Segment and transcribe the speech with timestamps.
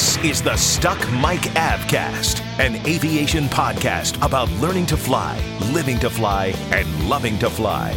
[0.00, 5.38] This is the Stuck Mic AvCast, an aviation podcast about learning to fly,
[5.74, 7.90] living to fly, and loving to fly.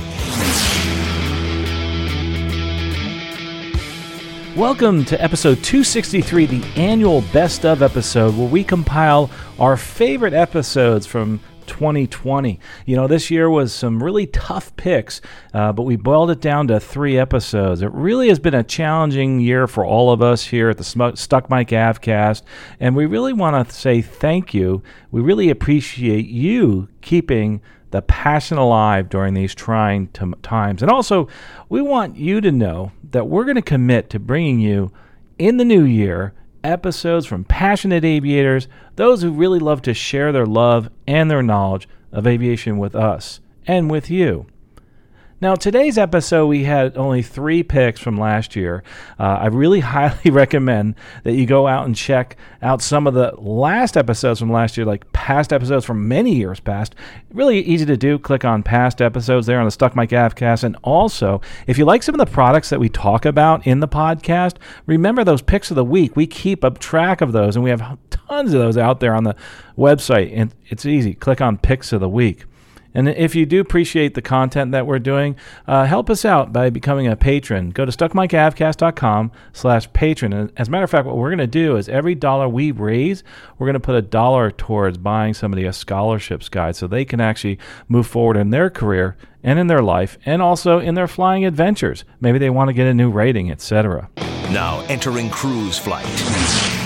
[4.58, 11.06] Welcome to episode 263, the annual best of episode, where we compile our favorite episodes
[11.08, 12.60] from 2020.
[12.86, 15.22] You know, this year was some really tough picks,
[15.54, 17.82] uh, but we boiled it down to three episodes.
[17.82, 21.16] It really has been a challenging year for all of us here at the Sm-
[21.16, 22.44] Stuck Mic AvCast,
[22.80, 24.84] and we really want to say thank you.
[25.12, 30.82] We really appreciate you keeping the passion alive during these trying t- times.
[30.82, 31.28] And also,
[31.70, 34.92] we want you to know that we're going to commit to bringing you
[35.38, 36.34] in the new year
[36.64, 41.88] episodes from passionate aviators, those who really love to share their love and their knowledge
[42.12, 44.46] of aviation with us and with you.
[45.44, 48.82] Now, today's episode, we had only three picks from last year.
[49.20, 53.34] Uh, I really highly recommend that you go out and check out some of the
[53.38, 56.96] last episodes from last year, like past episodes from many years past.
[57.34, 58.18] Really easy to do.
[58.18, 60.64] Click on past episodes there on the Stuck Mic AvCast.
[60.64, 63.88] And also, if you like some of the products that we talk about in the
[63.90, 66.16] podcast, remember those picks of the week.
[66.16, 69.26] We keep a track of those, and we have tons of those out there on
[69.26, 69.36] the
[69.78, 70.32] website.
[70.34, 71.14] And it's easy.
[71.14, 72.46] Click on picks of the week.
[72.94, 75.36] And if you do appreciate the content that we're doing,
[75.68, 77.72] uh, help us out by becoming a patron.
[77.72, 80.52] Go to stuckmicavcast.com slash patron.
[80.58, 83.24] As a matter of fact, what we're going to do is every dollar we raise,
[83.58, 87.20] we're going to put a dollar towards buying somebody a scholarships guide so they can
[87.20, 91.46] actually move forward in their career and in their life and also in their flying
[91.46, 92.06] adventures.
[92.22, 94.10] Maybe they want to get a new rating, etc.
[94.52, 96.83] Now entering cruise flight.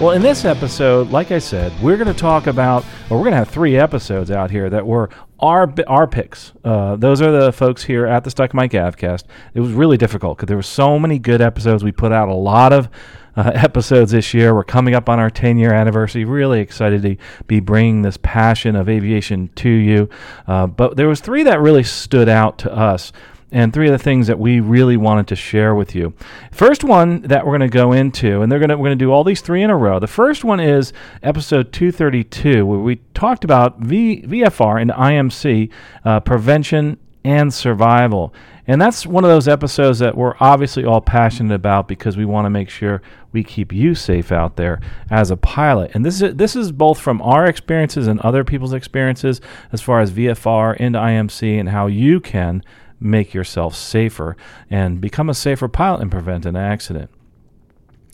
[0.00, 3.32] Well, in this episode, like I said, we're going to talk about, or we're going
[3.32, 5.10] to have three episodes out here that were
[5.40, 6.52] our our picks.
[6.62, 9.24] Uh, those are the folks here at the Stuck Mic AvCast.
[9.54, 11.82] It was really difficult because there were so many good episodes.
[11.82, 12.88] We put out a lot of
[13.34, 14.54] uh, episodes this year.
[14.54, 16.24] We're coming up on our 10 year anniversary.
[16.24, 17.16] Really excited to
[17.48, 20.08] be bringing this passion of aviation to you.
[20.46, 23.12] Uh, but there was three that really stood out to us
[23.50, 26.12] and three of the things that we really wanted to share with you.
[26.52, 29.04] First one that we're going to go into, and they're going to we're going to
[29.04, 29.98] do all these three in a row.
[29.98, 30.92] The first one is
[31.22, 35.70] episode 232, where we talked about v, VFR and IMC
[36.04, 38.32] uh, prevention and survival.
[38.66, 42.44] And that's one of those episodes that we're obviously all passionate about because we want
[42.44, 43.00] to make sure
[43.32, 44.78] we keep you safe out there
[45.10, 45.90] as a pilot.
[45.94, 49.40] And this is this is both from our experiences and other people's experiences
[49.72, 52.62] as far as VFR and IMC and how you can
[53.00, 54.36] make yourself safer
[54.70, 57.10] and become a safer pilot and prevent an accident.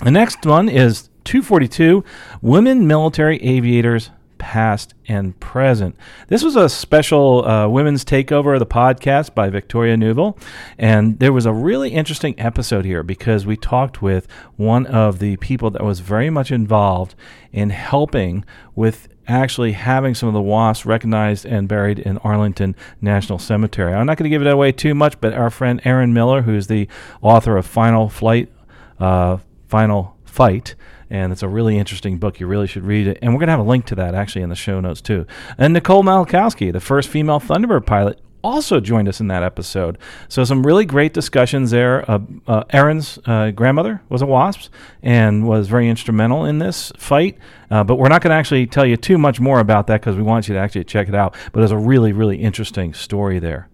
[0.03, 2.05] The next one is 242
[2.43, 5.97] Women Military Aviators past and present.
[6.29, 10.37] This was a special uh, women's takeover of the podcast by Victoria Neuville.
[10.77, 15.37] And there was a really interesting episode here because we talked with one of the
[15.39, 17.15] people that was very much involved
[17.53, 18.45] in helping
[18.75, 23.93] with actually having some of the wasps recognized and buried in Arlington National Cemetery.
[23.93, 26.67] I'm not going to give it away too much, but our friend Erin Miller, who's
[26.67, 26.89] the
[27.23, 28.51] author of Final Flight,
[28.99, 30.75] uh, Final Fight,
[31.11, 32.41] and it's a really interesting book.
[32.41, 33.19] You really should read it.
[33.23, 35.27] And we're going to have a link to that actually in the show notes too.
[35.59, 39.99] And Nicole Malachowski, the first female Thunderbird pilot, also joined us in that episode.
[40.29, 42.09] So some really great discussions there.
[42.09, 44.73] Uh, uh, Erin's uh, grandmother was a wasp
[45.03, 47.39] and was very instrumental in this fight.
[47.71, 50.17] Uh, but we're not going to actually tell you too much more about that because
[50.17, 51.35] we want you to actually check it out.
[51.53, 53.69] But it's a really, really interesting story there.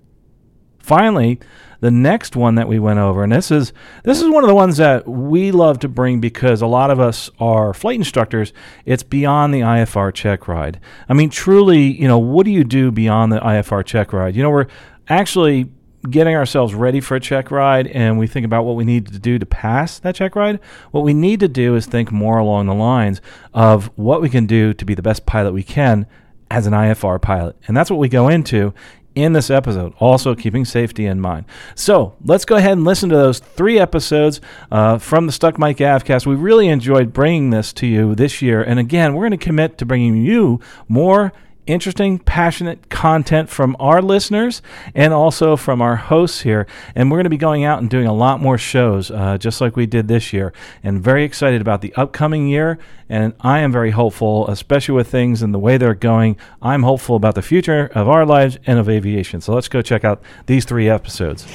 [0.91, 1.39] Finally,
[1.79, 3.73] the next one that we went over, and this is
[4.03, 6.99] this is one of the ones that we love to bring because a lot of
[6.99, 8.53] us are flight instructors.
[8.85, 10.81] It's beyond the IFR check ride.
[11.09, 14.35] I mean, truly, you know, what do you do beyond the IFR check ride?
[14.35, 14.67] You know, we're
[15.09, 15.71] actually
[16.11, 19.21] getting ourselves ready for a check ride and we think about what we need to
[19.21, 20.59] do to pass that check ride,
[20.91, 23.21] what we need to do is think more along the lines
[23.55, 26.05] of what we can do to be the best pilot we can
[26.51, 27.57] as an IFR pilot.
[27.69, 28.75] And that's what we go into
[29.15, 31.45] in this episode, also keeping safety in mind.
[31.75, 34.41] So let's go ahead and listen to those three episodes
[34.71, 36.27] uh, from the Stuck Mic AvCast.
[36.27, 38.63] We really enjoyed bringing this to you this year.
[38.63, 41.33] And again, we're going to commit to bringing you more
[41.73, 44.63] interesting, passionate content from our listeners
[44.95, 46.67] and also from our hosts here.
[46.95, 49.61] And we're going to be going out and doing a lot more shows, uh, just
[49.61, 50.53] like we did this year.
[50.83, 52.79] And very excited about the upcoming year.
[53.09, 56.37] And I am very hopeful, especially with things and the way they're going.
[56.63, 59.41] I'm hopeful about the future of our lives and of aviation.
[59.41, 61.47] So let's go check out these three episodes.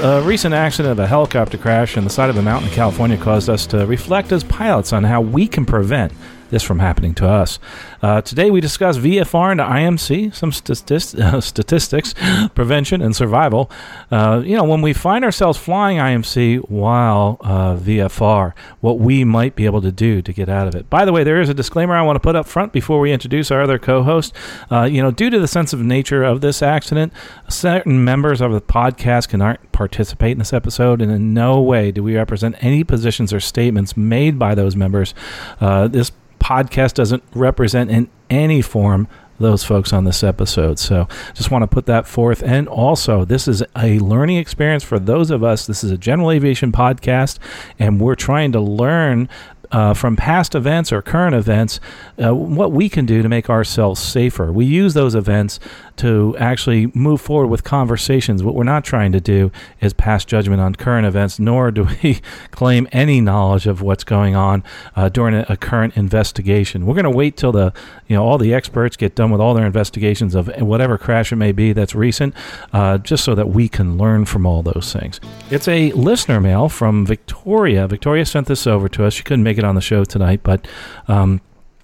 [0.00, 3.16] A recent accident of a helicopter crash on the side of a mountain in California
[3.16, 6.12] caused us to reflect as pilots on how we can prevent
[6.52, 7.58] this from happening to us.
[8.00, 12.14] Uh, today we discuss VFR and IMC, some uh, statistics,
[12.54, 13.70] prevention, and survival.
[14.10, 19.56] Uh, you know, when we find ourselves flying IMC while uh, VFR, what we might
[19.56, 20.88] be able to do to get out of it.
[20.88, 23.12] By the way, there is a disclaimer I want to put up front before we
[23.12, 24.34] introduce our other co-host.
[24.70, 27.12] Uh, you know, due to the sensitive nature of this accident,
[27.48, 32.02] certain members of the podcast cannot participate in this episode, and in no way do
[32.02, 35.14] we represent any positions or statements made by those members.
[35.58, 36.12] Uh, this
[36.42, 39.08] podcast doesn't represent in any form
[39.38, 40.78] those folks on this episode.
[40.78, 42.42] So just want to put that forth.
[42.42, 45.66] And also, this is a learning experience for those of us.
[45.66, 47.38] This is a general aviation podcast,
[47.78, 49.28] and we're trying to learn
[49.72, 51.80] uh, from past events or current events
[52.22, 54.52] uh, what we can do to make ourselves safer.
[54.52, 55.58] We use those events
[56.02, 58.42] to actually move forward with conversations.
[58.42, 62.20] What we're not trying to do is pass judgment on current events, nor do we
[62.50, 64.64] claim any knowledge of what's going on
[64.96, 66.86] uh, during a, a, current investigation.
[66.86, 67.72] We're going to wait till the
[68.08, 71.36] you know all the experts get done with all their investigations of whatever crash it
[71.36, 72.34] may be that's recent,
[72.72, 75.20] uh, just so that we can learn from all those things.
[75.50, 77.86] It's a listener mail from Victoria.
[77.86, 79.14] Victoria sent this over to us.
[79.14, 80.66] She couldn't make it on the show tonight, but.
[81.06, 81.40] Um,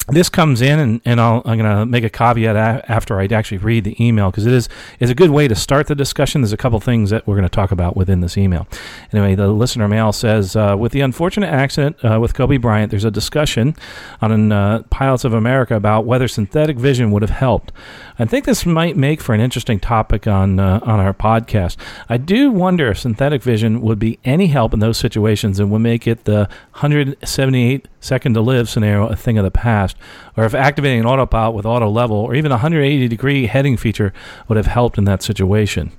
[0.09, 3.27] this comes in, and, and i am going to make a caveat a- after I
[3.27, 4.69] actually read the email because it is
[5.01, 6.41] is a good way to start the discussion.
[6.41, 8.67] There's a couple things that we're going to talk about within this email.
[9.13, 13.05] Anyway, the listener mail says uh, with the unfortunate accident uh, with Kobe Bryant, there's
[13.05, 13.75] a discussion
[14.21, 17.73] on uh, Pilots of America about whether synthetic vision would have helped.
[18.19, 21.77] I think this might make for an interesting topic on uh, on our podcast.
[22.09, 25.81] I do wonder if synthetic vision would be any help in those situations and would
[25.81, 29.97] make it the 178 second to live scenario a thing of the past,
[30.37, 34.13] or if activating an autopilot with auto level or even a 180 degree heading feature
[34.47, 35.93] would have helped in that situation.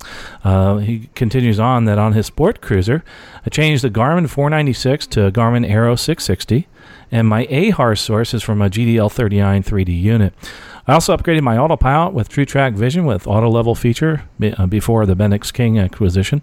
[0.44, 3.04] Uh, he continues on that on his sport cruiser,
[3.44, 6.68] I changed the Garmin 496 to a Garmin aera 660,
[7.10, 10.34] and my AHRS source is from a GDL 39 3D unit.
[10.90, 15.14] I also upgraded my autopilot with TruTrak Vizion with auto level feature uh, before the
[15.14, 16.40] Bendix King acquisition.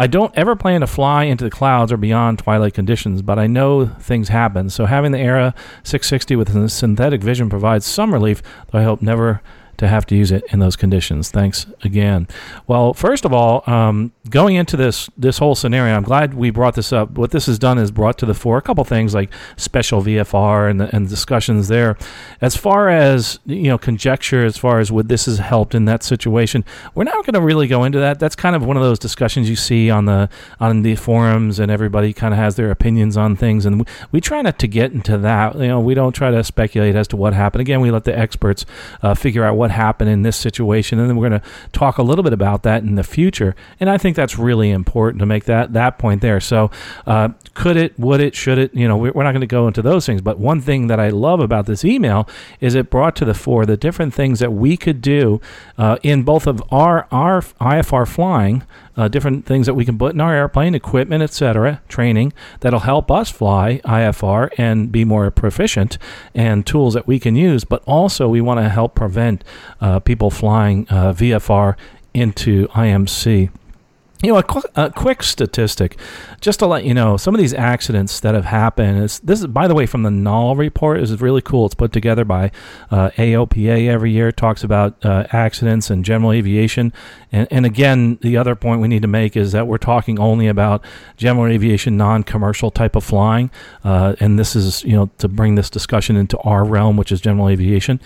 [0.00, 3.46] I don't ever plan to fly into the clouds or beyond twilight conditions, but I
[3.46, 4.68] know things happen.
[4.68, 5.54] So having the aera
[5.84, 8.42] 660 with synthetic vision provides some relief,
[8.72, 9.40] though I hope never
[9.78, 11.30] to have to use it in those conditions.
[11.30, 12.28] Thanks again.
[12.66, 16.74] Well, first of all, um, going into this this whole scenario, I'm glad we brought
[16.74, 17.12] this up.
[17.12, 20.70] What this has done is brought to the fore a couple things like special VFR
[20.70, 21.96] and and discussions there.
[22.40, 26.02] As far as you know, conjecture as far as would this has helped in that
[26.02, 28.18] situation, we're not going to really go into that.
[28.18, 30.28] That's kind of one of those discussions you see on the
[30.60, 34.20] on the forums, and everybody kind of has their opinions on things, and we, we
[34.20, 35.54] try not to get into that.
[35.56, 37.60] You know, we don't try to speculate as to what happened.
[37.60, 38.64] Again, we let the experts
[39.02, 41.96] uh, figure out what what happened in this situation, and then we're going to talk
[41.96, 43.56] a little bit about that in the future.
[43.80, 46.38] And I think that's really important to make that that point there.
[46.38, 46.70] So,
[47.06, 48.74] uh, could it, would it, should it?
[48.74, 50.20] You know, we're not going to go into those things.
[50.20, 52.28] But one thing that I love about this email
[52.60, 55.40] is it brought to the fore the different things that we could do
[55.78, 58.64] uh, in both of our our IFR flying
[58.96, 63.10] uh, different things that we can put in our airplane, equipment, etc., training that'll help
[63.10, 65.98] us fly IFR and be more proficient,
[66.34, 67.64] and tools that we can use.
[67.64, 69.44] But also, we want to help prevent
[69.80, 71.76] uh, people flying uh, VFR
[72.12, 73.50] into IMC.
[74.24, 75.98] You know, a, qu- a, quick statistic,
[76.40, 79.04] just to let you know, some of these accidents that have happened.
[79.04, 80.98] Is, this is, by the way, from the Nall report.
[81.00, 81.66] is really cool.
[81.66, 82.50] It's put together by
[82.90, 84.28] uh, AOPA every year.
[84.28, 86.90] It talks about uh, accidents and general aviation.
[87.32, 90.46] And, and again, the other point we need to make is that we're talking only
[90.46, 90.82] about
[91.18, 93.50] general aviation, non-commercial type of flying.
[93.84, 97.20] Uh, and this is, you know, to bring this discussion into our realm, which is
[97.20, 98.00] general aviation.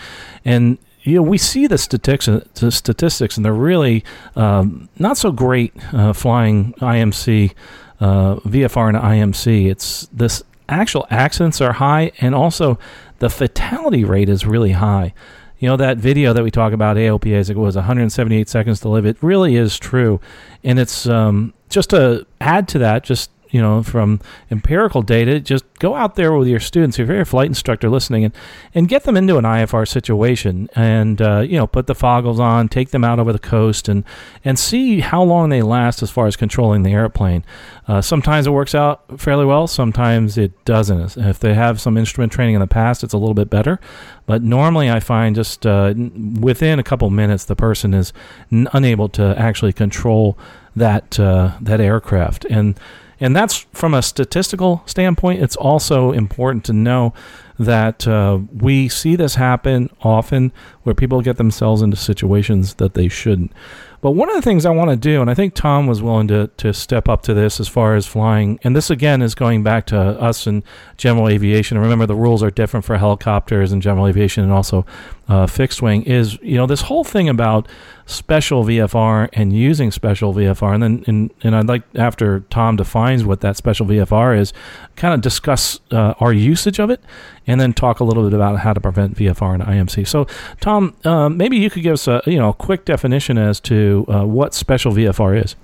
[0.44, 4.04] And you know, we see the statistics, the statistics, and they're really
[4.36, 7.54] um, not so great uh, flying IMC,
[8.00, 9.70] uh, VFR, and IMC.
[9.70, 12.78] It's this actual accidents are high, and also
[13.18, 15.14] the fatality rate is really high.
[15.58, 18.88] You know that video that we talk about AOPA is it was 178 seconds to
[18.88, 19.06] live.
[19.06, 20.20] It really is true,
[20.62, 23.02] and it's um, just to add to that.
[23.02, 26.98] Just you know, from empirical data, just go out there with your students.
[26.98, 28.34] If you're a flight instructor listening, and
[28.74, 32.68] and get them into an IFR situation, and uh, you know, put the foggles on,
[32.68, 34.04] take them out over the coast, and
[34.44, 37.44] and see how long they last as far as controlling the airplane.
[37.86, 39.66] Uh, sometimes it works out fairly well.
[39.66, 41.16] Sometimes it doesn't.
[41.16, 43.80] If they have some instrument training in the past, it's a little bit better.
[44.26, 45.94] But normally, I find just uh,
[46.38, 48.12] within a couple minutes, the person is
[48.52, 50.38] n- unable to actually control
[50.76, 52.78] that uh, that aircraft, and
[53.20, 55.42] and that's from a statistical standpoint.
[55.42, 57.14] It's also important to know
[57.58, 60.52] that uh, we see this happen often,
[60.84, 63.52] where people get themselves into situations that they shouldn't.
[64.00, 66.28] But one of the things I want to do, and I think Tom was willing
[66.28, 69.64] to, to step up to this as far as flying, and this again is going
[69.64, 70.62] back to us in
[70.96, 71.76] general aviation.
[71.76, 74.86] And remember, the rules are different for helicopters and general aviation and also
[75.26, 77.66] uh, fixed wing, is, you know, this whole thing about
[78.08, 80.74] special VFR and using special VFR.
[80.74, 84.54] And then, and, and I'd like, after Tom defines what that special VFR is,
[84.96, 87.02] kind of discuss uh, our usage of it
[87.46, 90.08] and then talk a little bit about how to prevent VFR and IMC.
[90.08, 90.26] So,
[90.60, 94.06] Tom, uh, maybe you could give us a you know a quick definition as to
[94.08, 95.54] uh, what special VFR is.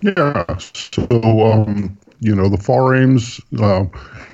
[0.00, 0.56] Yeah.
[0.58, 1.06] So,
[1.42, 3.84] um, you know, the FAR aims uh,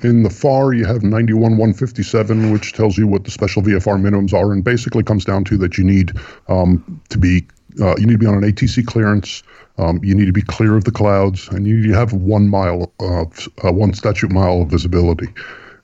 [0.01, 4.51] in the FAR, you have 91157, which tells you what the special VFR minimums are,
[4.51, 6.11] and basically comes down to that you need
[6.47, 7.45] um, to be
[7.81, 9.43] uh, you need to be on an ATC clearance.
[9.77, 12.47] Um, you need to be clear of the clouds, and you need to have one
[12.47, 15.27] mile of uh, one statute mile of visibility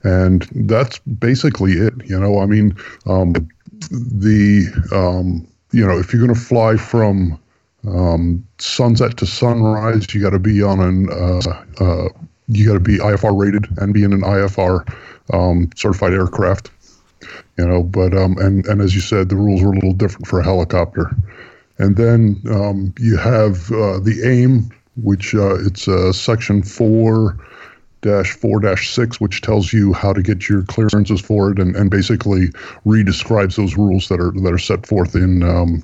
[0.04, 1.94] and that's basically it.
[2.04, 3.34] You know, I mean, um,
[3.90, 7.38] the um, you know, if you're going to fly from
[7.88, 12.08] um, sunset to sunrise, you got to be on an uh, uh,
[12.48, 14.88] you got to be IFR rated and be in an IFR
[15.32, 16.70] um, certified aircraft.
[17.58, 20.26] You know, but um, and and as you said, the rules are a little different
[20.26, 21.10] for a helicopter.
[21.78, 27.36] And then um, you have uh, the AIM, which uh, it's uh, section four
[28.02, 31.74] dash four dash six, which tells you how to get your clearances for it, and,
[31.74, 32.48] and basically
[32.84, 35.82] re-describes those rules that are that are set forth in um,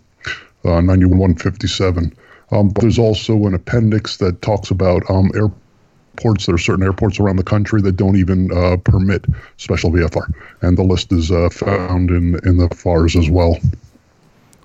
[0.64, 2.14] uh, 9157.
[2.50, 6.46] Um, there's also an appendix that talks about um, airports.
[6.46, 9.24] There are certain airports around the country that don't even uh, permit
[9.56, 13.58] special VFR, and the list is uh, found in in the FARs as well.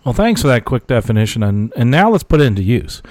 [0.06, 3.02] Well, thanks for that quick definition, and and now let's put it into use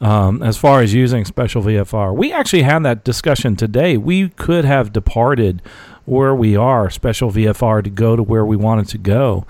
[0.00, 2.14] um, as far as using special VFR.
[2.14, 3.96] We actually had that discussion today.
[3.96, 5.62] We could have departed
[6.04, 9.46] where we are, special VFR, to go to where we wanted to go.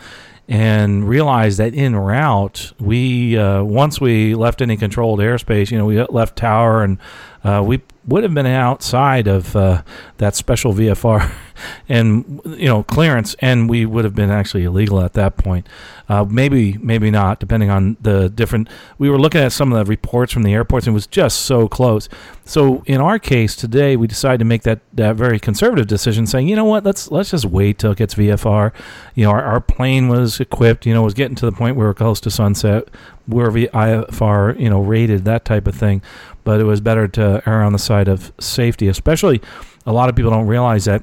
[0.48, 5.86] And realized that in route, we uh, once we left any controlled airspace, you know,
[5.86, 6.98] we left tower and
[7.42, 9.82] uh, we would have been outside of uh,
[10.18, 11.32] that special VFR
[11.88, 15.68] and you know clearance, and we would have been actually illegal at that point.
[16.08, 18.68] Uh, maybe, maybe not, depending on the different.
[18.98, 21.42] We were looking at some of the reports from the airports, and it was just
[21.42, 22.08] so close.
[22.44, 26.48] So in our case today, we decided to make that, that very conservative decision, saying,
[26.48, 28.72] you know what, let's let's just wait till it gets VFR.
[29.14, 30.86] You know, our, our plane was equipped.
[30.86, 32.88] You know, was getting to the point where we were close to sunset.
[33.26, 36.02] We're VFR, you know, rated that type of thing
[36.46, 39.42] but it was better to err on the side of safety, especially
[39.84, 41.02] a lot of people don't realize that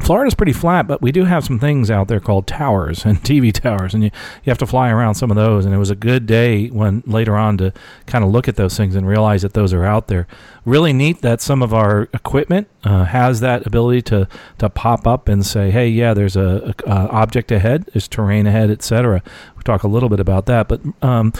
[0.00, 3.52] Florida's pretty flat, but we do have some things out there called towers and TV
[3.52, 4.10] towers, and you,
[4.44, 5.64] you have to fly around some of those.
[5.64, 7.72] And it was a good day when later on to
[8.06, 10.26] kind of look at those things and realize that those are out there.
[10.64, 14.28] Really neat that some of our equipment uh, has that ability to
[14.58, 18.46] to pop up and say, "Hey, yeah, there's a, a, a object ahead, there's terrain
[18.46, 19.22] ahead, etc."
[19.56, 21.32] We talk a little bit about that, but um,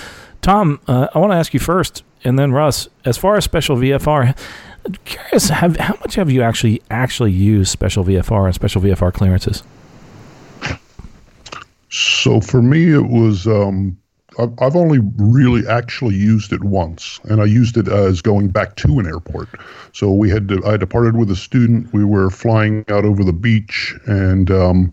[0.42, 3.76] Tom, uh, I want to ask you first and then Russ, as far as special
[3.76, 4.36] VFR,
[4.84, 9.12] I'm curious have, how much have you actually actually used special VFR and special VFR
[9.12, 9.62] clearances?
[11.90, 13.98] So for me, it was um,
[14.38, 18.98] I've only really actually used it once, and I used it as going back to
[18.98, 19.48] an airport.
[19.92, 21.92] So we had to, I departed with a student.
[21.92, 24.92] We were flying out over the beach, and um,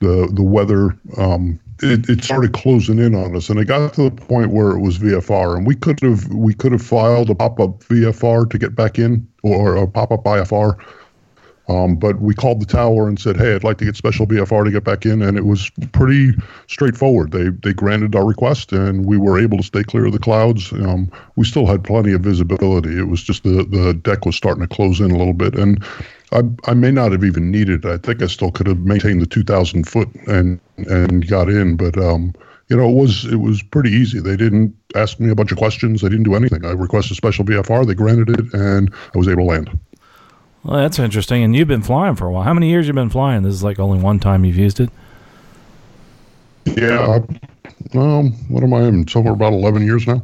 [0.00, 4.04] the the weather um, it, it started closing in on us, and it got to
[4.04, 7.34] the point where it was VFR, and we could have we could have filed a
[7.34, 10.78] pop up VFR to get back in, or a pop up IFR.
[11.68, 14.64] Um, but we called the tower and said, "Hey, I'd like to get special VFR
[14.64, 16.32] to get back in," and it was pretty
[16.66, 17.30] straightforward.
[17.30, 20.72] They they granted our request, and we were able to stay clear of the clouds.
[20.72, 22.98] Um, we still had plenty of visibility.
[22.98, 25.82] It was just the the deck was starting to close in a little bit, and
[26.32, 27.90] I, I may not have even needed it.
[27.90, 31.98] I think I still could have maintained the 2,000 foot and and got in, but
[31.98, 32.32] um,
[32.68, 34.20] you know, it was it was pretty easy.
[34.20, 36.02] They didn't ask me a bunch of questions.
[36.02, 36.64] They didn't do anything.
[36.64, 37.84] I requested special VFR.
[37.84, 39.78] They granted it, and I was able to land.
[40.62, 41.42] Well, that's interesting.
[41.42, 42.44] And you've been flying for a while.
[42.44, 43.42] How many years you been flying?
[43.42, 44.90] This is like only one time you've used it.
[46.64, 47.20] Yeah.
[47.94, 48.82] Um, what am I?
[48.82, 49.08] in?
[49.08, 50.22] somewhere about eleven years now.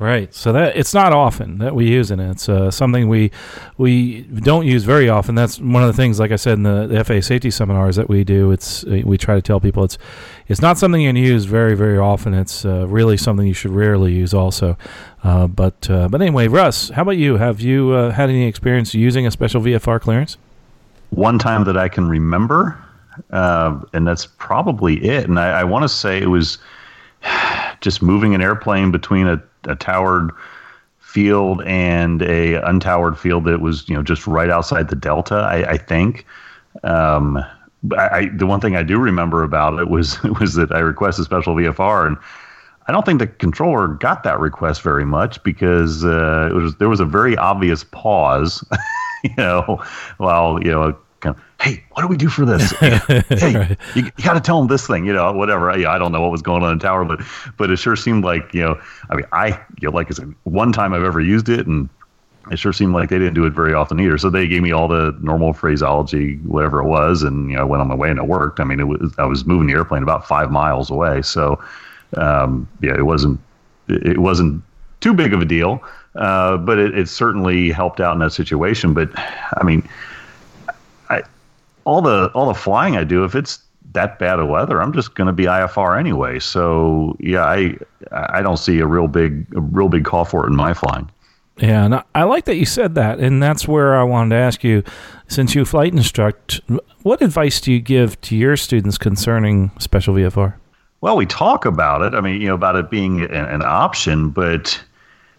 [0.00, 0.32] Right.
[0.32, 2.20] So that it's not often that we use it.
[2.20, 3.32] It's uh, something we
[3.78, 5.34] we don't use very often.
[5.34, 8.08] That's one of the things, like I said in the, the FAA safety seminars that
[8.08, 8.52] we do.
[8.52, 9.98] It's we try to tell people it's
[10.46, 12.32] it's not something you use very very often.
[12.32, 14.78] It's uh, really something you should rarely use also.
[15.24, 17.36] Uh, but uh, but anyway, Russ, how about you?
[17.36, 20.36] Have you uh, had any experience using a special VFR clearance?
[21.10, 22.80] One time that I can remember,
[23.32, 25.28] uh, and that's probably it.
[25.28, 26.58] And I, I want to say it was
[27.80, 30.30] just moving an airplane between a a towered
[30.98, 35.36] field and a untowered field that was you know just right outside the delta.
[35.36, 36.26] I, I think.
[36.84, 37.44] Um,
[37.96, 41.54] I, the one thing I do remember about it was was that I requested special
[41.54, 42.16] VFR, and
[42.86, 47.00] I don't think the controller got that request very much because uh, was there was
[47.00, 48.64] a very obvious pause,
[49.24, 49.82] you know,
[50.18, 50.96] while you know
[51.60, 52.70] hey, what do we do for this?
[52.78, 53.76] hey, right.
[53.94, 55.70] you, you got to tell them this thing, you know, whatever.
[55.70, 57.20] I, I don't know what was going on in the tower, but
[57.56, 59.48] but it sure seemed like, you know, I mean, I,
[59.80, 61.88] you know, like I said, one time I've ever used it and
[62.50, 64.16] it sure seemed like they didn't do it very often either.
[64.16, 67.64] So they gave me all the normal phraseology, whatever it was, and you know, I
[67.64, 68.60] went on my way and it worked.
[68.60, 71.62] I mean, it was I was moving the airplane about five miles away, so
[72.16, 73.40] um, yeah, it wasn't
[73.88, 74.62] it wasn't
[75.00, 75.82] too big of a deal,
[76.14, 78.94] uh, but it, it certainly helped out in that situation.
[78.94, 79.86] But I mean,
[81.88, 83.60] all the all the flying I do, if it's
[83.92, 86.38] that bad of weather, I'm just going to be IFR anyway.
[86.38, 87.78] So yeah, I
[88.12, 91.10] I don't see a real big a real big call for it in my flying.
[91.56, 94.62] Yeah, and I like that you said that, and that's where I wanted to ask
[94.62, 94.84] you,
[95.26, 96.60] since you flight instruct,
[97.02, 100.54] what advice do you give to your students concerning special VFR?
[101.00, 102.14] Well, we talk about it.
[102.14, 104.80] I mean, you know, about it being an, an option, but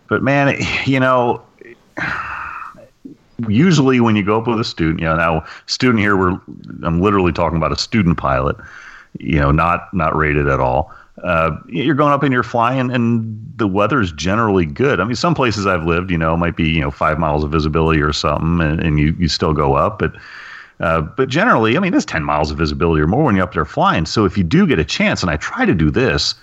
[0.08, 1.44] but man, you know
[3.48, 6.39] usually when you go up with a student, you know, now student here, we're
[6.84, 8.55] I'm literally talking about a student pilot,
[9.19, 10.93] you know, not not rated at all.
[11.24, 15.00] Uh, you're going up and you're flying, and the weather is generally good.
[15.00, 17.51] I mean, some places I've lived, you know, might be you know five miles of
[17.51, 20.13] visibility or something, and, and you you still go up, but.
[20.81, 23.53] Uh, but generally, I mean, there's 10 miles of visibility or more when you're up
[23.53, 24.05] there flying.
[24.05, 26.36] So if you do get a chance, and I try to do this,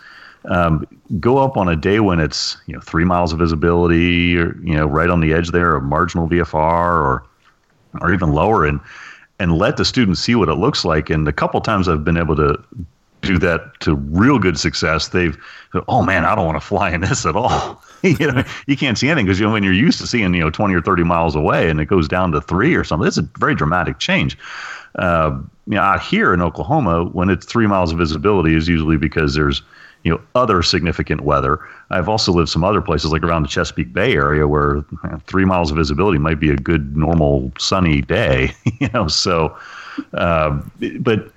[0.47, 0.87] um,
[1.21, 4.75] go up on a day when it's you know three miles of visibility or you
[4.75, 7.25] know right on the edge there of marginal VFR or
[8.01, 8.81] or even lower and
[9.39, 11.11] and let the students see what it looks like.
[11.11, 12.59] And a couple times I've been able to
[13.23, 15.09] do that to real good success.
[15.09, 15.37] They've
[15.73, 17.83] said, oh man, I don't want to fly in this at all.
[18.03, 20.41] you know, you can't see anything because you know when you're used to seeing you
[20.41, 23.07] know 20 or 30 miles away and it goes down to three or something.
[23.07, 24.39] It's a very dramatic change.
[24.95, 28.97] Uh, you know, out here in Oklahoma, when it's three miles of visibility, is usually
[28.97, 29.63] because there's
[30.07, 31.59] you know other significant weather.
[31.91, 34.85] I've also lived some other places like around the Chesapeake Bay area where
[35.27, 38.53] three miles of visibility might be a good normal sunny day.
[38.79, 39.59] you know, so
[40.15, 40.63] uh,
[41.01, 41.33] but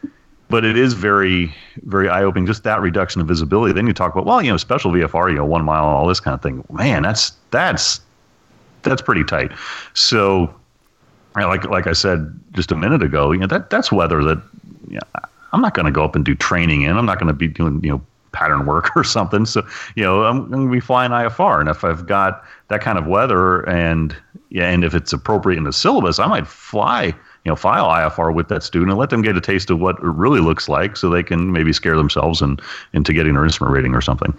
[0.49, 2.45] but it is very very eye opening.
[2.45, 3.73] Just that reduction of visibility.
[3.73, 6.19] Then you talk about well, you know, special VFR, you know, one mile, all this
[6.19, 6.63] kind of thing.
[6.69, 8.01] Man, that's that's
[8.83, 9.51] that's pretty tight.
[9.95, 10.53] So
[11.35, 14.39] like like I said just a minute ago, you know that that's weather that
[14.87, 15.21] you know,
[15.53, 16.95] I'm not going to go up and do training in.
[16.95, 19.45] I'm not going to be doing you know pattern work or something.
[19.45, 19.65] So,
[19.95, 21.59] you know, I'm going to be flying IFR.
[21.59, 24.15] And if I've got that kind of weather and,
[24.49, 27.13] yeah, and if it's appropriate in the syllabus, I might fly, you
[27.45, 30.03] know, file IFR with that student and let them get a taste of what it
[30.03, 32.61] really looks like so they can maybe scare themselves and
[32.93, 34.35] into getting their instrument rating or something.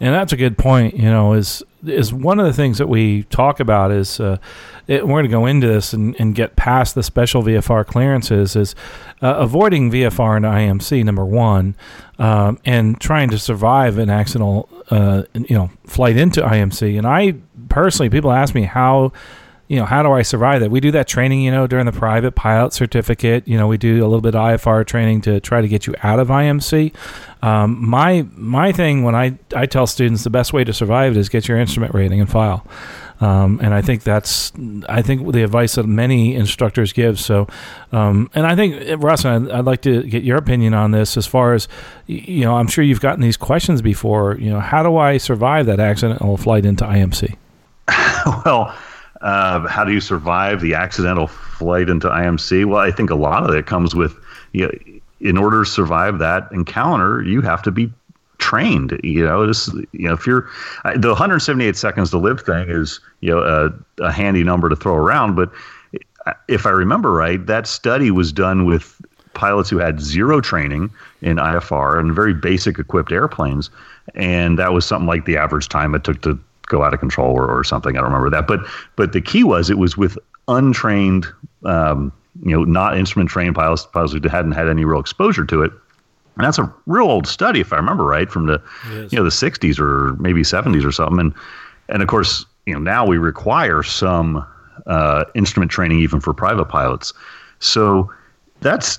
[0.00, 3.24] And that's a good point, you know, is is one of the things that we
[3.24, 4.38] talk about is uh,
[4.86, 8.56] it, we're going to go into this and, and, get past the special VFR clearances
[8.56, 8.74] is
[9.22, 11.76] uh, avoiding VFR and IMC number one,
[12.18, 16.96] um, and trying to survive an accidental uh, you know flight into IMC.
[16.98, 17.34] And I
[17.68, 19.12] personally, people ask me how
[19.74, 20.70] you know, how do I survive that?
[20.70, 23.48] We do that training, you know, during the private pilot certificate.
[23.48, 25.96] You know, we do a little bit of IFR training to try to get you
[26.04, 26.94] out of IMC.
[27.42, 31.28] Um, my my thing when I I tell students the best way to survive is
[31.28, 32.64] get your instrument rating and file.
[33.20, 34.52] Um, and I think that's
[34.88, 37.18] I think the advice that many instructors give.
[37.18, 37.48] So,
[37.90, 41.16] um, and I think Russ, I'd, I'd, like to get your opinion on this.
[41.16, 41.66] As far as
[42.06, 44.38] you know, I'm sure you've gotten these questions before.
[44.38, 47.36] You know, how do I survive that accidental flight into IMC?
[48.44, 48.72] well
[49.24, 52.66] uh, how do you survive the accidental flight into IMC?
[52.66, 54.14] Well, I think a lot of it comes with,
[54.52, 54.72] you know,
[55.20, 57.90] in order to survive that encounter, you have to be
[58.36, 59.00] trained.
[59.02, 60.46] You know, this, you know, if you're
[60.96, 64.94] the 178 seconds to live thing is, you know, a, a handy number to throw
[64.94, 65.36] around.
[65.36, 65.50] But
[66.48, 69.00] if I remember right, that study was done with
[69.32, 70.90] pilots who had zero training
[71.22, 73.70] in IFR and very basic equipped airplanes.
[74.14, 77.34] And that was something like the average time it took to go out of control
[77.34, 77.96] or, or something.
[77.96, 78.46] I don't remember that.
[78.46, 78.60] But
[78.96, 81.26] but the key was it was with untrained,
[81.64, 82.12] um,
[82.44, 85.72] you know, not instrument trained pilots, pilots who hadn't had any real exposure to it.
[86.36, 88.60] And that's a real old study, if I remember right, from the
[89.10, 91.20] you know the 60s or maybe 70s or something.
[91.20, 91.34] And
[91.88, 94.44] and of course, you know now we require some
[94.86, 97.12] uh, instrument training even for private pilots.
[97.60, 98.12] So
[98.60, 98.98] that's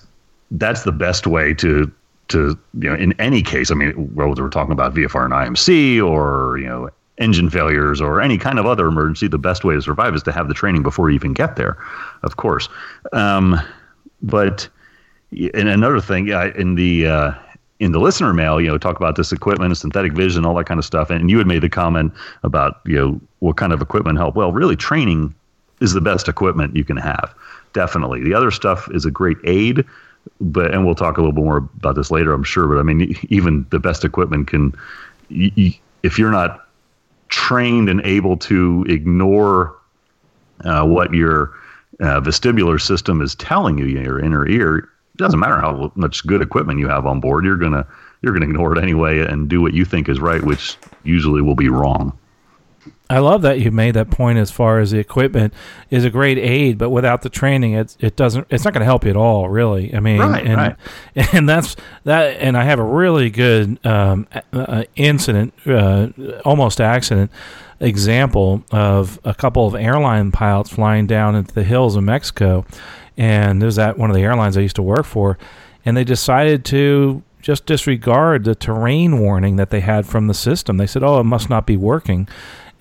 [0.52, 1.92] that's the best way to
[2.30, 3.72] to you know in any case.
[3.72, 8.22] I mean, whether we're talking about VFR and IMC or you know engine failures or
[8.22, 10.84] any kind of other emergency, the best way to survive is to have the training
[10.84, 11.78] before you even get there,
[12.24, 12.68] of course.
[13.14, 13.60] Um,
[14.22, 14.68] but
[15.32, 17.32] and another thing, in the uh,
[17.80, 20.78] in the listener mail, you know, talk about this equipment, synthetic vision, all that kind
[20.78, 21.10] of stuff.
[21.10, 24.36] And you had made the comment about you know what kind of equipment help.
[24.36, 25.34] Well, really, training
[25.82, 27.34] is the best equipment you can have.
[27.74, 29.84] Definitely, the other stuff is a great aid,
[30.40, 32.68] but and we'll talk a little bit more about this later, I'm sure.
[32.68, 34.74] But I mean, even the best equipment can,
[35.30, 36.65] if you're not
[37.36, 39.76] trained and able to ignore
[40.64, 41.54] uh, what your
[42.00, 44.86] uh, vestibular system is telling you, your inner ear, it
[45.18, 47.86] doesn't matter how much good equipment you have on board, you're gonna
[48.22, 51.56] you're gonna ignore it anyway and do what you think is right, which usually will
[51.56, 52.18] be wrong.
[53.10, 55.54] I love that you made that point as far as the equipment
[55.92, 58.48] is a great aid, but without the training, it it doesn't.
[58.50, 59.94] It's not going to help you at all, really.
[59.94, 60.76] I mean, right, and right.
[61.34, 62.38] and that's that.
[62.40, 66.08] And I have a really good um, uh, incident, uh,
[66.44, 67.32] almost accident
[67.80, 72.66] example of a couple of airline pilots flying down into the hills of Mexico,
[73.18, 75.38] and there's that one of the airlines I used to work for,
[75.86, 80.78] and they decided to just disregard the terrain warning that they had from the system.
[80.78, 82.28] They said, "Oh, it must not be working."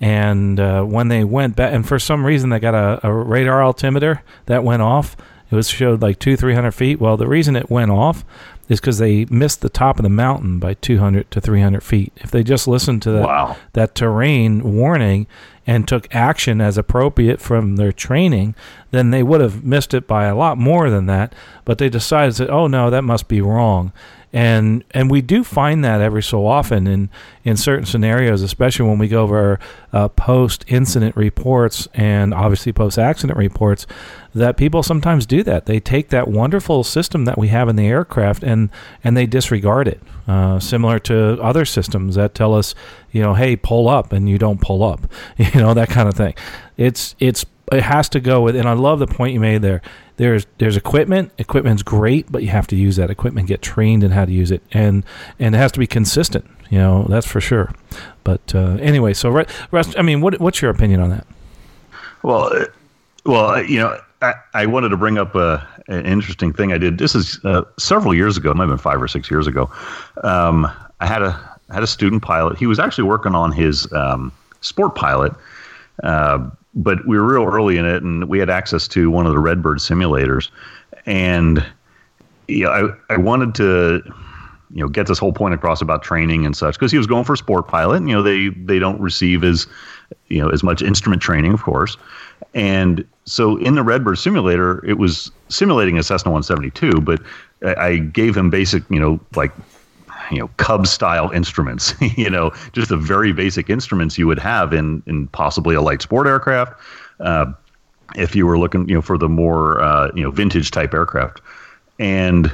[0.01, 3.63] And uh, when they went back, and for some reason they got a, a, radar
[3.63, 5.15] altimeter that went off.
[5.51, 6.99] It was showed like two, three hundred feet.
[6.99, 8.25] Well, the reason it went off
[8.67, 11.83] is because they missed the top of the mountain by two hundred to three hundred
[11.83, 12.11] feet.
[12.17, 13.57] If they just listened to that wow.
[13.73, 15.27] that terrain warning
[15.67, 18.55] and took action as appropriate from their training,
[18.91, 21.33] then they would have missed it by a lot more than that.
[21.63, 23.93] But they decided that, oh no, that must be wrong
[24.33, 27.09] and and we do find that every so often in
[27.43, 29.59] in certain scenarios, especially when we go over
[29.93, 33.87] uh, post incident reports and obviously post accident reports,
[34.33, 35.65] that people sometimes do that.
[35.65, 38.69] They take that wonderful system that we have in the aircraft and
[39.03, 40.01] and they disregard it.
[40.27, 42.73] Uh, similar to other systems that tell us,
[43.11, 45.01] you know, hey, pull up, and you don't pull up,
[45.37, 46.33] you know, that kind of thing.
[46.77, 49.81] It's it's it has to go with, and I love the point you made there
[50.17, 51.31] there's there's equipment.
[51.37, 54.51] Equipment's great, but you have to use that equipment, get trained in how to use
[54.51, 55.03] it, and
[55.39, 56.45] and it has to be consistent.
[56.69, 57.73] You know, that's for sure.
[58.23, 59.29] But uh, anyway, so
[59.71, 61.27] Russ, I mean, what what's your opinion on that?
[62.23, 62.65] Well, uh,
[63.25, 66.77] well, you know, I, I wanted to bring up a, uh, an interesting thing I
[66.77, 66.97] did.
[66.97, 69.69] This is uh, several years ago, it might have been five or six years ago.
[70.23, 70.65] Um,
[70.99, 71.31] I had a
[71.71, 72.57] had a student pilot.
[72.57, 75.33] He was actually working on his um, sport pilot.
[76.03, 79.31] Uh, but we were real early in it, and we had access to one of
[79.31, 80.49] the Redbird simulators,
[81.05, 81.65] and
[82.65, 84.01] know, I I wanted to
[84.71, 87.23] you know get this whole point across about training and such because he was going
[87.23, 87.97] for sport pilot.
[87.97, 89.67] And, you know, they they don't receive as
[90.27, 91.97] you know as much instrument training, of course,
[92.53, 97.21] and so in the Redbird simulator, it was simulating a Cessna 172, but
[97.77, 99.51] I gave him basic, you know, like
[100.31, 101.93] you know Cub style instruments.
[102.17, 106.01] you know, just the very basic instruments you would have in in possibly a light
[106.01, 106.79] sport aircraft.
[107.19, 107.51] Uh,
[108.15, 111.41] if you were looking, you know, for the more uh, you know vintage type aircraft,
[111.99, 112.51] and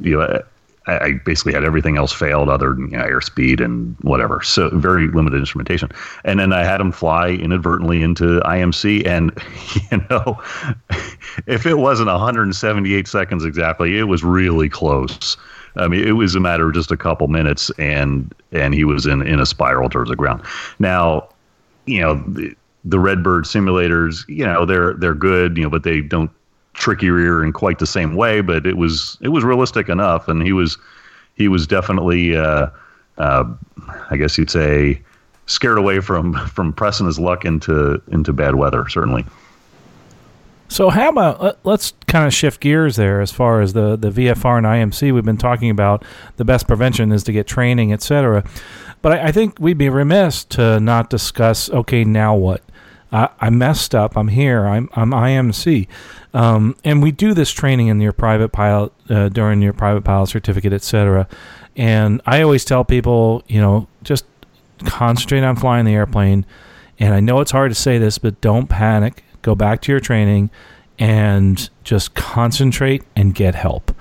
[0.00, 0.42] you know.
[0.88, 4.40] I, I basically had everything else failed other than you know, airspeed and whatever.
[4.42, 5.90] So very limited instrumentation.
[6.24, 9.04] And then I had him fly inadvertently into IMC.
[9.04, 9.32] And,
[9.90, 10.40] you know,
[11.46, 15.36] if it wasn't 178 seconds exactly, it was really close.
[15.76, 19.06] I mean, it was a matter of just a couple minutes, and and he was
[19.06, 20.42] in in a spiral towards the ground.
[20.78, 21.28] Now,
[21.84, 26.00] you know, the, the Redbird simulators, you know, they're they're good, you know, but they
[26.00, 26.30] don't
[26.72, 28.40] trick your ear in quite the same way.
[28.40, 30.78] But it was it was realistic enough, and he was
[31.34, 32.68] he was definitely, uh,
[33.18, 33.44] uh,
[34.10, 35.02] I guess you'd say,
[35.44, 38.88] scared away from from pressing his luck into into bad weather.
[38.88, 39.24] Certainly.
[40.68, 44.58] So how about let's kind of shift gears there as far as the the VFR
[44.58, 45.12] and IMC.
[45.12, 46.04] We've been talking about
[46.36, 48.44] the best prevention is to get training, etc.
[49.02, 51.70] But I, I, think we'd be remiss to not discuss.
[51.70, 52.62] Okay, now what?
[53.12, 54.16] I, I messed up.
[54.16, 54.66] I'm here.
[54.66, 55.86] I'm I'm IMC,
[56.34, 60.28] um, and we do this training in your private pilot uh, during your private pilot
[60.28, 61.28] certificate, etc.
[61.76, 64.24] And I always tell people, you know, just
[64.84, 66.46] concentrate on flying the airplane.
[66.98, 70.00] And I know it's hard to say this, but don't panic go back to your
[70.00, 70.50] training
[70.98, 73.92] and just concentrate and get help.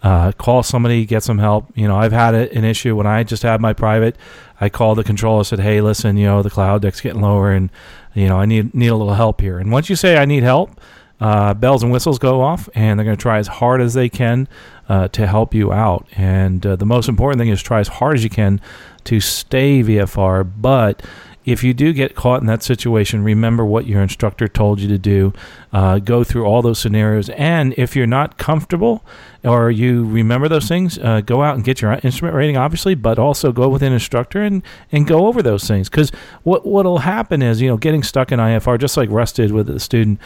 [0.00, 1.66] Uh, call somebody, get some help.
[1.74, 4.16] You know, I've had an issue when I just had my private.
[4.60, 7.68] I called the controller, said, "Hey, listen, you know, the cloud deck's getting lower, and
[8.14, 10.42] you know, I need need a little help here." And once you say I need
[10.44, 10.80] help,
[11.20, 14.08] uh, bells and whistles go off, and they're going to try as hard as they
[14.08, 14.48] can
[14.88, 16.06] uh, to help you out.
[16.16, 18.60] And uh, the most important thing is try as hard as you can
[19.04, 20.50] to stay VFR.
[20.58, 21.02] But
[21.44, 24.98] if you do get caught in that situation, remember what your instructor told you to
[24.98, 25.32] do.
[25.72, 27.30] Uh, go through all those scenarios.
[27.30, 29.04] And if you're not comfortable
[29.42, 33.18] or you remember those things, uh, go out and get your instrument rating, obviously, but
[33.18, 35.88] also go with an instructor and, and go over those things.
[35.88, 36.10] Because
[36.42, 39.66] what what'll happen is, you know, getting stuck in IFR, just like Russ did with
[39.66, 40.20] the student,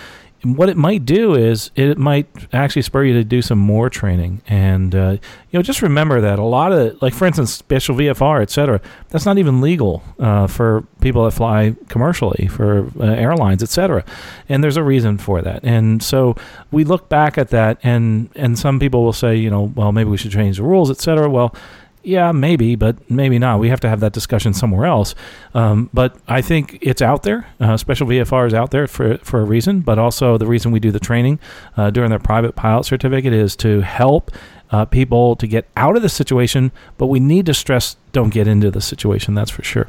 [0.54, 4.42] what it might do is it might actually spur you to do some more training.
[4.46, 5.16] And uh,
[5.50, 9.24] you know just remember that a lot of like for instance special vfr etc that's
[9.24, 14.04] not even legal uh, for people that fly commercially for uh, airlines etc
[14.48, 15.64] and there's a reason for that.
[15.64, 16.37] And so
[16.70, 20.11] we look back at that and and some people will say you know well maybe
[20.11, 21.54] we should change the rules etc well
[22.07, 23.59] yeah, maybe, but maybe not.
[23.59, 25.16] We have to have that discussion somewhere else.
[25.55, 27.49] Um, but I think it's out there.
[27.59, 30.79] Uh, Special VFR is out there for for a reason, but also the reason we
[30.79, 31.40] do the training
[31.77, 34.31] uh, during their private pilot certificate is to help
[34.70, 38.48] uh, people to get out of the situation, but we need to stress don't get
[38.48, 39.87] into the situation, that's for sure.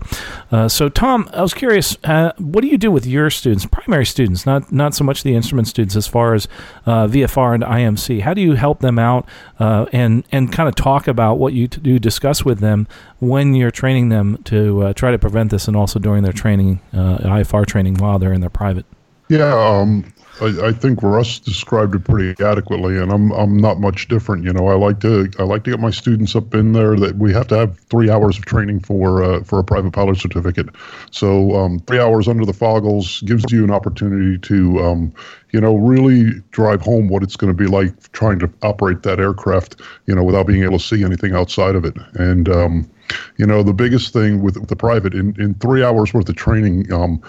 [0.52, 4.06] Uh, so, Tom, I was curious, uh, what do you do with your students, primary
[4.06, 6.46] students, not, not so much the instrument students, as far as
[6.86, 8.22] uh, VFR and IMC?
[8.22, 11.70] How do you help them out uh, and, and kind of talk about what you
[11.70, 12.86] do discuss with them
[13.20, 16.82] when you're training them to uh, try to prevent this and also during their training,
[16.94, 18.86] IFR training while they're in their private?
[19.30, 24.08] Yeah, um, I, I, think Russ described it pretty adequately, and I'm I'm not much
[24.08, 24.44] different.
[24.44, 26.96] You know, I like to I like to get my students up in there.
[26.96, 30.18] That we have to have three hours of training for uh, for a private pilot
[30.18, 30.70] certificate.
[31.12, 35.14] So um, three hours under the foggles gives you an opportunity to um,
[35.52, 39.20] you know really drive home what it's going to be like trying to operate that
[39.20, 39.82] aircraft.
[40.06, 42.90] You know, without being able to see anything outside of it, and um,
[43.38, 46.92] you know, the biggest thing with, the private in, in three hours worth of training,
[46.92, 47.22] um,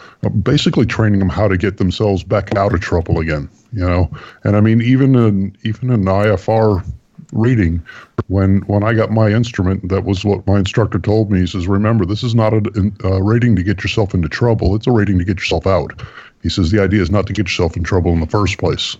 [0.42, 3.48] basically training them how to get themselves back out of trouble again.
[3.72, 4.10] You know,
[4.44, 6.84] and I mean, even in even in IFR
[7.32, 7.82] reading,
[8.28, 11.40] when when I got my instrument, that was what my instructor told me.
[11.40, 14.74] He says, "Remember, this is not a, a rating to get yourself into trouble.
[14.74, 16.02] It's a rating to get yourself out."
[16.42, 18.96] He says the idea is not to get yourself in trouble in the first place.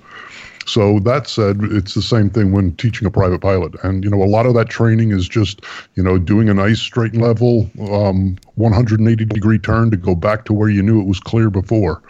[0.69, 3.75] So that said, it's the same thing when teaching a private pilot.
[3.83, 5.63] And, you know, a lot of that training is just,
[5.95, 10.45] you know, doing a nice straight and level um, 180 degree turn to go back
[10.45, 12.03] to where you knew it was clear before.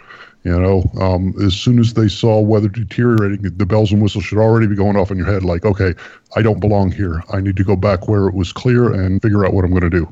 [0.43, 4.37] You know, um, as soon as they saw weather deteriorating, the bells and whistles should
[4.37, 5.93] already be going off in your head like, okay,
[6.35, 7.23] I don't belong here.
[7.31, 9.89] I need to go back where it was clear and figure out what I'm going
[9.89, 10.07] to do.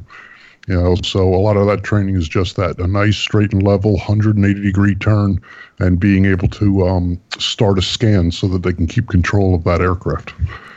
[0.68, 3.64] You know, so a lot of that training is just that a nice straight and
[3.64, 5.42] level 180 degree turn
[5.80, 9.64] and being able to um, start a scan so that they can keep control of
[9.64, 10.34] that aircraft.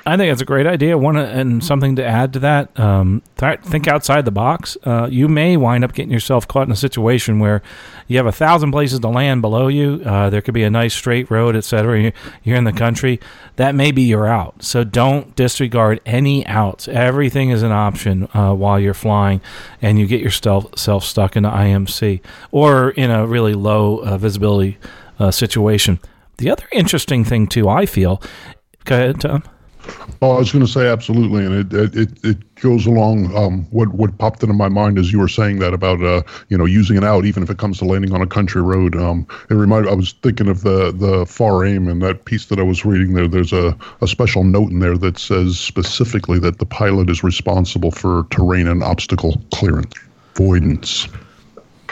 [0.06, 0.96] I think that's a great idea.
[0.96, 2.78] One and something to add to that.
[2.80, 4.76] Um, th- think outside the box.
[4.82, 7.62] Uh, you may wind up getting yourself caught in a situation where
[8.08, 10.02] you have a thousand places to land below you.
[10.04, 12.12] Uh, there could be a nice straight road, etc.
[12.42, 13.20] You're in the country.
[13.56, 14.62] That may be your out.
[14.62, 16.88] So don't disregard any outs.
[16.88, 19.40] Everything is an option uh, while you're flying,
[19.82, 24.16] and you get yourself self stuck in the IMC or in a really low uh,
[24.16, 24.78] visibility
[25.20, 26.00] uh, situation.
[26.38, 28.22] The other interesting thing too, I feel.
[28.85, 29.44] Go ahead, Tom.
[30.22, 33.35] Oh, I was going to say absolutely, and it it, it goes along.
[33.37, 36.59] Um, what what popped into my mind as you were saying that about uh, you
[36.59, 38.94] know using it out, even if it comes to landing on a country road.
[38.96, 39.90] Um, it reminded.
[39.90, 43.14] I was thinking of the the FAR aim and that piece that I was reading
[43.14, 43.28] there.
[43.28, 47.90] There's a a special note in there that says specifically that the pilot is responsible
[47.90, 49.94] for terrain and obstacle clearance,
[50.35, 51.09] avoidance.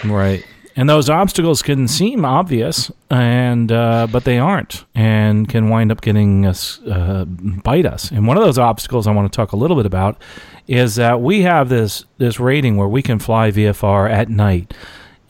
[0.04, 0.44] Right
[0.78, 6.02] and those obstacles can seem obvious, and uh, but they aren't, and can wind up
[6.02, 8.12] getting us uh, bite us.
[8.12, 10.22] And one of those obstacles I want to talk a little bit about
[10.68, 14.72] is that we have this this rating where we can fly VFR at night.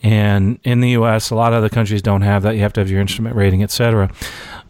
[0.03, 2.55] And in the U.S., a lot of other countries don't have that.
[2.55, 4.09] You have to have your instrument rating, etc.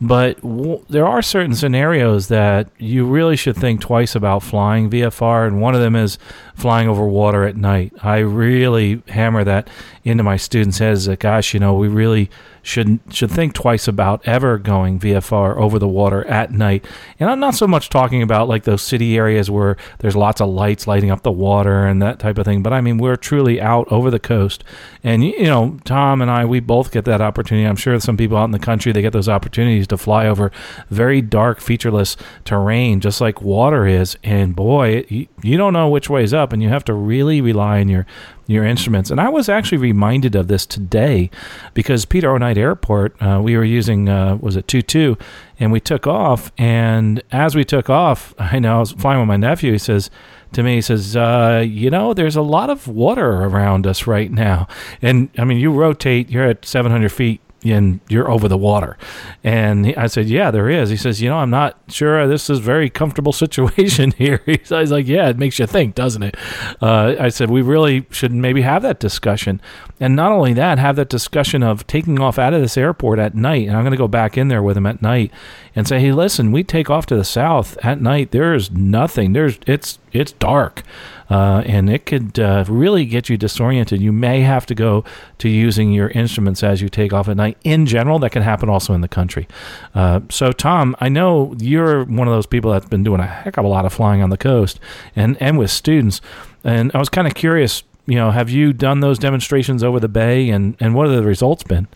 [0.01, 5.45] But w- there are certain scenarios that you really should think twice about flying VFR,
[5.45, 6.17] and one of them is
[6.59, 7.93] flying over water at night.
[8.03, 9.69] I really hammer that
[10.03, 12.29] into my students' heads that, gosh, you know, we really
[12.61, 16.85] should should think twice about ever going VFR over the water at night.
[17.19, 20.49] And I'm not so much talking about like those city areas where there's lots of
[20.49, 23.61] lights lighting up the water and that type of thing, but I mean we're truly
[23.61, 24.63] out over the coast.
[25.03, 27.65] And you know, Tom and I we both get that opportunity.
[27.65, 30.51] I'm sure some people out in the country they get those opportunities to fly over
[30.89, 36.09] very dark featureless terrain just like water is and boy, you, you don't know which
[36.09, 38.05] way is up and you have to really rely on your
[38.47, 39.11] your instruments.
[39.11, 41.29] And I was actually reminded of this today
[41.75, 42.37] because Peter O.
[42.37, 45.17] Knight Airport, uh, we were using, uh, was it 2 2,
[45.59, 46.51] and we took off.
[46.57, 49.71] And as we took off, I know I was flying with my nephew.
[49.73, 50.09] He says,
[50.53, 54.31] to me, he says, uh, you know, there's a lot of water around us right
[54.31, 54.67] now.
[54.99, 58.97] And I mean, you rotate, you're at 700 feet and you're over the water.
[59.43, 60.89] And I said, yeah, there is.
[60.89, 64.41] He says, you know, I'm not sure this is very comfortable situation here.
[64.45, 66.35] He's like, yeah, it makes you think, doesn't it?
[66.81, 69.61] Uh, I said, we really should maybe have that discussion.
[69.99, 73.35] And not only that, have that discussion of taking off out of this airport at
[73.35, 73.67] night.
[73.67, 75.31] And I'm going to go back in there with him at night
[75.75, 78.31] and say, hey, listen, we take off to the south at night.
[78.31, 79.33] There's nothing.
[79.33, 80.83] There's it's it's dark
[81.29, 84.01] uh, and it could uh, really get you disoriented.
[84.01, 85.03] You may have to go
[85.39, 87.57] to using your instruments as you take off at night.
[87.63, 89.47] In general, that can happen also in the country.
[89.93, 93.57] Uh, so, Tom, I know you're one of those people that's been doing a heck
[93.57, 94.79] of a lot of flying on the coast
[95.15, 96.21] and, and with students.
[96.63, 100.09] And I was kind of curious, you know, have you done those demonstrations over the
[100.09, 101.87] bay and, and what have the results been?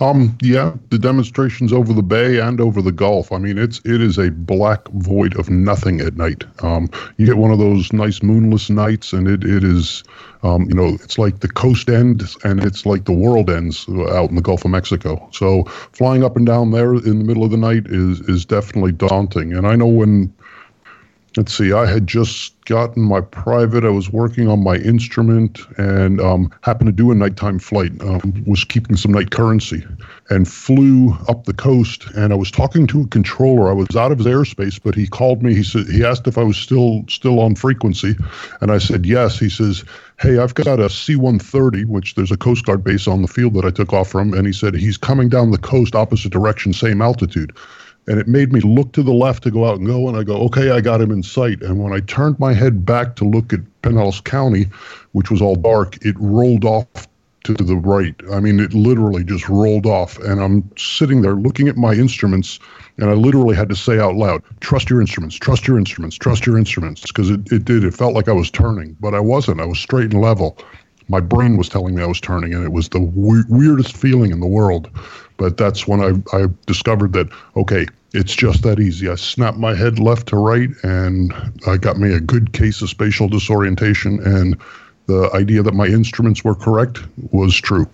[0.00, 3.32] Um, yeah, the demonstrations over the bay and over the Gulf.
[3.32, 6.44] I mean, it's it is a black void of nothing at night.
[6.62, 10.04] Um, you get one of those nice moonless nights, and it it is,
[10.42, 14.28] um, you know, it's like the coast ends and it's like the world ends out
[14.28, 15.28] in the Gulf of Mexico.
[15.32, 18.92] So flying up and down there in the middle of the night is is definitely
[18.92, 19.54] daunting.
[19.54, 20.32] And I know when
[21.36, 23.84] let's see, I had just gotten my private.
[23.84, 27.92] I was working on my instrument and um, happened to do a nighttime flight.
[28.00, 29.84] Um, was keeping some night currency
[30.30, 32.06] and flew up the coast.
[32.14, 33.68] And I was talking to a controller.
[33.68, 35.54] I was out of his airspace, but he called me.
[35.54, 38.16] He said he asked if I was still still on frequency,
[38.60, 39.38] and I said yes.
[39.38, 39.84] He says,
[40.18, 43.64] "Hey, I've got a C-130, which there's a Coast Guard base on the field that
[43.64, 47.02] I took off from." And he said he's coming down the coast, opposite direction, same
[47.02, 47.52] altitude
[48.08, 50.22] and it made me look to the left to go out and go and i
[50.22, 51.62] go okay i got him in sight.
[51.62, 54.66] And when i turned my head back to look at pinellas county
[55.12, 56.86] which was all dark it rolled off
[57.44, 58.16] to the right.
[58.32, 62.58] I mean it literally just rolled off and i'm sitting there looking at my instruments
[62.98, 66.44] and i literally had to say out loud trust your instruments trust your instruments trust
[66.46, 69.60] your instruments because it, it did it felt like i was turning but i wasn't.
[69.60, 70.58] I was straight and level.
[71.08, 74.32] My brain was telling me i was turning and it was the we- weirdest feeling
[74.32, 74.90] in the world
[75.36, 79.08] but that's when I, I discovered that, okay, it's just that easy.
[79.08, 81.34] I snapped my head left to right, and
[81.66, 84.20] I got me a good case of spatial disorientation.
[84.20, 84.58] And
[85.06, 87.88] the idea that my instruments were correct was true.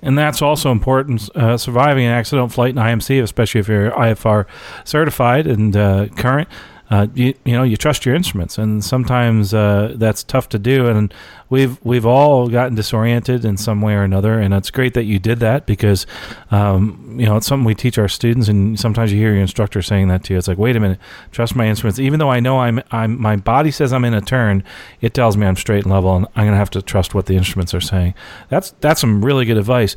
[0.00, 1.28] And that's also important.
[1.34, 4.46] Uh, surviving an accident flight in IMC, especially if you're IFR
[4.84, 6.48] certified and uh, current,
[6.90, 10.86] uh, you you know you trust your instruments, and sometimes uh, that's tough to do.
[10.86, 11.12] And
[11.50, 15.18] we've we've all gotten disoriented in some way or another, and it's great that you
[15.18, 16.06] did that because
[16.50, 19.82] um, you know it's something we teach our students, and sometimes you hear your instructor
[19.82, 20.38] saying that to you.
[20.38, 20.98] It's like, wait a minute,
[21.30, 24.22] trust my instruments, even though I know I'm I'm my body says I'm in a
[24.22, 24.64] turn,
[25.02, 27.36] it tells me I'm straight and level, and I'm gonna have to trust what the
[27.36, 28.14] instruments are saying.
[28.48, 29.94] That's that's some really good advice.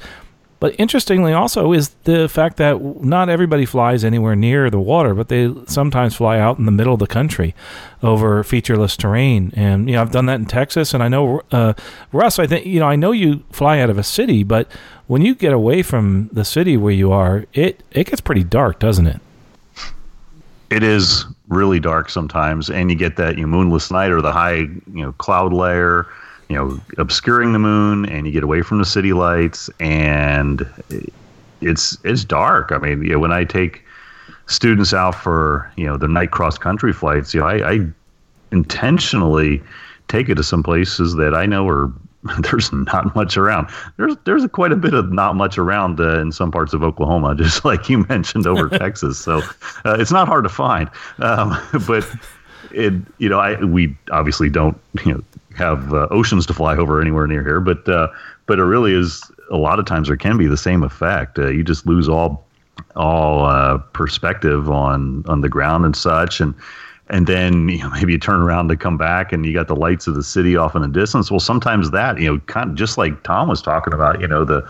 [0.62, 5.28] But interestingly, also is the fact that not everybody flies anywhere near the water, but
[5.28, 7.56] they sometimes fly out in the middle of the country
[8.04, 9.52] over featureless terrain.
[9.56, 11.74] And you know, I've done that in Texas, and I know uh,
[12.12, 12.38] Russ.
[12.38, 14.72] I think you know, I know you fly out of a city, but
[15.08, 18.78] when you get away from the city where you are, it it gets pretty dark,
[18.78, 19.20] doesn't it?
[20.70, 24.32] It is really dark sometimes, and you get that you know, moonless night or the
[24.32, 26.06] high you know cloud layer
[26.52, 30.68] you know obscuring the moon and you get away from the city lights and
[31.62, 33.86] it's it's dark i mean you know, when i take
[34.48, 37.80] students out for you know the night cross country flights you know I, I
[38.52, 39.64] intentionally
[40.10, 41.90] take it to some places that i know are
[42.52, 43.68] there's not much around.
[43.98, 46.84] There's there's a, quite a bit of not much around uh, in some parts of
[46.84, 49.18] Oklahoma, just like you mentioned over Texas.
[49.18, 49.42] So
[49.86, 50.88] uh, it's not hard to find.
[51.18, 52.08] Um, but
[52.72, 55.24] it you know I we obviously don't you know
[55.56, 58.08] have uh, oceans to fly over anywhere near here, but uh,
[58.46, 61.38] but it really is a lot of times there can be the same effect.
[61.38, 62.46] Uh, you just lose all
[62.96, 66.54] all uh, perspective on on the ground and such, and
[67.10, 69.76] and then you know, maybe you turn around to come back and you got the
[69.76, 71.30] lights of the city off in the distance.
[71.30, 74.46] Well, sometimes that you know, kind of just like Tom was talking about, you know,
[74.46, 74.68] the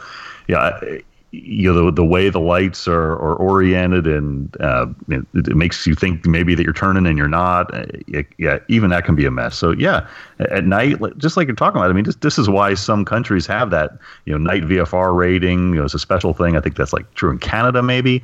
[0.47, 5.55] yeah, you know the, the way the lights are, are oriented and uh, it, it,
[5.55, 7.73] makes you think maybe that you're turning and you're not.
[7.73, 9.57] Uh, it, yeah even that can be a mess.
[9.57, 10.07] So yeah
[10.39, 13.45] at night just like you're talking about i mean just, this is why some countries
[13.45, 15.69] have that you know night vfr rating.
[15.69, 16.57] You know it's a special thing.
[16.57, 18.21] I think that's like true in canada maybe.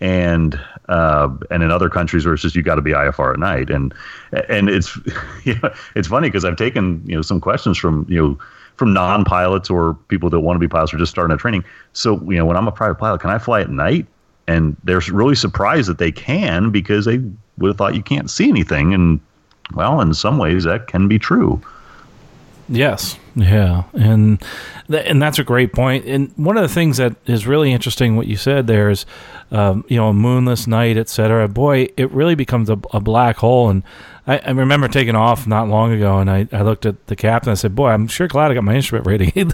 [0.00, 3.40] And uh, and in other countries where it's just you got to be IFR at
[3.40, 3.92] night, and
[4.48, 4.96] and it's
[5.44, 8.38] you know, it's funny because I've taken you know some questions from you know
[8.78, 11.64] from non-pilots or people that want to be pilots or just starting a training.
[11.92, 14.06] So, you know, when I'm a private pilot, can I fly at night?
[14.46, 17.18] And they're really surprised that they can because they
[17.58, 18.94] would have thought you can't see anything.
[18.94, 19.20] And
[19.74, 21.60] well, in some ways that can be true.
[22.68, 24.42] Yes, yeah, and
[24.90, 26.04] th- and that's a great point.
[26.04, 29.06] And one of the things that is really interesting, what you said there is,
[29.50, 31.48] um, you know, a moonless night, et cetera.
[31.48, 33.70] Boy, it really becomes a, a black hole.
[33.70, 33.82] And
[34.26, 37.50] I, I, remember taking off not long ago, and I, I looked at the captain.
[37.50, 39.46] I said, "Boy, I'm sure glad I got my instrument rating." he,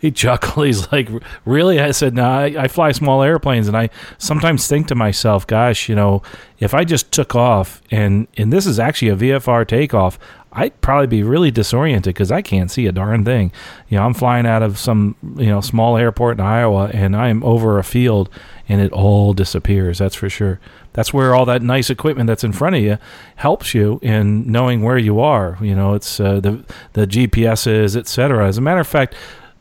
[0.00, 0.64] he chuckled.
[0.64, 1.10] He's like,
[1.44, 5.46] "Really?" I said, "No, I, I fly small airplanes, and I sometimes think to myself,
[5.46, 6.22] gosh, you know,
[6.58, 10.18] if I just took off, and and this is actually a VFR takeoff."
[10.54, 13.52] I'd probably be really disoriented because I can't see a darn thing.
[13.88, 17.42] You know, I'm flying out of some you know small airport in Iowa, and I'm
[17.42, 18.28] over a field,
[18.68, 19.98] and it all disappears.
[19.98, 20.60] That's for sure.
[20.92, 22.98] That's where all that nice equipment that's in front of you
[23.36, 25.56] helps you in knowing where you are.
[25.62, 28.46] You know, it's uh, the the GPSs, etc.
[28.46, 29.14] As a matter of fact,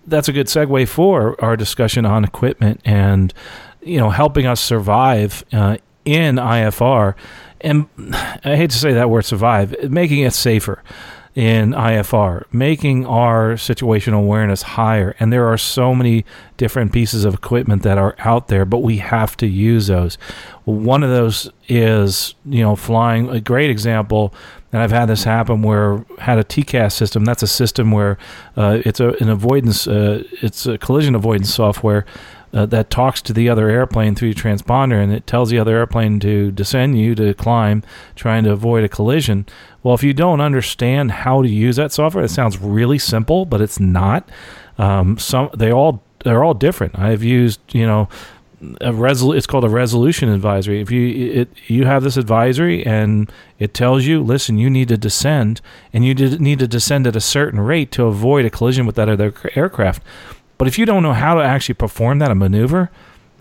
[0.06, 3.34] that's a good segue for our discussion on equipment and
[3.82, 7.16] you know helping us survive uh, in IFR
[7.64, 7.88] and
[8.44, 10.84] I hate to say that word survive, making it safer
[11.34, 15.16] in IFR, making our situational awareness higher.
[15.20, 16.26] And there are so many
[16.58, 20.16] different pieces of equipment that are out there, but we have to use those.
[20.66, 23.30] One of those is, you know, flying.
[23.30, 24.34] A great example,
[24.74, 27.24] and I've had this happen where had a TCAS system.
[27.24, 28.18] That's a system where
[28.58, 32.06] uh, it's a, an avoidance, uh, it's a collision avoidance software
[32.54, 35.78] uh, that talks to the other airplane through your transponder and it tells the other
[35.78, 37.84] airplane to descend you to climb,
[38.16, 39.46] trying to avoid a collision.
[39.84, 43.62] Well, if you don't understand how to use that software, it sounds really simple, but
[43.62, 44.28] it's not.
[44.78, 46.98] Um, some they all they're all different.
[46.98, 48.10] I've used you know
[48.80, 50.82] a resol- it's called a resolution advisory.
[50.82, 54.98] If you it you have this advisory and it tells you, listen, you need to
[54.98, 55.62] descend
[55.94, 59.10] and you need to descend at a certain rate to avoid a collision with that
[59.10, 60.04] other aircraft.
[60.62, 62.92] But if you don't know how to actually perform that maneuver,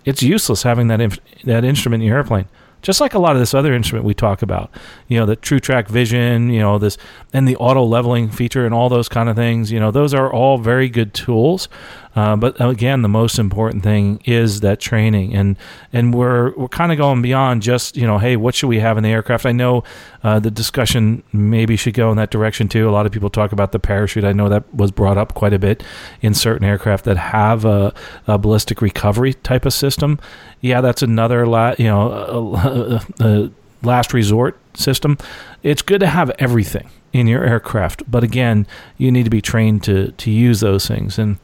[0.05, 2.47] it's useless having that inf- that instrument in your airplane.
[2.81, 4.71] Just like a lot of this other instrument we talk about,
[5.07, 6.97] you know, the TruTrak Vizion, you know, this
[7.31, 9.71] and the auto leveling feature and all those kind of things.
[9.71, 11.69] You know, those are all very good tools.
[12.15, 15.55] Uh, but again, the most important thing is that training, and
[15.93, 18.97] and we're we're kind of going beyond just you know, hey, what should we have
[18.97, 19.45] in the aircraft?
[19.45, 19.83] I know
[20.23, 22.89] uh, the discussion maybe should go in that direction too.
[22.89, 24.25] A lot of people talk about the parachute.
[24.25, 25.83] I know that was brought up quite a bit
[26.21, 27.93] in certain aircraft that have a,
[28.27, 30.19] a ballistic recovery type of system.
[30.59, 33.51] Yeah, that's another la- you know a, a,
[33.83, 35.17] last resort system.
[35.63, 39.83] It's good to have everything in your aircraft, but again, you need to be trained
[39.83, 41.37] to to use those things and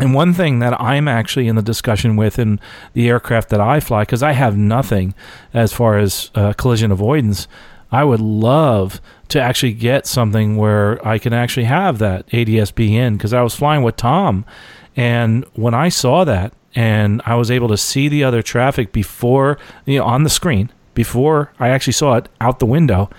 [0.00, 2.58] and one thing that I'm actually in the discussion with in
[2.94, 5.14] the aircraft that I fly, because I have nothing
[5.52, 7.46] as far as uh, collision avoidance,
[7.92, 13.16] I would love to actually get something where I can actually have that ADSB in.
[13.16, 14.44] Because I was flying with Tom,
[14.96, 19.58] and when I saw that, and I was able to see the other traffic before,
[19.86, 23.10] you know, on the screen before I actually saw it out the window,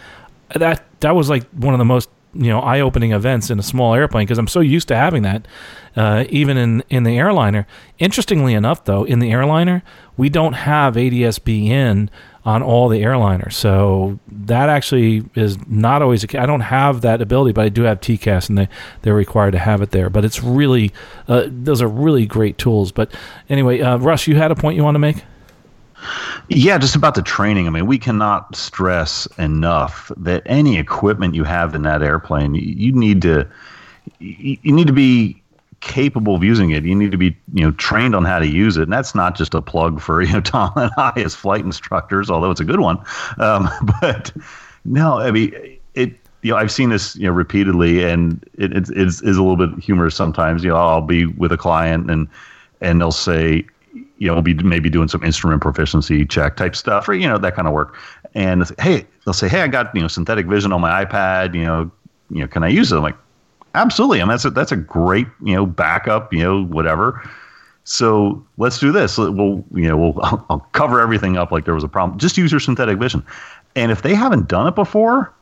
[0.55, 3.93] that that was like one of the most you know eye-opening events in a small
[3.93, 5.47] airplane because I'm so used to having that
[5.95, 7.67] uh, even in in the airliner.
[7.99, 9.83] Interestingly enough, though, in the airliner
[10.17, 12.09] we don't have ADSB in
[12.43, 16.23] on all the airliners, so that actually is not always.
[16.35, 18.69] I don't have that ability, but I do have TCAS, and they
[19.01, 20.09] they're required to have it there.
[20.09, 20.91] But it's really
[21.27, 22.91] uh, those are really great tools.
[22.91, 23.13] But
[23.49, 25.23] anyway, uh, Russ, you had a point you want to make.
[26.53, 27.67] Yeah, just about the training.
[27.67, 32.91] I mean, we cannot stress enough that any equipment you have in that airplane, you
[32.91, 33.47] need to
[34.19, 35.41] you need to be
[35.79, 36.83] capable of using it.
[36.83, 39.35] You need to be you know trained on how to use it, and that's not
[39.37, 42.65] just a plug for you know Tom and I as flight instructors, although it's a
[42.65, 42.97] good one.
[43.37, 43.69] Um,
[44.01, 44.33] but
[44.83, 45.53] no, I mean
[45.95, 46.17] it.
[46.41, 49.55] You know, I've seen this you know repeatedly, and it, it's, it's is a little
[49.55, 50.65] bit humorous sometimes.
[50.65, 52.27] You know, I'll be with a client and
[52.81, 53.65] and they'll say,
[54.21, 57.39] you know, we'll be maybe doing some instrument proficiency check type stuff or, you know,
[57.39, 57.97] that kind of work.
[58.35, 61.63] And hey, they'll say, Hey, I got, you know, synthetic vision on my iPad, you
[61.63, 61.89] know,
[62.29, 62.97] you know, can I use it?
[62.97, 63.17] I'm like,
[63.73, 64.21] absolutely.
[64.21, 67.27] I mean, that's a, that's a great, you know, backup, you know, whatever.
[67.83, 69.17] So let's do this.
[69.17, 72.19] We'll, you know, we'll, I'll, I'll cover everything up like there was a problem.
[72.19, 73.25] Just use your synthetic vision.
[73.75, 75.33] And if they haven't done it before,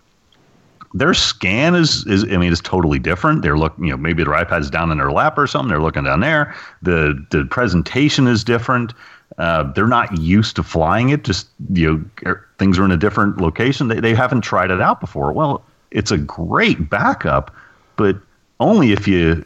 [0.93, 3.41] their scan is is I mean is totally different.
[3.41, 5.69] They're looking, you know, maybe their iPad's down in their lap or something.
[5.69, 6.55] They're looking down there.
[6.81, 8.93] The the presentation is different.
[9.37, 11.23] Uh, they're not used to flying it.
[11.23, 13.87] Just you know, er, things are in a different location.
[13.87, 15.31] They they haven't tried it out before.
[15.31, 17.53] Well, it's a great backup,
[17.95, 18.17] but
[18.59, 19.45] only if you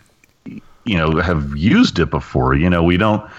[0.85, 2.55] you know have used it before.
[2.55, 3.29] You know, we don't.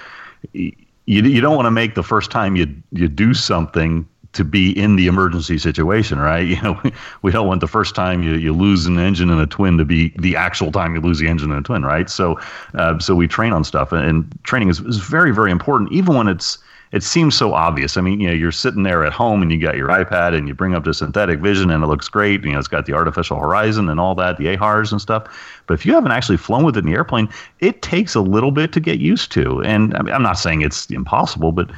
[0.52, 0.72] You,
[1.07, 4.97] you don't want to make the first time you you do something to be in
[4.97, 6.47] the emergency situation, right?
[6.55, 6.80] You know,
[7.22, 9.85] we don't want the first time you, you lose an engine in a twin to
[9.85, 12.09] be the actual time you lose the engine in a twin, right?
[12.09, 12.39] So,
[12.74, 16.28] uh, so we train on stuff, and training is, is very, very important, even when
[16.28, 16.59] it's
[16.95, 17.97] it seems so obvious.
[17.97, 20.47] I mean, you know, you're sitting there at home and you got your iPad and
[20.47, 22.45] you bring up the synthetic vision and it looks great.
[22.45, 25.26] You know, it's got the artificial horizon and all that, the AHRS and stuff.
[25.66, 27.28] But if you haven't actually flown with it in the airplane,
[27.59, 29.61] it takes a little bit to get used to.
[29.62, 31.68] And I mean, I'm not saying it's impossible, but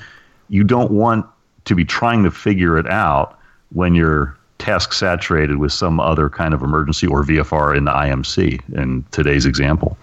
[0.51, 1.25] you don't want
[1.67, 3.39] to be trying to figure it out
[3.73, 8.75] when you're task saturated with some other kind of emergency or VFR in the IMC
[8.75, 9.99] in today's example.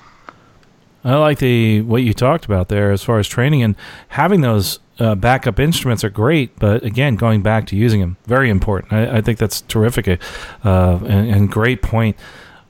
[1.04, 3.76] I like the what you talked about there as far as training and
[4.10, 8.50] having those uh, backup instruments are great, but again, going back to using them, very
[8.50, 8.94] important.
[8.94, 10.20] I, I think that's terrific uh,
[10.64, 12.16] and, and, great point.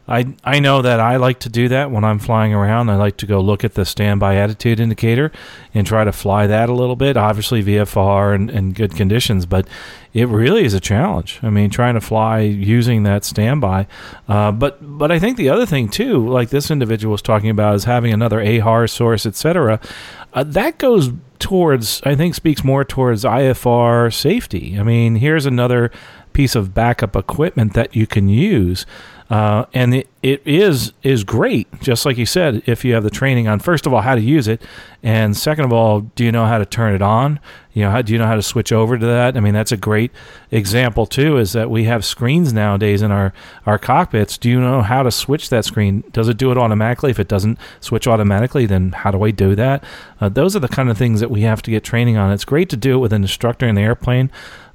[0.08, 2.90] I I know that I like to do that when I'm flying around.
[2.90, 5.32] I like to go look at the standby attitude indicator
[5.74, 7.16] and try to fly that a little bit.
[7.16, 9.66] Obviously, VFR and, and good conditions, but
[10.14, 11.40] it really is a challenge.
[11.42, 13.88] I mean, trying to fly using that standby.
[14.28, 17.76] Uh, but but I think the other thing too, like this individual was talking about,
[17.76, 19.80] is having another AHR source, etc.
[20.34, 24.78] Uh, that goes towards, I think, speaks more towards IFR safety.
[24.80, 25.92] I mean, here's another
[26.34, 28.86] piece of backup equipment that you can use.
[29.30, 33.10] Uh, and it, it is is great, just like you said, if you have the
[33.10, 34.62] training on first of all how to use it,
[35.02, 37.40] and second of all, do you know how to turn it on?
[37.74, 39.36] You know, how do you know how to switch over to that?
[39.36, 40.12] I mean, that's a great
[40.52, 41.38] example too.
[41.38, 43.34] Is that we have screens nowadays in our
[43.66, 44.38] our cockpits.
[44.38, 46.04] Do you know how to switch that screen?
[46.12, 47.10] Does it do it automatically?
[47.10, 49.84] If it doesn't switch automatically, then how do I do that?
[50.22, 52.32] Uh, those are the kind of things that we have to get training on.
[52.32, 54.30] It's great to do it with an instructor in the airplane.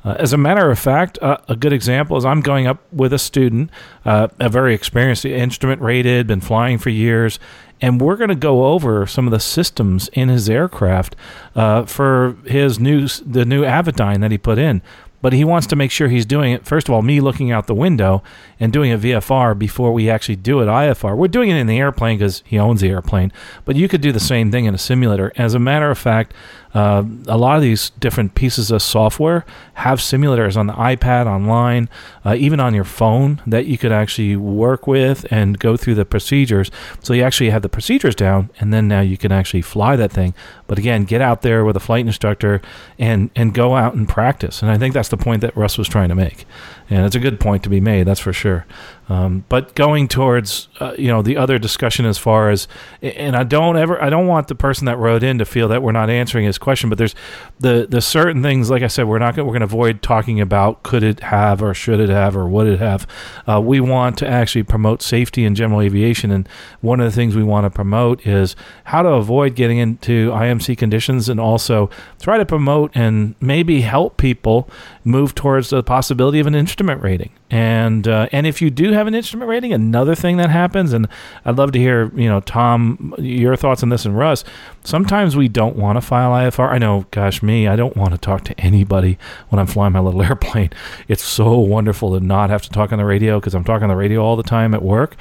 [0.05, 3.13] Uh, as a matter of fact, uh, a good example is I'm going up with
[3.13, 3.71] a student,
[4.05, 7.39] uh, a very experienced instrument rated, been flying for years,
[7.81, 11.17] and we're going to go over some of the systems in his aircraft
[11.55, 14.83] uh, for his new the new Avidyne that he put in
[15.21, 16.65] but he wants to make sure he's doing it.
[16.65, 18.23] First of all, me looking out the window
[18.61, 21.17] and doing a VFR before we actually do it IFR.
[21.17, 23.33] We're doing it in the airplane because he owns the airplane,
[23.65, 25.33] but you could do the same thing in a simulator.
[25.37, 26.35] As a matter of fact,
[26.75, 29.45] uh, a lot of these different pieces of software
[29.75, 31.89] have simulators on the iPad, online,
[32.25, 36.05] uh, even on your phone that you could actually work with and go through the
[36.05, 36.71] procedures.
[37.03, 40.13] So you actually have the procedures down, and then now you can actually fly that
[40.13, 40.35] thing.
[40.67, 42.61] But again, get out there with a flight instructor
[42.99, 44.63] and and go out and practice.
[44.63, 46.45] And I think that's the point that Russ was trying to make
[46.91, 48.07] and it's a good point to be made.
[48.07, 48.67] That's for sure.
[49.11, 52.69] Um, but going towards uh, you know the other discussion as far as
[53.01, 55.83] and I don't ever I don't want the person that wrote in to feel that
[55.83, 56.91] we're not answering his question.
[56.91, 57.15] But there's
[57.59, 60.41] the the certain things like I said we're not gonna, we're going to avoid talking
[60.41, 63.07] about could it have or should it have or would it have.
[63.47, 66.47] Uh, we want to actually promote safety in general aviation, and
[66.81, 70.77] one of the things we want to promote is how to avoid getting into IMC
[70.77, 71.89] conditions, and also
[72.21, 74.69] try to promote and maybe help people
[75.03, 77.31] move towards the possibility of an instrument rating.
[77.51, 81.09] And uh, and if you do have an instrument rating, another thing that happens, and
[81.45, 84.45] I'd love to hear you know Tom your thoughts on this and Russ.
[84.85, 86.71] Sometimes we don't want to file IFR.
[86.71, 89.19] I know, gosh, me, I don't want to talk to anybody
[89.49, 90.71] when I'm flying my little airplane.
[91.09, 93.91] It's so wonderful to not have to talk on the radio because I'm talking on
[93.91, 95.17] the radio all the time at work.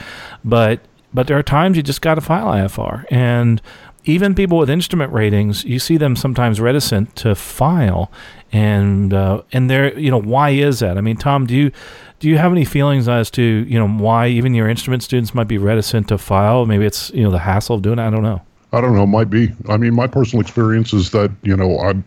[0.45, 0.81] But
[1.11, 3.61] but there are times you just got to file IFR and
[4.07, 8.09] even people with instrument ratings, you see them sometimes reticent to file,
[8.51, 10.97] and uh, and they're you know why is that?
[10.97, 11.71] I mean, Tom, do you
[12.19, 15.47] do you have any feelings as to you know why even your instrument students might
[15.47, 16.65] be reticent to file?
[16.65, 18.03] Maybe it's you know the hassle of doing it.
[18.03, 18.41] I don't know.
[18.73, 19.07] I don't know.
[19.07, 19.53] Might be.
[19.69, 22.03] I mean, my personal experience is that you know I'm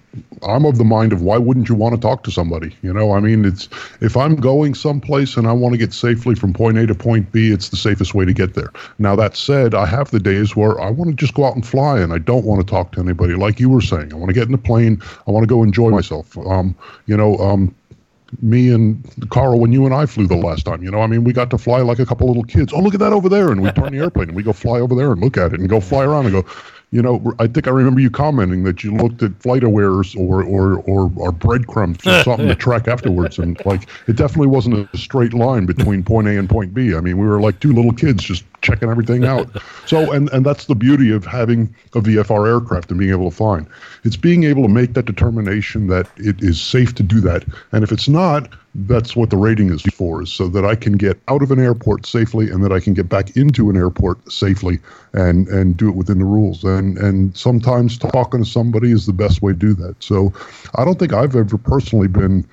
[0.46, 2.76] I'm of the mind of why wouldn't you want to talk to somebody?
[2.82, 3.68] You know, I mean, it's
[4.02, 7.32] if I'm going someplace and I want to get safely from point A to point
[7.32, 8.70] B, it's the safest way to get there.
[8.98, 11.66] Now that said, I have the days where I want to just go out and
[11.66, 13.34] fly and I don't want to talk to anybody.
[13.34, 15.00] Like you were saying, I want to get in the plane.
[15.26, 16.36] I want to go enjoy myself.
[16.36, 17.74] Um, you know, um,
[18.40, 20.82] me and Carl when you and I flew the last time.
[20.82, 22.72] You know, I mean, we got to fly like a couple little kids.
[22.72, 24.80] Oh, look at that over there, and we turn the airplane and we go fly
[24.80, 26.46] over there and look at it and go fly around and go.
[26.92, 30.80] You know, I think I remember you commenting that you looked at FlightAwares or or
[30.80, 35.32] or, or breadcrumbs or something to track afterwards, and like it definitely wasn't a straight
[35.32, 36.96] line between point A and point B.
[36.96, 39.48] I mean, we were like two little kids just checking everything out.
[39.86, 43.36] So, and and that's the beauty of having a VFR aircraft and being able to
[43.36, 43.66] fly.
[44.04, 47.82] It's being able to make that determination that it is safe to do that, and
[47.82, 51.18] if it's not, that's what the rating is for, is so that I can get
[51.26, 54.78] out of an airport safely and that I can get back into an airport safely
[55.12, 56.62] and and do it within the rules.
[56.62, 60.00] And and sometimes talking to somebody is the best way to do that.
[60.00, 60.32] So,
[60.76, 62.46] I don't think I've ever personally been,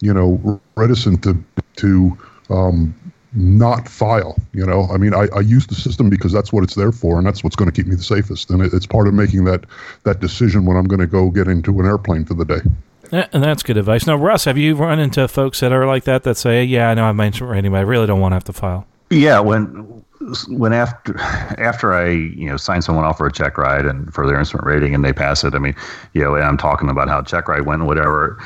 [0.00, 1.42] you know, reticent to
[1.76, 2.18] to
[2.50, 2.94] um,
[3.34, 4.36] not file.
[4.52, 7.18] You know, I mean, I, I use the system because that's what it's there for,
[7.18, 8.50] and that's what's going to keep me the safest.
[8.50, 9.64] And it, it's part of making that
[10.04, 12.60] that decision when I'm going to go get into an airplane for the day.
[13.12, 14.06] Eh, and that's good advice.
[14.06, 16.94] Now, Russ, have you run into folks that are like that that say, "Yeah, I
[16.94, 18.86] know I have my instrument rating, but I really don't want to have to file"?
[19.10, 20.04] Yeah, when
[20.48, 24.26] when after after I you know sign someone off for a check ride and for
[24.26, 25.74] their instrument rating and they pass it, I mean,
[26.12, 28.42] you know, and I'm talking about how check ride went, whatever.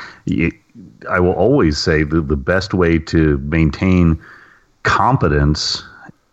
[1.09, 4.19] I will always say the the best way to maintain
[4.83, 5.83] competence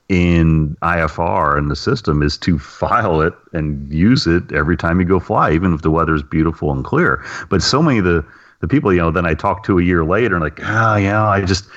[0.09, 5.07] in IFR and the system is to file it and use it every time you
[5.07, 7.25] go fly, even if the weather is beautiful and clear.
[7.51, 8.25] But so many of the
[8.61, 11.27] the people, you know, then I talk to a year later and like, oh yeah,
[11.27, 11.69] I just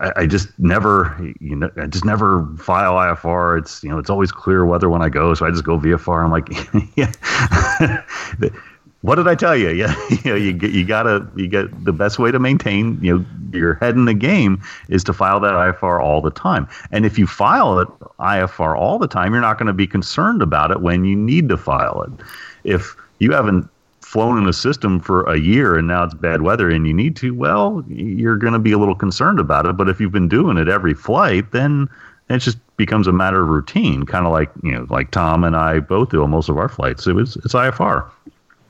[0.00, 3.58] I, I, just never, you know, I just never file IFR.
[3.58, 5.34] It's, you know, it's always clear weather when I go.
[5.34, 6.24] So I just go VFR.
[6.24, 6.48] I'm like,
[6.96, 8.60] yeah.
[9.02, 9.70] What did I tell you?
[9.70, 9.94] Yeah.
[10.24, 13.74] you know, you you gotta, you get the best way to maintain, you know, your
[13.74, 16.68] head in the game is to file that IFR all the time.
[16.92, 17.88] And if you file it
[18.18, 21.48] IFR all the time, you're not going to be concerned about it when you need
[21.48, 22.24] to file it.
[22.64, 23.68] If you haven't
[24.00, 27.16] flown in a system for a year and now it's bad weather and you need
[27.16, 29.76] to, well, you're going to be a little concerned about it.
[29.76, 31.88] But if you've been doing it every flight, then
[32.28, 35.56] it just becomes a matter of routine, kind of like you know, like Tom and
[35.56, 37.06] I both do on most of our flights.
[37.06, 38.08] It was it's IFR,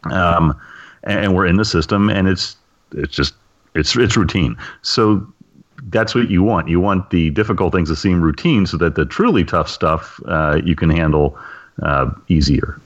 [0.04, 0.58] um,
[1.04, 2.56] and we're in the system, and it's
[2.92, 3.34] it's just
[3.74, 4.56] it's it's routine.
[4.82, 5.26] So
[5.84, 6.68] that's what you want.
[6.68, 10.60] You want the difficult things to seem routine, so that the truly tough stuff uh,
[10.64, 11.38] you can handle
[11.82, 12.80] uh, easier.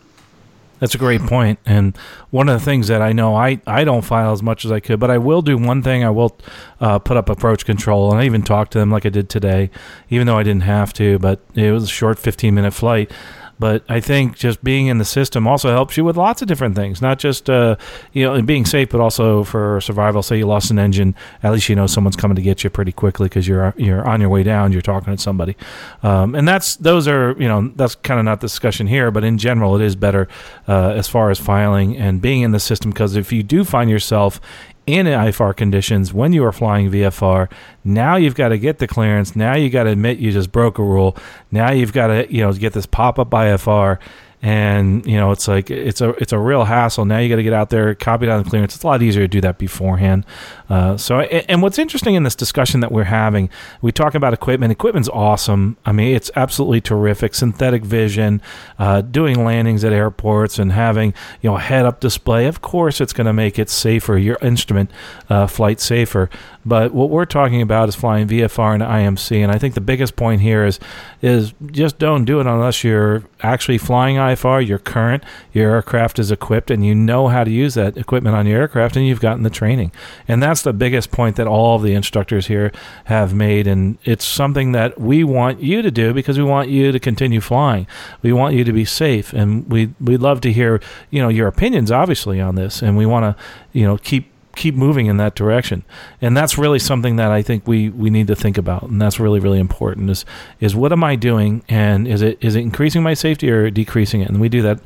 [0.80, 1.58] That's a great point.
[1.64, 1.96] And
[2.30, 4.80] one of the things that I know I, I don't file as much as I
[4.80, 6.04] could, but I will do one thing.
[6.04, 6.36] I will
[6.80, 8.10] uh, put up approach control.
[8.10, 9.70] And I even talked to them like I did today,
[10.10, 13.10] even though I didn't have to, but it was a short 15 minute flight.
[13.58, 16.74] But I think just being in the system also helps you with lots of different
[16.74, 17.76] things, not just uh,
[18.12, 20.22] you know being safe, but also for survival.
[20.22, 22.92] Say you lost an engine, at least you know someone's coming to get you pretty
[22.92, 24.72] quickly because you're you're on your way down.
[24.72, 25.56] You're talking to somebody,
[26.02, 29.24] um, and that's those are you know that's kind of not the discussion here, but
[29.24, 30.28] in general, it is better
[30.68, 33.90] uh, as far as filing and being in the system because if you do find
[33.90, 34.40] yourself
[34.86, 37.50] in IFR conditions when you are flying VFR.
[37.84, 39.34] Now you've got to get the clearance.
[39.34, 41.16] Now you got to admit you just broke a rule.
[41.50, 43.98] Now you've got to you know get this pop up IFR
[44.44, 47.06] and you know it's like it's a it's a real hassle.
[47.06, 48.74] Now you got to get out there, copy down the clearance.
[48.74, 50.26] It's a lot easier to do that beforehand.
[50.68, 53.50] Uh, so, and what's interesting in this discussion that we're having,
[53.82, 54.72] we talk about equipment.
[54.72, 55.76] Equipment's awesome.
[55.84, 57.34] I mean, it's absolutely terrific.
[57.34, 58.40] Synthetic vision,
[58.78, 61.12] uh, doing landings at airports, and having
[61.42, 62.46] you know head up display.
[62.46, 64.16] Of course, it's going to make it safer.
[64.16, 64.90] Your instrument
[65.28, 66.30] uh, flight safer.
[66.66, 70.16] But what we're talking about is flying VFR and IMC, and I think the biggest
[70.16, 70.80] point here is
[71.20, 74.66] is just don't do it unless you're actually flying IFR.
[74.66, 78.46] You're current, your aircraft is equipped, and you know how to use that equipment on
[78.46, 79.92] your aircraft, and you've gotten the training.
[80.26, 82.72] And that's the biggest point that all of the instructors here
[83.04, 86.92] have made, and it's something that we want you to do because we want you
[86.92, 87.86] to continue flying.
[88.22, 91.46] We want you to be safe, and we we'd love to hear you know your
[91.46, 95.34] opinions, obviously, on this, and we want to you know keep keep moving in that
[95.34, 95.84] direction.
[96.20, 98.84] And that's really something that I think we, we need to think about.
[98.84, 100.24] And that's really, really important is,
[100.60, 101.64] is what am I doing?
[101.68, 104.28] And is it, is it increasing my safety or decreasing it?
[104.28, 104.80] And we do that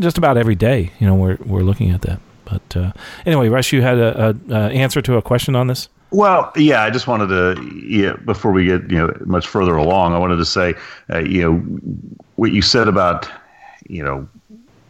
[0.00, 0.92] just about every day.
[0.98, 2.20] You know, we're, we're looking at that.
[2.50, 2.92] But uh,
[3.26, 5.88] anyway, Russ, you had a, answer to a question on this?
[6.10, 10.14] Well, yeah, I just wanted to, yeah, before we get, you know, much further along,
[10.14, 10.74] I wanted to say,
[11.12, 11.58] uh, you know,
[12.36, 13.28] what you said about,
[13.88, 14.26] you know,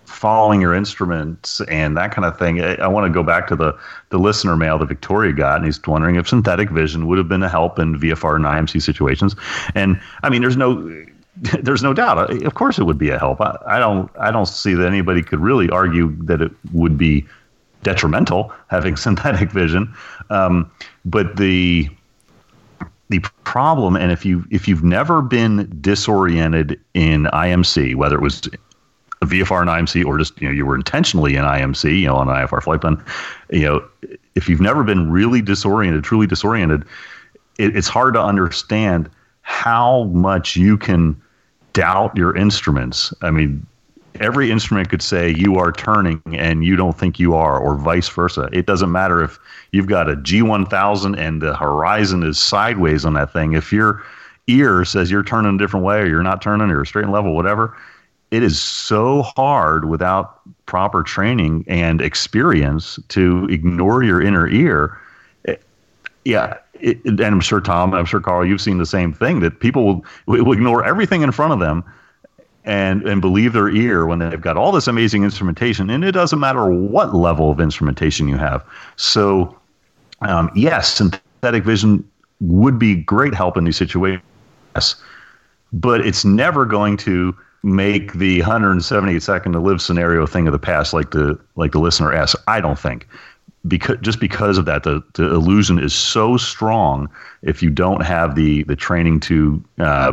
[0.04, 2.60] following your instruments and that kind of thing.
[2.60, 3.76] I, I want to go back to the
[4.10, 7.42] the listener mail that Victoria got, and he's wondering if synthetic vision would have been
[7.42, 9.36] a help in VFR and IMC situations.
[9.74, 10.74] And I mean, there's no
[11.62, 12.30] there's no doubt.
[12.44, 13.40] Of course, it would be a help.
[13.40, 17.26] I, I don't I don't see that anybody could really argue that it would be
[17.82, 19.92] detrimental having synthetic vision.
[20.30, 20.70] Um,
[21.04, 21.88] but the
[23.10, 28.46] the problem, and if you if you've never been disoriented in IMC, whether it was
[29.22, 32.16] a VFR and IMC, or just you know you were intentionally in IMC, you know,
[32.16, 33.02] on an IFR flight plan,
[33.50, 33.88] you know,
[34.34, 36.84] if you've never been really disoriented, truly disoriented,
[37.58, 39.08] it, it's hard to understand
[39.42, 41.20] how much you can
[41.72, 43.14] doubt your instruments.
[43.22, 43.66] I mean,
[44.16, 48.08] every instrument could say you are turning and you don't think you are, or vice
[48.08, 48.48] versa.
[48.52, 49.38] It doesn't matter if
[49.72, 53.52] you've got a G1000 and the horizon is sideways on that thing.
[53.52, 54.02] If your
[54.46, 57.34] ear says you're turning a different way, or you're not turning, or straight and level,
[57.34, 57.76] whatever
[58.30, 64.98] it is so hard without proper training and experience to ignore your inner ear.
[65.44, 65.62] It,
[66.24, 69.60] yeah, it, and I'm sure Tom, I'm sure Carl, you've seen the same thing that
[69.60, 71.82] people will, will ignore everything in front of them
[72.68, 76.38] and and believe their ear when they've got all this amazing instrumentation, and it doesn't
[76.38, 78.64] matter what level of instrumentation you have.
[78.96, 79.58] So,
[80.20, 82.08] um, yes, synthetic vision
[82.40, 84.22] would be great help in these situations,
[85.72, 90.60] but it's never going to make the 178 second to live scenario thing of the
[90.60, 93.08] past like the like the listener asks i don't think
[93.66, 97.08] because just because of that, the, the illusion is so strong.
[97.42, 100.12] If you don't have the the training to uh,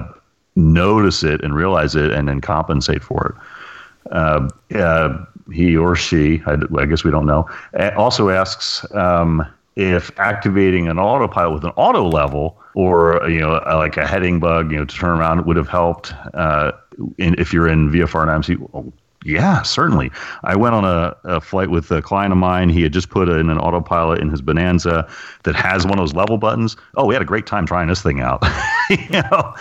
[0.56, 6.42] notice it and realize it, and then compensate for it, uh, uh, he or she,
[6.46, 7.50] I, I, guess we don't know,
[7.98, 9.46] also asks um,
[9.76, 14.72] if activating an autopilot with an auto level or you know like a heading bug,
[14.72, 16.14] you know, to turn around would have helped.
[16.34, 16.72] Uh,
[17.18, 18.94] in, if you're in VFR and IMC,
[19.26, 20.12] yeah, certainly.
[20.44, 22.70] I went on a, a, flight with a client of mine.
[22.70, 25.10] He had just put in an autopilot in his Bonanza
[25.44, 26.78] that has one of those level buttons.
[26.96, 28.44] Oh, we had a great time trying this thing out.
[28.90, 29.56] you, know,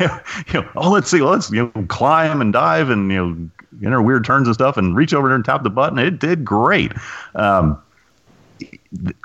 [0.46, 3.50] you know, oh, let's see, let's you know, climb and dive and you know,
[3.84, 5.98] enter weird turns and stuff, and reach over there and tap the button.
[5.98, 6.92] It did great.
[7.34, 7.82] Um,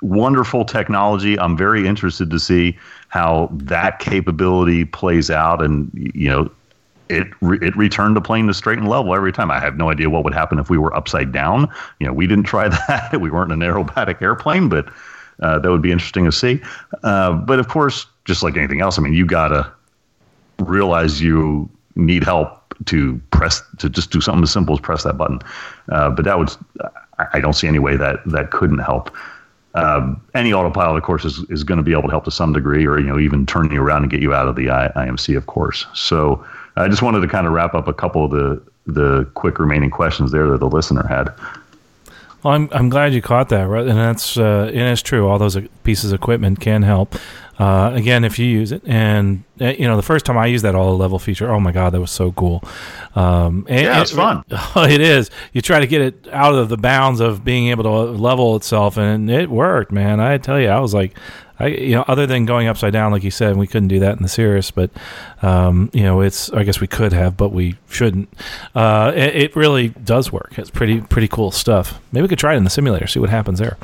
[0.01, 1.37] wonderful technology.
[1.37, 2.77] I'm very interested to see
[3.09, 6.51] how that capability plays out, and you know
[7.09, 9.51] it re- it returned the plane to straight and level every time.
[9.51, 11.69] I have no idea what would happen if we were upside down.
[11.99, 13.19] You know, we didn't try that.
[13.19, 14.87] we weren't an aerobatic airplane, but
[15.41, 16.61] uh, that would be interesting to see.
[17.03, 19.71] Uh, but of course, just like anything else, I mean, you gotta
[20.59, 25.17] realize you need help to press to just do something as simple as press that
[25.17, 25.39] button.
[25.89, 26.49] Uh, but that would
[27.31, 29.15] I don't see any way that that couldn't help.
[29.75, 32.53] Um, any autopilot, of course, is, is going to be able to help to some
[32.53, 34.89] degree, or you know, even turn you around and get you out of the I,
[34.95, 35.87] IMC, of course.
[35.93, 36.45] So
[36.75, 39.89] I just wanted to kind of wrap up a couple of the the quick remaining
[39.89, 41.33] questions there that the listener had.
[42.43, 43.87] Well, I'm I'm glad you caught that, right?
[43.87, 45.27] And that's uh, and it's true.
[45.27, 47.15] All those pieces of equipment can help.
[47.59, 50.65] Uh, again, if you use it, and uh, you know, the first time I used
[50.65, 52.63] that all level feature, oh my god, that was so cool.
[53.15, 54.43] Um, and, yeah, it's it, fun.
[54.75, 55.29] It is.
[55.53, 58.97] You try to get it out of the bounds of being able to level itself,
[58.97, 60.19] and it worked, man.
[60.19, 61.15] I tell you, I was like,
[61.59, 64.17] I, you know, other than going upside down, like you said, we couldn't do that
[64.17, 64.89] in the Cirrus, but
[65.41, 68.29] um, you know, it's I guess we could have, but we shouldn't.
[68.73, 70.53] Uh, it, it, really does work.
[70.57, 71.99] It's pretty pretty cool stuff.
[72.11, 73.77] Maybe we could try it in the simulator, see what happens there.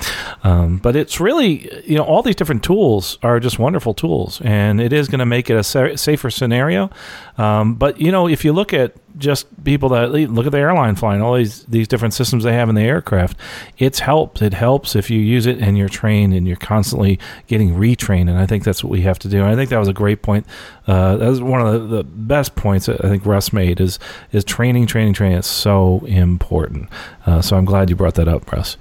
[0.44, 4.82] Um, but it's really you know all these different tools are just wonderful tools, and
[4.82, 6.90] it is going to make it a sa- safer scenario.
[7.38, 10.96] Um, but you know, if you look at just people that look at the airline
[10.96, 13.38] flying all these these different systems they have in the aircraft.
[13.78, 17.76] It's helped it helps if you use it and you're trained and you're constantly getting
[17.76, 19.40] retrained and i think that's what we have to do.
[19.40, 20.46] And i think that was a great point
[20.88, 24.00] uh, that was one of the, the, best points that i think russ made is
[24.32, 26.90] is training training training it's so important.
[27.26, 28.78] Uh, so i'm glad you brought that up russ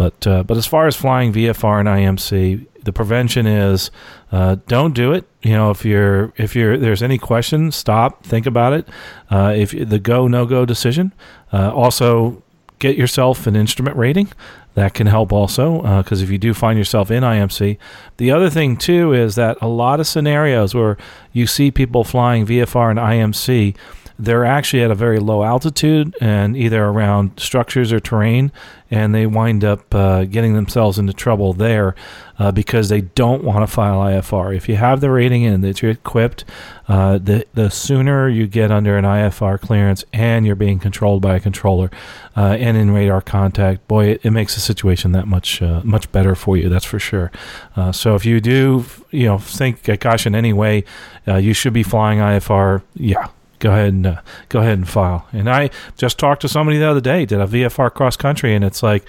[0.00, 3.90] but uh, but as far as flying vfr and imc the prevention is
[4.32, 5.24] uh, don't do it.
[5.42, 8.88] You know, if you're if you're there's any question, stop, think about it.
[9.30, 11.12] Uh, if the go no go decision,
[11.52, 12.42] uh, also
[12.78, 14.28] get yourself an instrument rating.
[14.74, 17.76] That can help also because uh, if you do find yourself in IMC,
[18.18, 20.96] the other thing too is that a lot of scenarios where
[21.32, 23.76] you see people flying VFR and IMC
[24.20, 28.52] they're actually at a very low altitude and either around structures or terrain,
[28.90, 31.94] and they wind up uh, getting themselves into trouble there
[32.38, 34.56] uh, because they don't want to file IFR.
[34.56, 36.44] If you have the rating and that you're equipped,
[36.88, 41.36] uh, the the sooner you get under an IFR clearance and you're being controlled by
[41.36, 41.90] a controller
[42.36, 46.10] uh, and in radar contact, boy, it, it makes the situation that much uh, much
[46.10, 46.68] better for you.
[46.68, 47.30] That's for sure.
[47.76, 50.84] Uh, so if you do, you know, think, gosh, in any way,
[51.26, 52.82] you should be flying IFR.
[52.94, 53.28] Yeah,
[53.60, 55.26] go ahead and uh, go ahead and file.
[55.32, 58.64] And I just talked to somebody the other day, did a VFR cross country, and
[58.64, 59.04] it's like,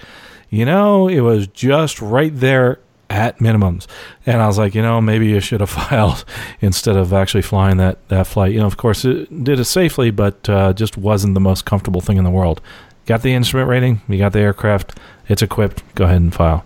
[0.48, 2.78] you know, it was just right there
[3.10, 3.86] at minimums.
[4.24, 6.24] And I was like, you know, maybe you should have filed
[6.60, 8.52] instead of actually flying that, that flight.
[8.52, 12.00] You know, of course, it did it safely, but uh, just wasn't the most comfortable
[12.00, 12.60] thing in the world.
[13.04, 14.96] Got the instrument rating, you got the aircraft,
[15.28, 16.64] it's equipped, go ahead and file.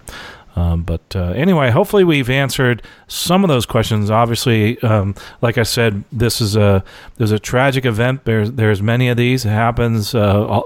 [0.57, 4.11] Um, but uh, anyway, hopefully we've answered some of those questions.
[4.11, 6.83] Obviously, um, like I said, this is a
[7.17, 8.25] there's a tragic event.
[8.25, 9.45] There's there's many of these.
[9.45, 10.63] It happens uh,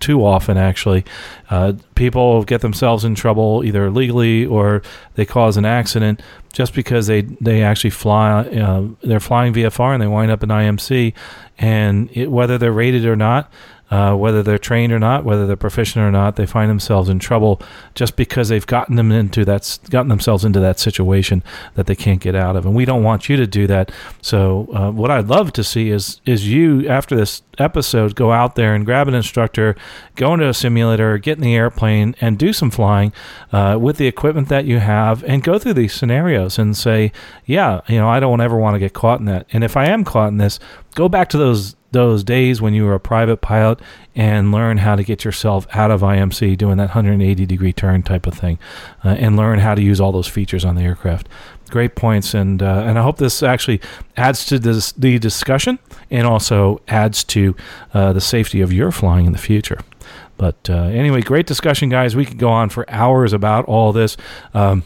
[0.00, 1.04] too often, actually.
[1.50, 4.82] Uh, people get themselves in trouble either legally or
[5.14, 6.22] they cause an accident
[6.54, 8.44] just because they they actually fly.
[8.46, 11.12] Uh, they're flying VFR and they wind up in IMC,
[11.58, 13.52] and it, whether they're rated or not
[13.90, 17.18] uh, whether they're trained or not, whether they're proficient or not, they find themselves in
[17.18, 17.60] trouble
[17.94, 21.42] just because they've gotten them into that, gotten themselves into that situation
[21.74, 22.64] that they can't get out of.
[22.66, 23.92] And we don't want you to do that.
[24.22, 28.56] So, uh, what I'd love to see is is you after this episode go out
[28.56, 29.76] there and grab an instructor,
[30.16, 33.12] go into a simulator, get in the airplane, and do some flying
[33.52, 37.12] uh, with the equipment that you have, and go through these scenarios and say,
[37.46, 39.46] yeah, you know, I don't ever want to get caught in that.
[39.52, 40.58] And if I am caught in this,
[40.94, 43.80] go back to those those days when you were a private pilot
[44.14, 48.26] and learn how to get yourself out of IMC doing that 180 degree turn type
[48.26, 48.58] of thing
[49.02, 51.28] uh, and learn how to use all those features on the aircraft.
[51.70, 53.80] Great points, and uh, and I hope this actually
[54.18, 55.78] adds to this, the discussion
[56.10, 57.56] and also adds to
[57.94, 59.80] uh, the safety of your flying in the future.
[60.36, 62.14] But uh, anyway, great discussion, guys.
[62.14, 64.16] We could go on for hours about all this.
[64.52, 64.82] Um,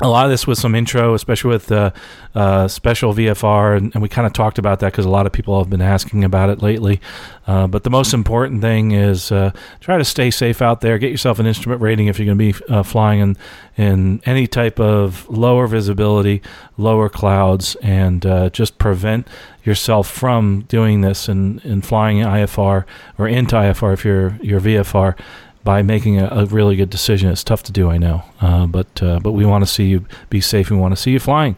[0.00, 1.92] a lot of this was some intro, especially with uh,
[2.34, 5.32] uh, special VFR, and, and we kind of talked about that because a lot of
[5.32, 7.00] people have been asking about it lately.
[7.46, 10.98] Uh, but the most important thing is uh, try to stay safe out there.
[10.98, 13.36] Get yourself an instrument rating if you're going to be uh, flying in
[13.76, 16.42] in any type of lower visibility,
[16.76, 19.28] lower clouds, and uh, just prevent
[19.64, 22.84] yourself from doing this and, and flying IFR
[23.18, 25.16] or into IFR if you're your VFR
[25.64, 27.30] by making a, a, really good decision.
[27.30, 30.04] It's tough to do, I know, uh, but uh, but we want to see you
[30.30, 30.70] be safe.
[30.70, 31.56] We want to see you flying.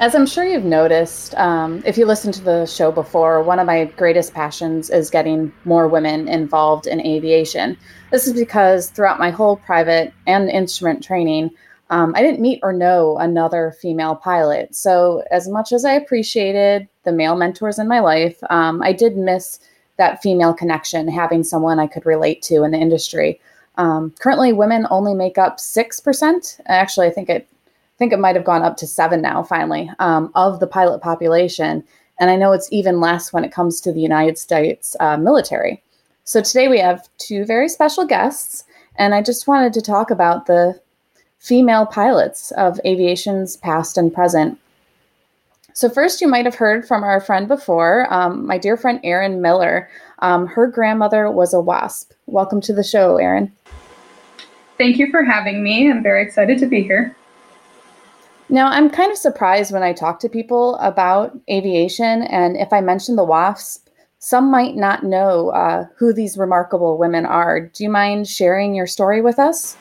[0.00, 3.66] As I'm sure you've noticed, um, if you listened to the show before, one of
[3.66, 7.78] my greatest passions is getting more women involved in aviation.
[8.10, 11.50] This is because throughout my whole private and instrument training,
[11.90, 14.74] um, I didn't meet or know another female pilot.
[14.74, 19.16] So, as much as I appreciated the male mentors in my life, um, I did
[19.16, 19.58] miss
[19.96, 23.40] that female connection, having someone I could relate to in the industry.
[23.76, 26.60] Um, currently, women only make up six percent.
[26.66, 29.42] Actually, I think it I think it might have gone up to seven now.
[29.42, 31.84] Finally, um, of the pilot population,
[32.18, 35.82] and I know it's even less when it comes to the United States uh, military.
[36.24, 38.64] So today we have two very special guests,
[38.96, 40.80] and I just wanted to talk about the
[41.38, 44.58] female pilots of aviation's past and present.
[45.76, 49.42] So, first, you might have heard from our friend before, um, my dear friend Erin
[49.42, 49.90] Miller.
[50.20, 52.12] Um, her grandmother was a WASP.
[52.26, 53.50] Welcome to the show, Erin.
[54.78, 55.90] Thank you for having me.
[55.90, 57.16] I'm very excited to be here.
[58.48, 62.80] Now, I'm kind of surprised when I talk to people about aviation, and if I
[62.80, 63.88] mention the WASP,
[64.20, 67.58] some might not know uh, who these remarkable women are.
[67.58, 69.76] Do you mind sharing your story with us?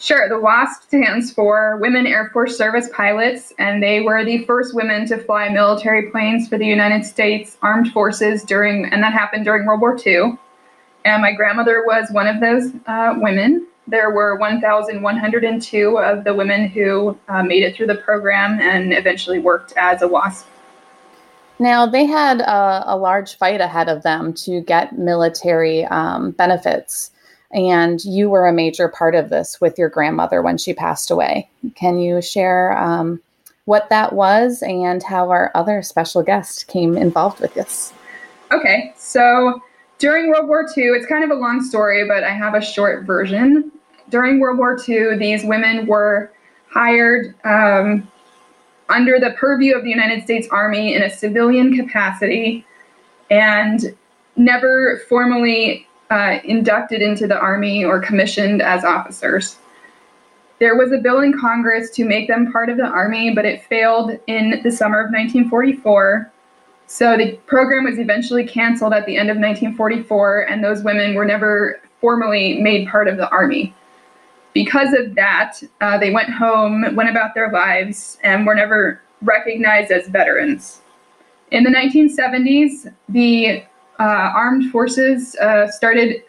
[0.00, 0.30] Sure.
[0.30, 5.06] The WASP stands for Women Air Force Service Pilots, and they were the first women
[5.08, 9.66] to fly military planes for the United States Armed Forces during, and that happened during
[9.66, 10.38] World War II.
[11.04, 13.66] And my grandmother was one of those uh, women.
[13.88, 19.38] There were 1,102 of the women who uh, made it through the program and eventually
[19.38, 20.46] worked as a WASP.
[21.58, 27.10] Now, they had a, a large fight ahead of them to get military um, benefits
[27.52, 31.48] and you were a major part of this with your grandmother when she passed away.
[31.74, 33.20] Can you share um,
[33.64, 37.92] what that was and how our other special guest came involved with this?
[38.52, 39.62] Okay, so
[39.98, 43.04] during World War II, it's kind of a long story, but I have a short
[43.04, 43.70] version.
[44.08, 46.32] During World War II, these women were
[46.68, 48.08] hired um,
[48.88, 52.64] under the purview of the United States Army in a civilian capacity
[53.30, 53.94] and
[54.36, 59.58] never formally uh, inducted into the Army or commissioned as officers.
[60.58, 63.64] There was a bill in Congress to make them part of the Army, but it
[63.64, 66.30] failed in the summer of 1944.
[66.86, 71.24] So the program was eventually canceled at the end of 1944, and those women were
[71.24, 73.74] never formally made part of the Army.
[74.52, 79.92] Because of that, uh, they went home, went about their lives, and were never recognized
[79.92, 80.80] as veterans.
[81.52, 83.62] In the 1970s, the
[84.04, 86.22] armed forces uh, started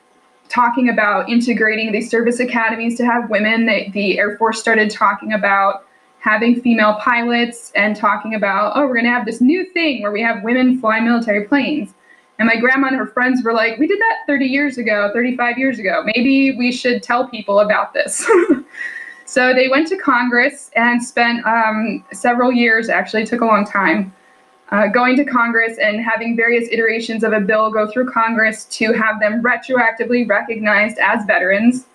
[0.50, 3.66] talking about integrating these service academies to have women.
[3.66, 5.86] They, the Air Force started talking about
[6.20, 10.12] having female pilots and talking about, oh, we're going to have this new thing where
[10.12, 11.94] we have women fly military planes.
[12.38, 15.58] And my grandma and her friends were like, we did that 30 years ago, 35
[15.58, 16.04] years ago.
[16.06, 18.28] Maybe we should tell people about this.
[19.26, 24.14] so they went to Congress and spent um, several years, actually, took a long time,
[24.72, 28.94] uh, going to Congress and having various iterations of a bill go through Congress to
[28.94, 31.88] have them retroactively recognized as veterans.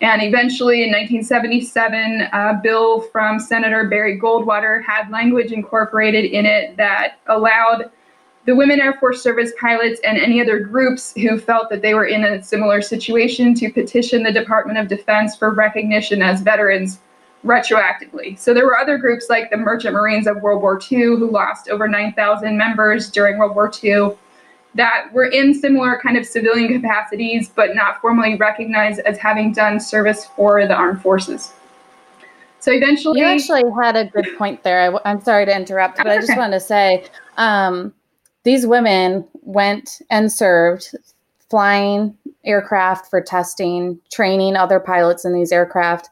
[0.00, 6.76] And eventually, in 1977, a bill from Senator Barry Goldwater had language incorporated in it
[6.76, 7.90] that allowed
[8.46, 12.06] the Women Air Force Service pilots and any other groups who felt that they were
[12.06, 17.00] in a similar situation to petition the Department of Defense for recognition as veterans
[17.44, 18.38] retroactively.
[18.38, 21.68] So there were other groups like the Merchant Marines of World War II who lost
[21.70, 24.10] over 9,000 members during World War II
[24.74, 29.80] that were in similar kind of civilian capacities but not formally recognized as having done
[29.80, 31.52] service for the armed forces.
[32.60, 34.94] So eventually, you actually had a good point there.
[35.06, 36.38] I, am sorry to interrupt, but I just okay.
[36.38, 37.06] wanted to say
[37.38, 37.94] um,
[38.44, 40.94] these women went and served
[41.48, 42.14] flying
[42.44, 46.10] aircraft for testing, training other pilots in these aircraft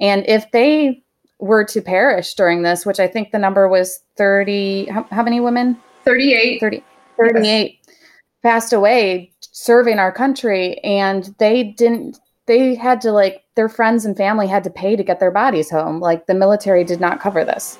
[0.00, 1.02] and if they
[1.40, 5.40] were to perish during this, which I think the number was 30, how, how many
[5.40, 5.76] women?
[6.04, 6.60] 38.
[6.60, 6.84] 30,
[7.18, 7.96] 38 yes.
[8.42, 10.78] passed away serving our country.
[10.78, 15.02] And they didn't, they had to like, their friends and family had to pay to
[15.02, 16.00] get their bodies home.
[16.00, 17.78] Like the military did not cover this.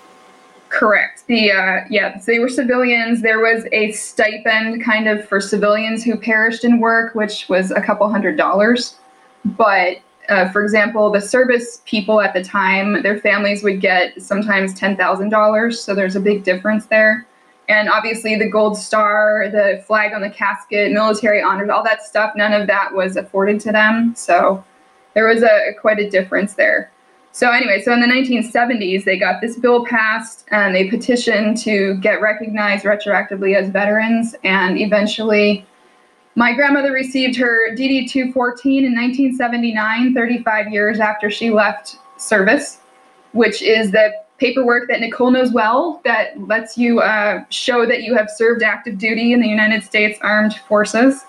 [0.68, 1.26] Correct.
[1.26, 3.22] The uh, yeah, so they were civilians.
[3.22, 7.80] There was a stipend kind of for civilians who perished in work, which was a
[7.80, 8.94] couple hundred dollars.
[9.44, 9.98] But
[10.30, 14.96] uh, for example, the service people at the time, their families would get sometimes ten
[14.96, 15.82] thousand dollars.
[15.82, 17.26] So there's a big difference there.
[17.68, 22.32] And obviously, the gold star, the flag on the casket, military honors, all that stuff,
[22.36, 24.14] none of that was afforded to them.
[24.16, 24.64] So
[25.14, 26.90] there was a quite a difference there.
[27.32, 31.94] So anyway, so in the 1970s, they got this bill passed and they petitioned to
[31.98, 34.34] get recognized retroactively as veterans.
[34.42, 35.64] And eventually,
[36.36, 42.78] my grandmother received her DD 214 in 1979, 35 years after she left service,
[43.32, 48.14] which is the paperwork that Nicole knows well that lets you uh, show that you
[48.16, 51.24] have served active duty in the United States Armed Forces.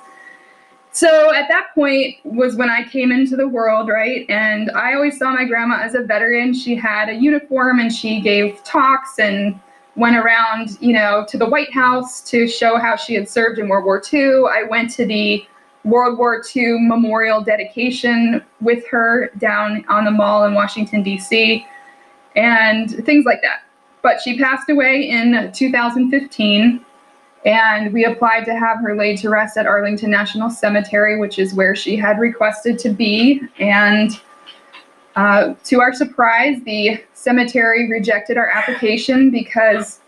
[0.93, 4.25] So at that point was when I came into the world, right?
[4.29, 6.53] And I always saw my grandma as a veteran.
[6.53, 9.59] She had a uniform and she gave talks and
[9.95, 13.67] went around, you know, to the White House to show how she had served in
[13.67, 14.45] World War II.
[14.49, 15.45] I went to the
[15.83, 21.65] World War II memorial dedication with her down on the mall in Washington, D.C.,
[22.35, 23.63] and things like that.
[24.01, 26.85] But she passed away in 2015
[27.43, 31.53] and we applied to have her laid to rest at Arlington National Cemetery, which is
[31.53, 33.41] where she had requested to be.
[33.59, 34.11] And
[35.15, 39.99] uh, to our surprise, the cemetery rejected our application because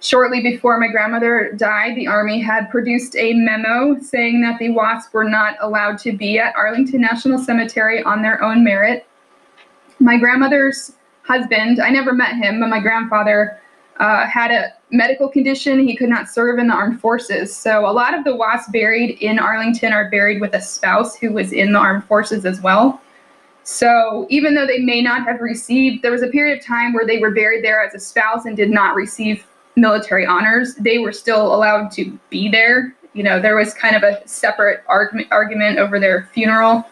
[0.00, 5.12] shortly before my grandmother died, the Army had produced a memo saying that the WASP
[5.12, 9.06] were not allowed to be at Arlington National Cemetery on their own merit.
[9.98, 10.92] My grandmother's
[11.22, 13.58] husband, I never met him, but my grandfather
[13.98, 15.78] uh, had a medical condition.
[15.86, 17.54] He could not serve in the armed forces.
[17.54, 21.32] So a lot of the WASP buried in Arlington are buried with a spouse who
[21.32, 23.00] was in the armed forces as well.
[23.64, 27.06] So even though they may not have received, there was a period of time where
[27.06, 29.46] they were buried there as a spouse and did not receive
[29.76, 30.74] military honors.
[30.76, 32.94] They were still allowed to be there.
[33.14, 36.84] You know, there was kind of a separate argument argument over their funeral.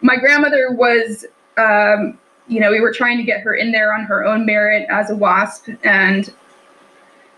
[0.00, 1.26] My grandmother was
[1.58, 2.18] um,
[2.50, 5.10] you know, we were trying to get her in there on her own merit as
[5.10, 5.68] a WASP.
[5.84, 6.34] And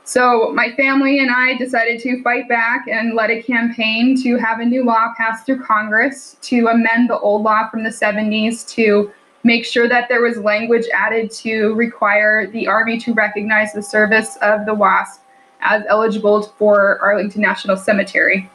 [0.04, 4.60] so my family and I decided to fight back and led a campaign to have
[4.60, 9.12] a new law passed through Congress to amend the old law from the 70s to
[9.44, 14.36] make sure that there was language added to require the Army to recognize the service
[14.42, 15.22] of the WASP
[15.60, 18.50] as eligible for Arlington National Cemetery.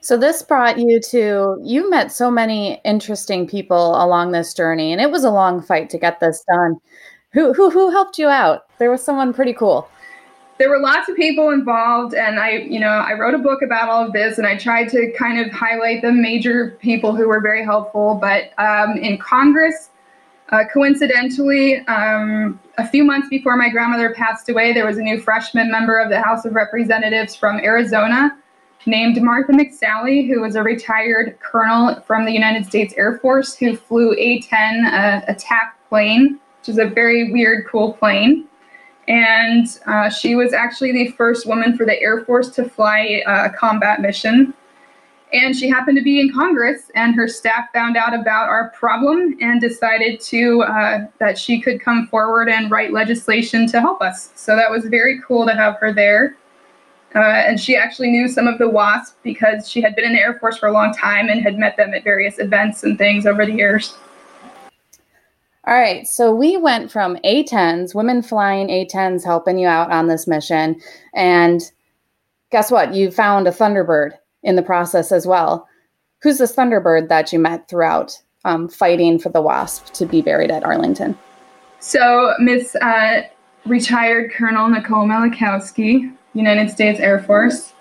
[0.00, 5.00] So this brought you to you met so many interesting people along this journey and
[5.00, 6.76] it was a long fight to get this done.
[7.32, 8.62] Who who who helped you out?
[8.78, 9.88] There was someone pretty cool.
[10.58, 13.90] There were lots of people involved and I, you know, I wrote a book about
[13.90, 17.40] all of this and I tried to kind of highlight the major people who were
[17.40, 19.90] very helpful, but um, in Congress
[20.50, 25.20] uh, coincidentally, um, a few months before my grandmother passed away, there was a new
[25.20, 28.36] freshman member of the House of Representatives from Arizona
[28.86, 33.76] named Martha McSally, who was a retired colonel from the United States Air Force who
[33.76, 38.46] flew A 10 uh, attack plane, which is a very weird, cool plane.
[39.08, 43.50] And uh, she was actually the first woman for the Air Force to fly a
[43.50, 44.52] combat mission.
[45.32, 49.36] And she happened to be in Congress, and her staff found out about our problem
[49.40, 54.30] and decided to uh, that she could come forward and write legislation to help us.
[54.36, 56.36] So that was very cool to have her there.
[57.14, 60.20] Uh, and she actually knew some of the WASP because she had been in the
[60.20, 63.26] Air Force for a long time and had met them at various events and things
[63.26, 63.94] over the years.
[65.68, 70.28] All right, so we went from A10s, women flying A10s helping you out on this
[70.28, 70.80] mission.
[71.12, 71.60] And
[72.50, 72.94] guess what?
[72.94, 74.12] You found a Thunderbird
[74.44, 75.66] in the process as well.
[76.22, 80.52] Who's this Thunderbird that you met throughout um, fighting for the WASP to be buried
[80.52, 81.18] at Arlington?
[81.80, 83.22] So, Miss uh,
[83.66, 87.72] retired Colonel Nicole Malachowski United States Air Force.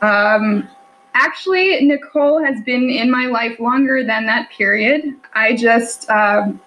[0.00, 0.66] Um,
[1.12, 5.14] actually, Nicole has been in my life longer than that period.
[5.34, 6.58] I just, um,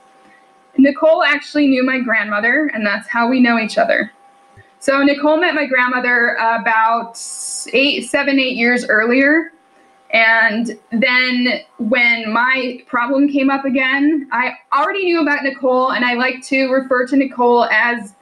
[0.78, 4.12] Nicole actually knew my grandmother, and that's how we know each other.
[4.80, 7.20] So Nicole met my grandmother about
[7.74, 9.52] eight, seven, eight years earlier.
[10.12, 16.14] And then when my problem came up again, I already knew about Nicole, and I
[16.14, 18.16] like to refer to Nicole as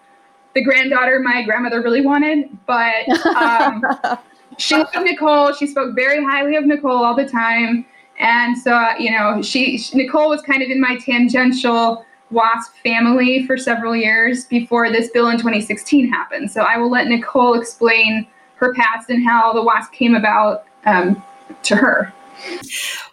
[0.56, 3.84] the granddaughter my grandmother really wanted, but um,
[4.58, 5.54] she loved Nicole.
[5.54, 7.86] She spoke very highly of Nicole all the time,
[8.18, 12.06] and so you know, she Nicole was kind of in my tangential
[12.36, 16.52] WASP family for several years before this bill in 2016 happened.
[16.52, 18.28] So I will let Nicole explain
[18.58, 21.24] her past and how the WASP came about um,
[21.64, 22.14] to her.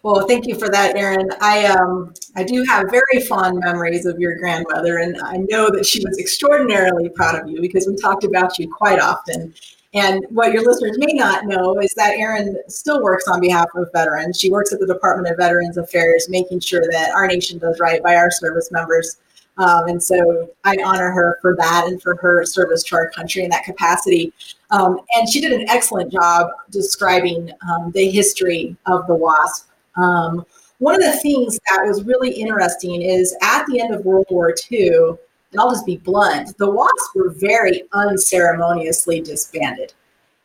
[0.02, 1.30] Well, thank you for that, Erin.
[1.40, 5.86] I um I do have very fond memories of your grandmother, and I know that
[5.86, 9.54] she was extraordinarily proud of you because we talked about you quite often.
[9.94, 13.88] And what your listeners may not know is that Erin still works on behalf of
[13.92, 14.40] veterans.
[14.40, 18.02] She works at the Department of Veterans Affairs, making sure that our nation does right
[18.02, 19.18] by our service members.
[19.58, 23.44] Um, and so I honor her for that and for her service to our country
[23.44, 24.32] in that capacity.
[24.70, 29.68] Um, and she did an excellent job describing um, the history of the WASP.
[29.96, 30.46] Um,
[30.78, 34.54] one of the things that was really interesting is at the end of World War
[34.70, 35.16] II,
[35.58, 39.92] I'll just be blunt, the WASP were very unceremoniously disbanded.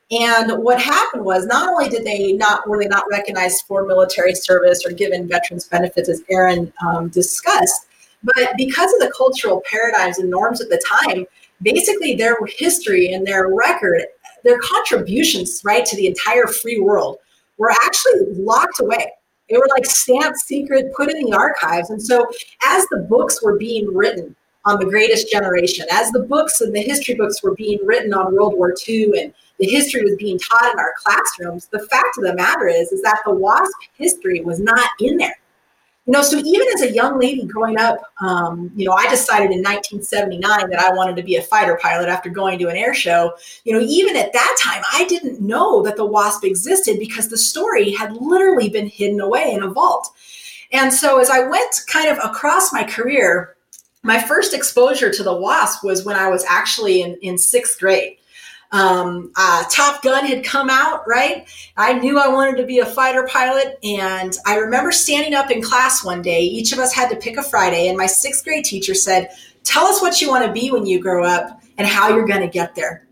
[0.10, 4.36] And what happened was not only did they not were they not recognized for military
[4.36, 7.88] service or given veterans benefits, as Erin um, discussed,
[8.24, 11.26] but because of the cultural paradigms and norms at the time,
[11.62, 14.04] basically their history and their record,
[14.44, 17.18] their contributions, right, to the entire free world
[17.58, 19.12] were actually locked away.
[19.50, 21.90] They were like stamped secret, put in the archives.
[21.90, 22.26] And so
[22.66, 24.36] as the books were being written
[24.68, 28.36] on the greatest generation, as the books and the history books were being written on
[28.36, 32.24] World War II and the history was being taught in our classrooms, the fact of
[32.24, 35.38] the matter is, is that the WASP history was not in there
[36.08, 39.52] you know, so even as a young lady growing up, um, you know, I decided
[39.52, 42.94] in 1979 that I wanted to be a fighter pilot after going to an air
[42.94, 43.34] show.
[43.66, 47.38] You know, even at that time, I didn't know that the WASP existed because the
[47.38, 50.14] story had literally been hidden away in a vault.
[50.72, 53.57] And so as I went kind of across my career,
[54.08, 58.18] my first exposure to the WASP was when I was actually in, in sixth grade
[58.72, 61.48] um, uh, Top Gun had come out, right?
[61.78, 63.80] I knew I wanted to be a fighter pilot.
[63.84, 66.42] And I remember standing up in class one day.
[66.42, 67.88] Each of us had to pick a Friday.
[67.88, 69.30] And my sixth grade teacher said,
[69.64, 72.42] Tell us what you want to be when you grow up and how you're going
[72.42, 73.06] to get there.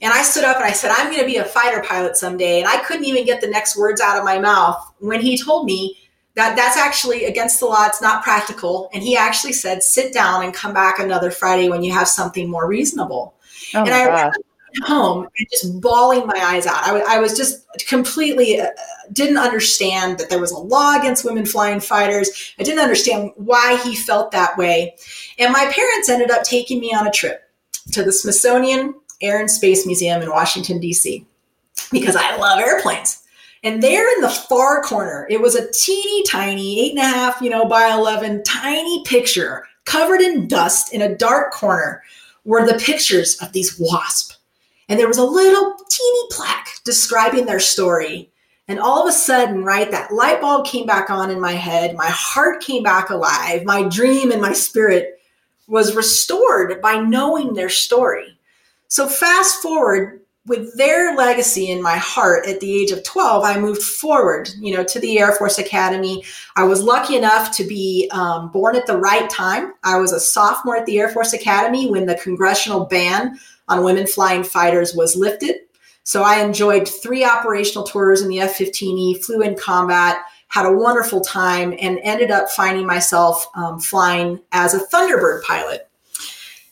[0.00, 2.58] And I stood up and I said, I'm going to be a fighter pilot someday.
[2.58, 5.64] And I couldn't even get the next words out of my mouth when he told
[5.64, 5.96] me
[6.34, 7.86] that that's actually against the law.
[7.86, 8.90] It's not practical.
[8.94, 12.48] And he actually said, sit down and come back another Friday when you have something
[12.48, 13.34] more reasonable.
[13.74, 14.34] Oh and I gosh
[14.82, 16.82] home and just bawling my eyes out.
[16.82, 18.68] I, w- I was just completely uh,
[19.12, 22.54] didn't understand that there was a law against women flying fighters.
[22.58, 24.96] I didn't understand why he felt that way.
[25.38, 27.42] And my parents ended up taking me on a trip
[27.92, 31.26] to the Smithsonian Air and Space Museum in Washington, D.C.,
[31.90, 33.21] because I love airplanes.
[33.62, 37.40] And there in the far corner, it was a teeny tiny, eight and a half,
[37.40, 42.02] you know, by 11, tiny picture covered in dust in a dark corner
[42.44, 44.32] were the pictures of these wasps
[44.92, 48.30] and there was a little teeny plaque describing their story.
[48.68, 51.96] And all of a sudden, right, that light bulb came back on in my head.
[51.96, 53.64] My heart came back alive.
[53.64, 55.20] My dream and my spirit
[55.66, 58.38] was restored by knowing their story.
[58.88, 63.58] So, fast forward with their legacy in my heart at the age of 12 i
[63.58, 66.24] moved forward you know to the air force academy
[66.56, 70.18] i was lucky enough to be um, born at the right time i was a
[70.18, 73.38] sophomore at the air force academy when the congressional ban
[73.68, 75.56] on women flying fighters was lifted.
[76.04, 80.18] So I enjoyed three operational tours in the F 15E, flew in combat,
[80.48, 85.88] had a wonderful time, and ended up finding myself um, flying as a Thunderbird pilot.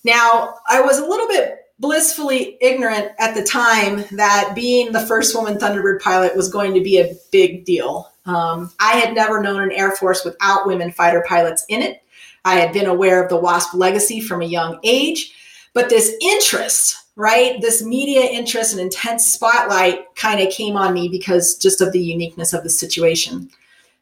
[0.04, 5.34] Now, I was a little bit blissfully ignorant at the time that being the first
[5.34, 8.12] woman Thunderbird pilot was going to be a big deal.
[8.26, 12.02] Um, I had never known an Air Force without women fighter pilots in it.
[12.44, 15.34] I had been aware of the WASP legacy from a young age,
[15.72, 21.08] but this interest, right, this media interest and intense spotlight kind of came on me
[21.08, 23.48] because just of the uniqueness of the situation.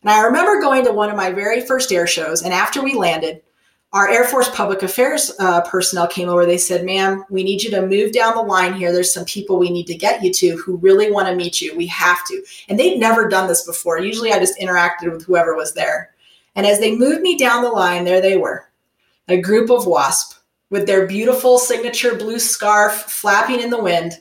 [0.02, 2.94] And I remember going to one of my very first air shows, and after we
[2.94, 3.42] landed,
[3.92, 6.44] our Air Force public affairs uh, personnel came over.
[6.44, 8.92] They said, ma'am, we need you to move down the line here.
[8.92, 11.74] There's some people we need to get you to who really want to meet you.
[11.74, 12.42] We have to.
[12.68, 13.98] And they'd never done this before.
[13.98, 16.14] Usually I just interacted with whoever was there.
[16.54, 18.68] And as they moved me down the line, there they were
[19.28, 20.38] a group of WASP
[20.70, 24.20] with their beautiful signature blue scarf flapping in the wind.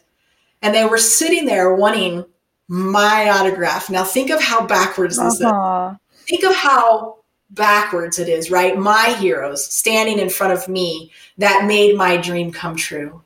[0.61, 2.25] And they were sitting there wanting
[2.69, 3.89] my autograph.
[3.89, 5.93] Now think of how backwards this uh-huh.
[5.93, 6.27] is.
[6.29, 7.17] Think of how
[7.51, 8.77] backwards it is, right?
[8.77, 13.21] My heroes standing in front of me that made my dream come true.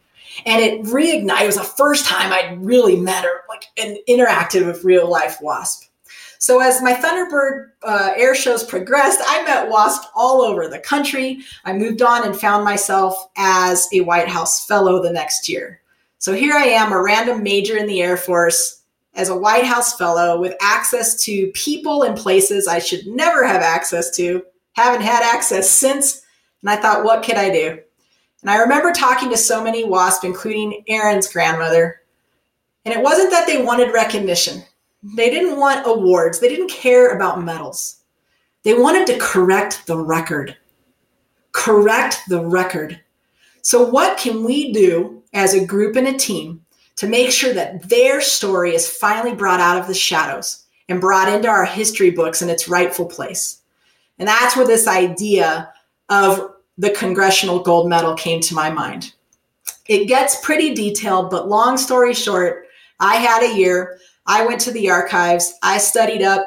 [0.45, 4.65] And it reignited, it was the first time I'd really met her, like an interactive
[4.65, 5.89] with real life wasp.
[6.41, 11.41] So as my Thunderbird uh, air shows progressed, I met WASP all over the country.
[11.65, 15.81] I moved on and found myself as a White House fellow the next year.
[16.17, 18.80] So here I am, a random major in the Air Force,
[19.15, 23.61] as a White House fellow with access to people and places I should never have
[23.61, 24.43] access to,
[24.73, 26.21] haven't had access since.
[26.61, 27.79] And I thought, what could I do?
[28.41, 32.01] And I remember talking to so many WASP, including Erin's grandmother.
[32.85, 34.63] And it wasn't that they wanted recognition.
[35.15, 37.97] they didn't want awards, they didn't care about medals.
[38.63, 40.55] They wanted to correct the record.
[41.51, 42.99] Correct the record.
[43.63, 46.63] So, what can we do as a group and a team
[47.01, 51.33] to make sure that their story is finally brought out of the shadows and brought
[51.33, 53.63] into our history books in its rightful place?
[54.19, 55.73] And that's where this idea
[56.09, 59.13] of the Congressional Gold Medal came to my mind.
[59.87, 62.67] It gets pretty detailed, but long story short,
[62.99, 63.97] I had a year.
[64.27, 66.45] I went to the archives, I studied up,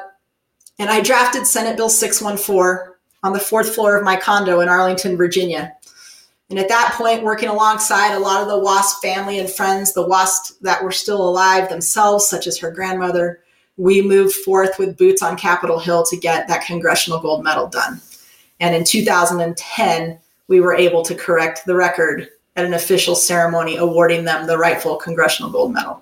[0.79, 5.17] and I drafted Senate Bill 614 on the fourth floor of my condo in Arlington,
[5.17, 5.73] Virginia.
[6.49, 10.07] And at that point, working alongside a lot of the WASP family and friends, the
[10.07, 13.39] WASP that were still alive themselves, such as her grandmother,
[13.77, 17.99] we moved forth with boots on Capitol Hill to get that Congressional Gold Medal done.
[18.59, 24.23] And in 2010, we were able to correct the record at an official ceremony awarding
[24.23, 26.01] them the rightful Congressional Gold Medal.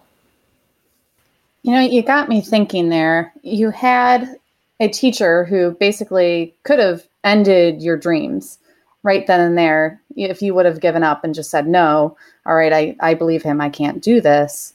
[1.64, 3.34] You know, you got me thinking there.
[3.42, 4.36] You had
[4.80, 8.60] a teacher who basically could have ended your dreams
[9.04, 12.16] right then and there if you would have given up and just said, no,
[12.46, 14.74] all right, I, I believe him, I can't do this.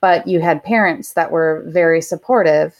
[0.00, 2.74] But you had parents that were very supportive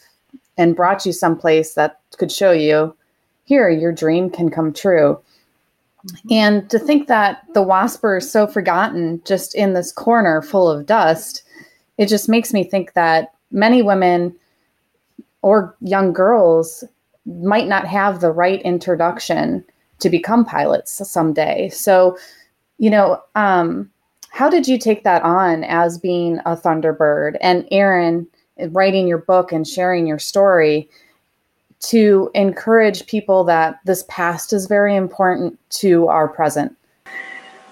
[0.57, 2.95] and brought you someplace that could show you,
[3.45, 5.19] here, your dream can come true.
[6.29, 10.85] And to think that the wasper is so forgotten just in this corner full of
[10.85, 11.43] dust,
[11.97, 14.35] it just makes me think that many women
[15.41, 16.83] or young girls
[17.25, 19.63] might not have the right introduction
[20.03, 21.69] to become pilots someday.
[21.69, 22.17] So,
[22.77, 23.89] you know, um,
[24.29, 27.37] how did you take that on as being a Thunderbird?
[27.39, 28.27] And Erin,
[28.69, 30.89] writing your book and sharing your story,
[31.83, 36.75] to encourage people that this past is very important to our present?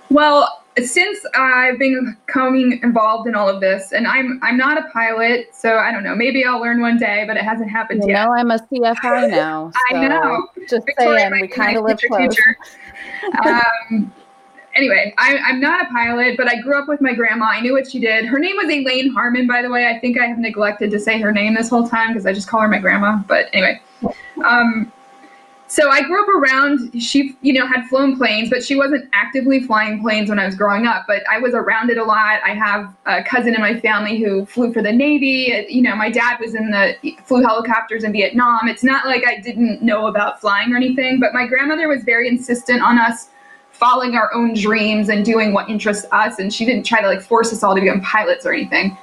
[0.10, 4.88] Well, since I've been coming involved in all of this, and I'm I'm not a
[4.90, 6.16] pilot, so I don't know.
[6.16, 8.26] Maybe I'll learn one day, but it hasn't happened you yet.
[8.26, 9.72] know, I'm a CFI now.
[9.72, 10.48] So I know.
[10.70, 12.36] Just Victoria saying, we kind of live close.
[13.46, 14.14] um,
[14.76, 17.46] anyway, I, I'm not a pilot, but I grew up with my grandma.
[17.46, 18.26] I knew what she did.
[18.26, 19.88] Her name was Elaine Harmon, by the way.
[19.88, 22.48] I think I have neglected to say her name this whole time because I just
[22.48, 23.22] call her my grandma.
[23.28, 23.82] But anyway,
[24.46, 24.92] um,
[25.72, 27.02] so I grew up around.
[27.02, 30.54] She, you know, had flown planes, but she wasn't actively flying planes when I was
[30.54, 31.06] growing up.
[31.08, 32.42] But I was around it a lot.
[32.44, 35.66] I have a cousin in my family who flew for the Navy.
[35.70, 38.68] You know, my dad was in the flew helicopters in Vietnam.
[38.68, 41.22] It's not like I didn't know about flying or anything.
[41.22, 43.30] But my grandmother was very insistent on us
[43.72, 46.38] following our own dreams and doing what interests us.
[46.38, 48.98] And she didn't try to like force us all to become pilots or anything.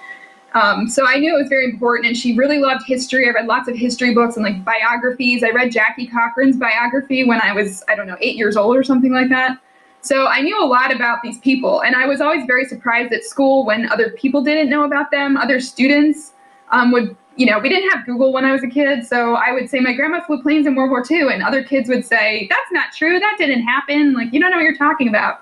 [0.59, 3.29] Um, so I knew it was very important, and she really loved history.
[3.29, 5.45] I read lots of history books and like biographies.
[5.45, 8.83] I read Jackie Cochran's biography when I was, I don't know, eight years old or
[8.83, 9.59] something like that.
[10.01, 13.23] So I knew a lot about these people, and I was always very surprised at
[13.23, 15.37] school when other people didn't know about them.
[15.37, 16.33] Other students
[16.71, 19.53] um, would, you know, we didn't have Google when I was a kid, so I
[19.53, 22.49] would say my grandma flew planes in World War II, and other kids would say
[22.51, 24.13] that's not true, that didn't happen.
[24.13, 25.41] Like you don't know what you're talking about.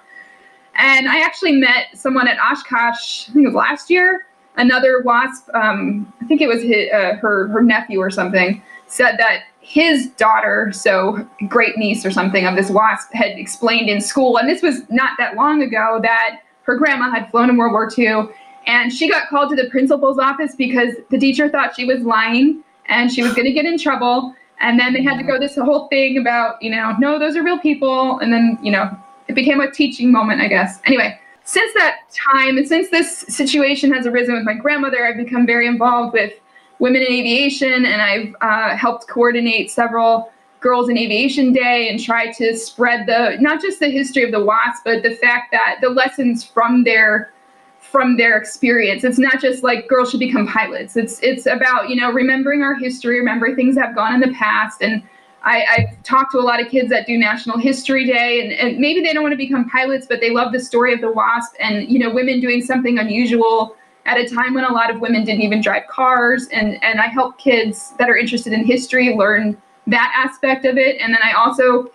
[0.74, 4.25] And I actually met someone at Oshkosh, I think it was last year,
[4.56, 9.16] another wasp, um, I think it was his, uh, her her nephew or something, said
[9.18, 14.38] that his daughter, so great niece or something of this wasp, had explained in school,
[14.38, 17.90] and this was not that long ago, that her grandma had flown in World War
[17.96, 18.28] II,
[18.66, 22.64] and she got called to the principal's office because the teacher thought she was lying
[22.86, 24.34] and she was going to get in trouble.
[24.60, 27.42] And then they had to go this whole thing about, you know, no, those are
[27.42, 28.18] real people.
[28.18, 28.90] And then, you know,
[29.28, 30.80] it became a teaching moment, I guess.
[30.84, 35.46] Anyway, since that time and since this situation has arisen with my grandmother, I've become
[35.46, 36.32] very involved with
[36.80, 42.32] women in aviation and I've uh, helped coordinate several Girls in Aviation Day and try
[42.32, 45.88] to spread the not just the history of the WASP, but the fact that the
[45.90, 47.32] lessons from their
[47.78, 49.04] from their experience.
[49.04, 50.96] It's not just like girls should become pilots.
[50.96, 54.34] It's it's about you know remembering our history, remembering things that have gone in the
[54.34, 55.04] past, and
[55.46, 58.78] I, I've talked to a lot of kids that do National History Day, and, and
[58.78, 61.54] maybe they don't want to become pilots, but they love the story of the WASP
[61.60, 65.24] and you know women doing something unusual at a time when a lot of women
[65.24, 66.48] didn't even drive cars.
[66.48, 69.56] And and I help kids that are interested in history learn
[69.86, 71.92] that aspect of it, and then I also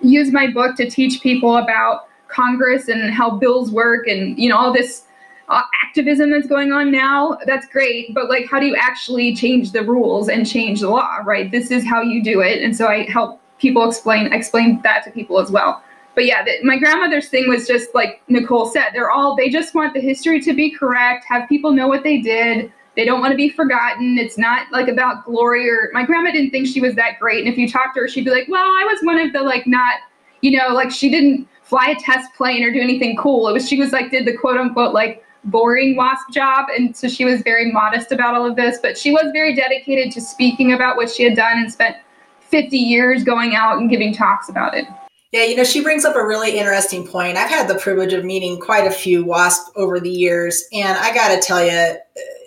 [0.00, 4.56] use my book to teach people about Congress and how bills work and you know
[4.56, 5.07] all this
[5.48, 8.14] uh, activism that's going on now, that's great.
[8.14, 11.18] But like, how do you actually change the rules and change the law?
[11.24, 11.50] Right.
[11.50, 12.62] This is how you do it.
[12.62, 15.82] And so I help people explain explain that to people as well.
[16.14, 18.90] But yeah, the, my grandmother's thing was just like Nicole said.
[18.92, 22.20] They're all they just want the history to be correct, have people know what they
[22.20, 22.72] did.
[22.96, 24.18] They don't want to be forgotten.
[24.18, 27.44] It's not like about glory or my grandma didn't think she was that great.
[27.44, 29.42] And if you talked to her, she'd be like, "Well, I was one of the
[29.42, 30.00] like not,
[30.40, 33.46] you know, like she didn't fly a test plane or do anything cool.
[33.46, 36.66] It was she was like did the quote unquote like boring WASP job.
[36.76, 40.12] And so she was very modest about all of this, but she was very dedicated
[40.12, 41.96] to speaking about what she had done and spent
[42.40, 44.86] 50 years going out and giving talks about it.
[45.32, 47.36] Yeah, you know, she brings up a really interesting point.
[47.36, 51.12] I've had the privilege of meeting quite a few WASP over the years, and I
[51.12, 51.96] got to tell you,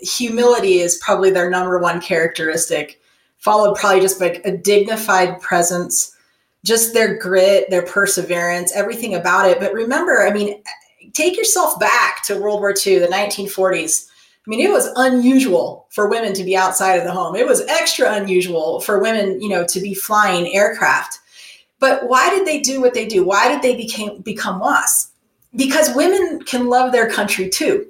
[0.01, 2.99] humility is probably their number one characteristic,
[3.37, 6.17] followed probably just by a dignified presence,
[6.65, 9.59] just their grit, their perseverance, everything about it.
[9.59, 10.63] But remember, I mean,
[11.13, 14.07] take yourself back to World War II, the 1940s.
[14.45, 17.35] I mean, it was unusual for women to be outside of the home.
[17.35, 21.19] It was extra unusual for women, you know, to be flying aircraft.
[21.79, 23.23] But why did they do what they do?
[23.23, 25.11] Why did they became become WASPs?
[25.55, 27.87] Because women can love their country too.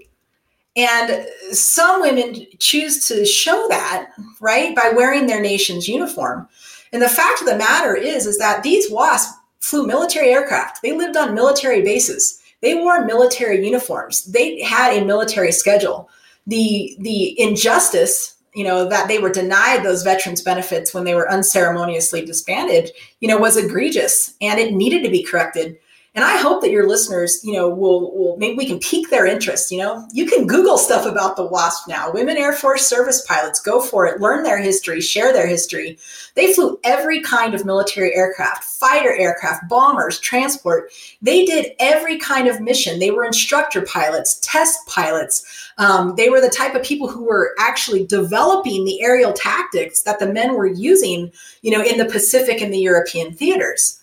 [0.76, 6.48] And some women choose to show that, right, by wearing their nation's uniform.
[6.94, 10.82] And the fact of the matter is, is that these WASPs flew military aircraft.
[10.82, 12.41] They lived on military bases.
[12.62, 14.24] They wore military uniforms.
[14.26, 16.10] They had a military schedule.
[16.48, 21.32] The the injustice you know that they were denied those veterans benefits when they were
[21.32, 25.78] unceremoniously disbanded you know was egregious and it needed to be corrected
[26.16, 29.26] and i hope that your listeners you know will, will maybe we can pique their
[29.26, 30.08] interest you know?
[30.14, 32.12] You can google stuff about the wasp now.
[32.12, 34.20] Women air force service pilots go for it.
[34.20, 35.98] Learn their history share their history.
[36.36, 40.92] They flew every kind of military aircraft fighter aircraft bombers transport.
[41.22, 43.00] They did every kind of mission.
[43.00, 45.72] They were instructor pilots test pilots.
[45.78, 50.20] Um, they were the type of people who were actually developing the aerial tactics that
[50.20, 51.32] the men were using
[51.62, 54.01] you know in the pacific and the european theaters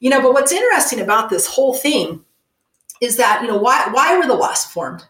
[0.00, 2.24] you know, but what's interesting about this whole thing
[3.00, 5.04] is that, you know, why, why were the WASP formed?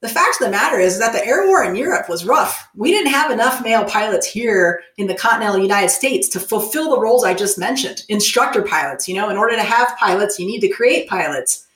[0.00, 2.68] The fact of the matter is that the air war in Europe was rough.
[2.74, 7.00] We didn't have enough male pilots here in the continental United States to fulfill the
[7.00, 8.02] roles I just mentioned.
[8.08, 11.68] Instructor pilots, you know, in order to have pilots, you need to create pilots.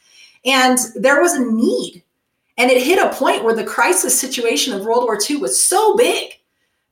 [0.45, 2.03] And there was a need.
[2.59, 5.97] And it hit a point where the crisis situation of World War II was so
[5.97, 6.33] big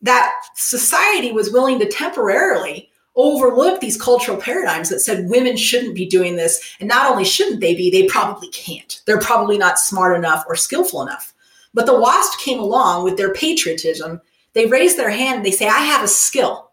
[0.03, 6.07] that society was willing to temporarily overlook these cultural paradigms that said women shouldn't be
[6.07, 6.77] doing this.
[6.81, 9.01] And not only shouldn't they be, they probably can't.
[9.07, 11.32] They're probably not smart enough or skillful enough.
[11.73, 14.20] But the WASP came along with their patriotism.
[14.53, 16.70] They raise their hand and they say, I have a skill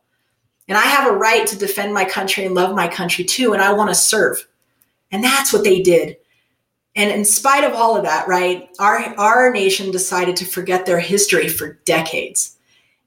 [0.68, 3.54] and I have a right to defend my country and love my country too.
[3.54, 4.48] And I want to serve.
[5.12, 6.18] And that's what they did.
[6.96, 11.00] And in spite of all of that, right, our, our nation decided to forget their
[11.00, 12.58] history for decades.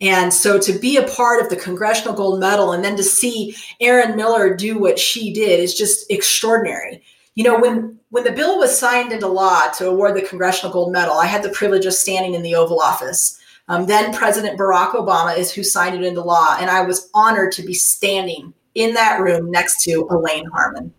[0.01, 3.57] And so to be a part of the Congressional Gold Medal and then to see
[3.81, 7.03] Erin Miller do what she did is just extraordinary.
[7.37, 10.93] You know, when when the bill was signed into law to award the Congressional Gold
[10.93, 13.41] Medal, I had the privilege of standing in the Oval Office.
[13.69, 17.51] Um, then President Barack Obama is who signed it into law, and I was honored
[17.53, 20.93] to be standing in that room next to Elaine Harmon.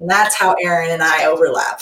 [0.00, 1.80] And that's how Erin and I overlap.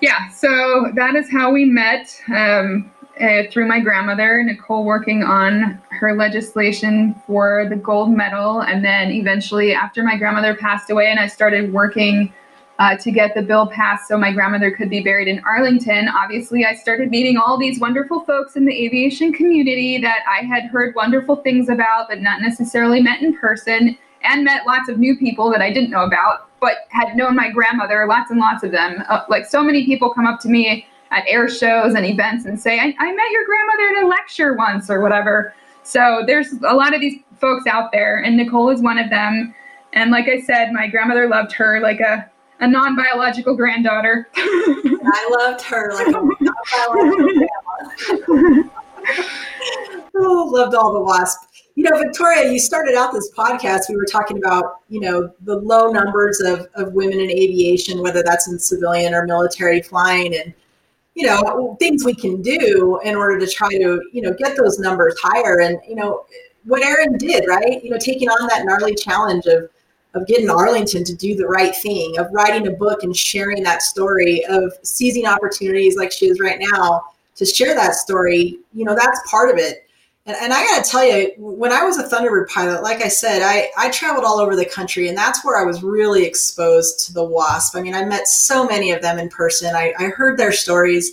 [0.00, 2.14] Yeah, so that is how we met.
[2.34, 8.60] Um, uh, through my grandmother, Nicole, working on her legislation for the gold medal.
[8.60, 12.32] And then eventually, after my grandmother passed away, and I started working
[12.78, 16.66] uh, to get the bill passed so my grandmother could be buried in Arlington, obviously,
[16.66, 20.94] I started meeting all these wonderful folks in the aviation community that I had heard
[20.94, 25.50] wonderful things about, but not necessarily met in person, and met lots of new people
[25.52, 29.02] that I didn't know about, but had known my grandmother, lots and lots of them.
[29.08, 32.60] Uh, like so many people come up to me at air shows and events and
[32.60, 35.54] say, I, I met your grandmother at a lecture once or whatever.
[35.82, 39.54] So there's a lot of these folks out there, and Nicole is one of them.
[39.92, 42.28] And like I said, my grandmother loved her like a,
[42.60, 44.28] a non biological granddaughter.
[44.36, 46.32] I loved her like a non
[50.14, 50.14] oh,
[50.52, 51.48] loved all the wasp.
[51.76, 53.90] You know, Victoria, you started out this podcast.
[53.90, 58.22] We were talking about, you know, the low numbers of, of women in aviation, whether
[58.22, 60.34] that's in civilian or military flying.
[60.34, 60.54] And
[61.16, 64.78] you know things we can do in order to try to you know get those
[64.78, 65.60] numbers higher.
[65.60, 66.26] And you know
[66.64, 67.82] what erin did right?
[67.82, 69.68] You know taking on that gnarly challenge of
[70.14, 73.82] of getting arlington to do the right thing of writing a book and sharing that
[73.82, 77.02] story of seizing opportunities like she is right now
[77.34, 79.85] to share that story you know that's part of it
[80.26, 83.08] and, and I got to tell you, when I was a Thunderbird pilot, like I
[83.08, 87.06] said, I, I traveled all over the country, and that's where I was really exposed
[87.06, 87.76] to the WASP.
[87.76, 89.74] I mean, I met so many of them in person.
[89.74, 91.12] I, I heard their stories.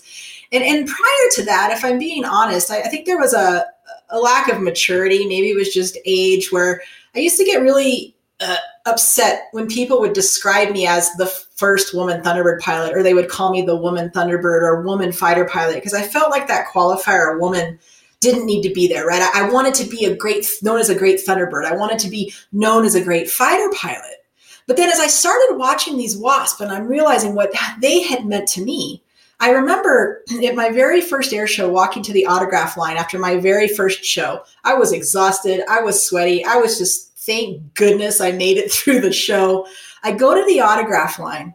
[0.52, 3.65] And, and prior to that, if I'm being honest, I, I think there was a,
[4.10, 5.27] a lack of maturity.
[5.27, 6.81] Maybe it was just age where
[7.15, 11.94] I used to get really uh, upset when people would describe me as the first
[11.94, 15.76] woman Thunderbird pilot, or they would call me the woman Thunderbird or woman fighter pilot,
[15.76, 17.80] because I felt like that qualifier woman
[18.23, 19.21] didn't need to be there, right?
[19.21, 21.65] I, I wanted to be a great, known as a great Thunderbird.
[21.65, 24.25] I wanted to be known as a great fighter pilot.
[24.65, 27.51] But then as I started watching these WASP and I'm realizing what
[27.81, 29.03] they had meant to me,
[29.41, 33.37] I remember at my very first air show walking to the autograph line after my
[33.37, 34.43] very first show.
[34.63, 35.61] I was exhausted.
[35.69, 36.45] I was sweaty.
[36.45, 39.67] I was just, thank goodness I made it through the show.
[40.03, 41.53] I go to the autograph line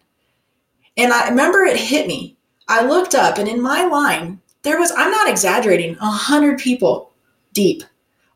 [0.98, 2.36] and I remember it hit me.
[2.68, 7.12] I looked up and in my line, there was, I'm not exaggerating, a hundred people
[7.52, 7.82] deep.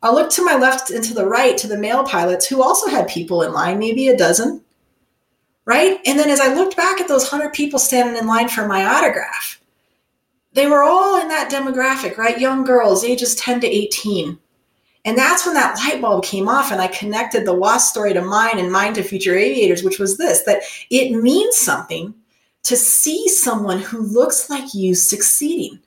[0.01, 2.87] I looked to my left and to the right to the male pilots who also
[2.87, 4.63] had people in line, maybe a dozen
[5.65, 5.99] right?
[6.05, 8.85] And then as I looked back at those 100 people standing in line for my
[8.85, 9.59] autograph,
[10.53, 12.39] they were all in that demographic, right?
[12.39, 14.37] Young girls, ages 10 to 18.
[15.05, 18.21] And that's when that light bulb came off, and I connected the WASP story to
[18.21, 22.13] mine and mine to future aviators, which was this that it means something
[22.63, 25.79] to see someone who looks like you succeeding.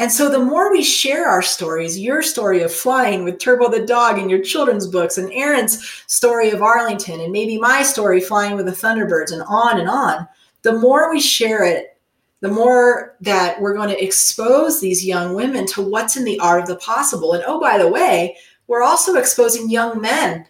[0.00, 3.84] And so the more we share our stories, your story of flying with Turbo the
[3.84, 8.54] dog in your children's books, and Erin's story of Arlington, and maybe my story flying
[8.54, 10.28] with the Thunderbirds, and on and on,
[10.62, 11.98] the more we share it,
[12.40, 16.62] the more that we're going to expose these young women to what's in the art
[16.62, 17.32] of the possible.
[17.32, 18.36] And oh, by the way,
[18.68, 20.46] we're also exposing young men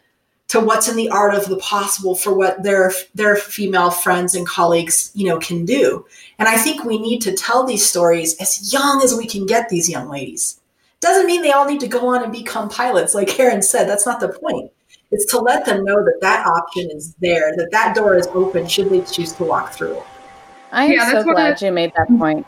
[0.49, 4.47] to what's in the art of the possible for what their their female friends and
[4.47, 6.05] colleagues you know can do.
[6.39, 9.69] And i think we need to tell these stories as young as we can get
[9.69, 10.61] these young ladies.
[11.01, 14.07] Doesn't mean they all need to go on and become pilots like Erin said that's
[14.07, 14.71] not the point.
[15.11, 18.67] It's to let them know that that option is there that that door is open
[18.67, 20.03] should they choose to walk through it.
[20.73, 22.47] I'm yeah, so glad I- you made that point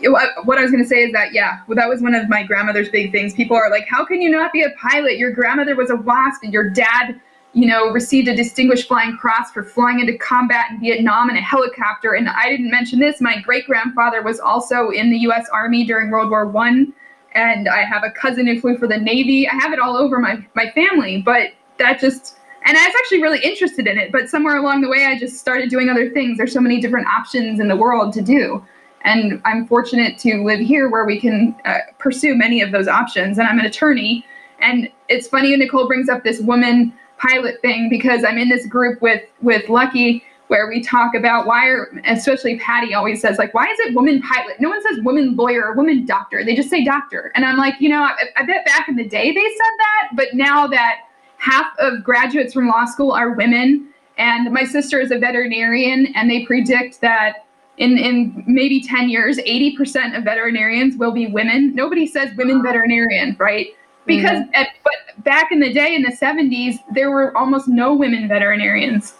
[0.00, 2.42] what I was going to say is that, yeah, well, that was one of my
[2.44, 3.34] grandmother's big things.
[3.34, 5.18] People are like, how can you not be a pilot?
[5.18, 7.20] Your grandmother was a WASP and your dad,
[7.52, 11.40] you know, received a Distinguished Flying Cross for flying into combat in Vietnam in a
[11.40, 12.12] helicopter.
[12.12, 13.20] And I didn't mention this.
[13.20, 15.48] My great grandfather was also in the U.S.
[15.52, 16.92] Army during World War One,
[17.32, 19.48] and I have a cousin who flew for the Navy.
[19.48, 23.22] I have it all over my, my family, but that just, and I was actually
[23.22, 24.12] really interested in it.
[24.12, 26.38] But somewhere along the way, I just started doing other things.
[26.38, 28.64] There's so many different options in the world to do.
[29.02, 33.38] And I'm fortunate to live here where we can uh, pursue many of those options.
[33.38, 34.24] And I'm an attorney.
[34.60, 39.00] And it's funny Nicole brings up this woman pilot thing because I'm in this group
[39.02, 43.66] with with Lucky where we talk about why are especially Patty always says like why
[43.66, 44.60] is it woman pilot?
[44.60, 46.44] No one says woman lawyer or woman doctor.
[46.44, 47.32] They just say doctor.
[47.34, 50.08] And I'm like, you know, I, I bet back in the day they said that,
[50.14, 51.00] but now that
[51.36, 56.30] half of graduates from law school are women and my sister is a veterinarian and
[56.30, 57.46] they predict that
[57.78, 61.74] in in maybe 10 years 80% of veterinarians will be women.
[61.74, 63.68] Nobody says women veterinarian right?
[64.06, 64.54] Because mm-hmm.
[64.54, 69.14] at, but back in the day in the 70s there were almost no women veterinarians.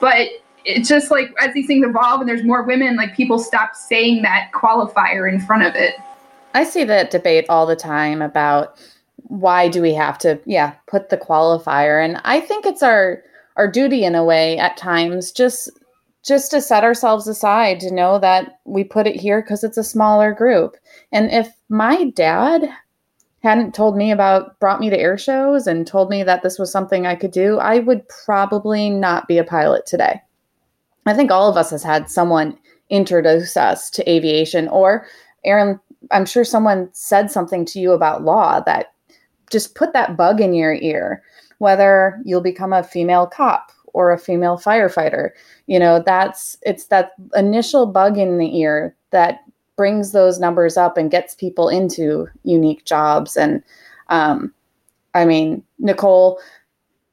[0.00, 0.28] But
[0.64, 4.22] it's just like as these things evolve and there's more women like people stop saying
[4.22, 5.94] that qualifier in front of it.
[6.54, 8.78] I see that debate all the time about
[9.28, 13.22] why do we have to yeah put the qualifier and i think it's our
[13.56, 15.70] our duty in a way at times just
[16.24, 19.84] just to set ourselves aside to know that we put it here because it's a
[19.84, 20.76] smaller group.
[21.12, 22.68] And if my dad
[23.42, 26.72] hadn't told me about, brought me to air shows and told me that this was
[26.72, 30.20] something I could do, I would probably not be a pilot today.
[31.04, 35.06] I think all of us has had someone introduce us to aviation or
[35.44, 35.78] Erin,
[36.10, 38.94] I'm sure someone said something to you about law that
[39.50, 41.22] just put that bug in your ear,
[41.58, 45.30] whether you'll become a female cop or a female firefighter.
[45.66, 49.40] You know that's it's that initial bug in the ear that
[49.76, 53.36] brings those numbers up and gets people into unique jobs.
[53.36, 53.62] And
[54.08, 54.52] um,
[55.14, 56.38] i mean nicole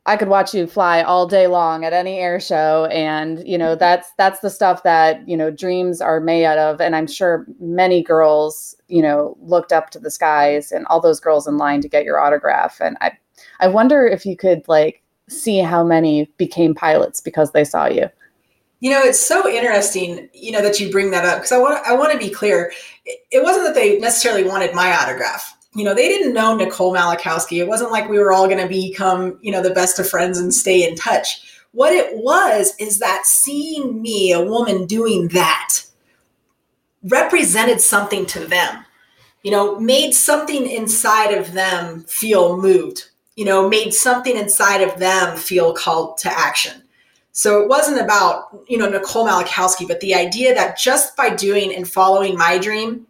[0.07, 2.85] i could watch you fly all day long at any air show.
[2.91, 6.81] And you know that's that's the stuff that you know dreams are made out of.
[6.81, 11.19] And i'm sure many girls you know looked up to the skies and all those
[11.19, 12.81] girls in line to get your autograph.
[12.81, 13.11] And i
[13.59, 15.00] i wonder if you could like
[15.31, 18.09] see how many became pilots because they saw you
[18.81, 21.85] you know, it's so interesting, you know, that you bring that up because I want
[21.87, 22.73] I want to be clear.
[23.05, 25.55] It wasn't that they necessarily wanted my autograph.
[25.75, 27.59] You know, they didn't know Nicole Malachowski.
[27.59, 30.37] It wasn't like we were all going to become, you know, the best of friends
[30.37, 31.43] and stay in touch.
[31.71, 35.83] What it was is that seeing me, a woman doing that,
[37.03, 38.83] represented something to them.
[39.43, 43.10] You know, made something inside of them feel moved.
[43.41, 46.81] You know, made something inside of them feel called to action
[47.33, 51.73] so it wasn't about, you know, Nicole Malachowski, but the idea that just by doing
[51.73, 53.07] and following my dream,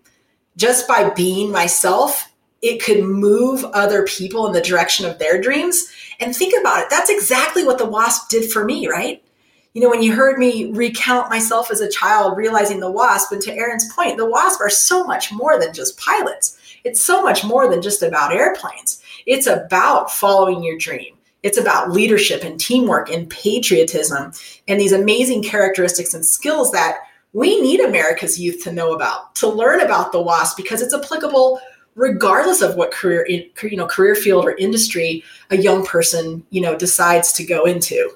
[0.58, 2.32] just by being myself,
[2.62, 5.92] it could move other people in the direction of their dreams.
[6.20, 6.90] And think about it.
[6.92, 9.24] That's exactly what the WASP did for me, right?
[9.74, 13.42] You know, when you heard me recount myself as a child, realizing the WASP, and
[13.42, 16.60] to Erin's point, the WASP are so much more than just pilots.
[16.84, 19.02] It's so much more than just about airplanes.
[19.26, 21.16] It's about following your dream.
[21.44, 24.32] It's about leadership and teamwork and patriotism
[24.68, 27.00] and these amazing characteristics and skills that
[27.34, 31.60] we need America's youth to know about, to learn about the WASP because it's applicable
[31.96, 36.78] regardless of what career you know career field or industry a young person you know
[36.78, 38.12] decides to go into.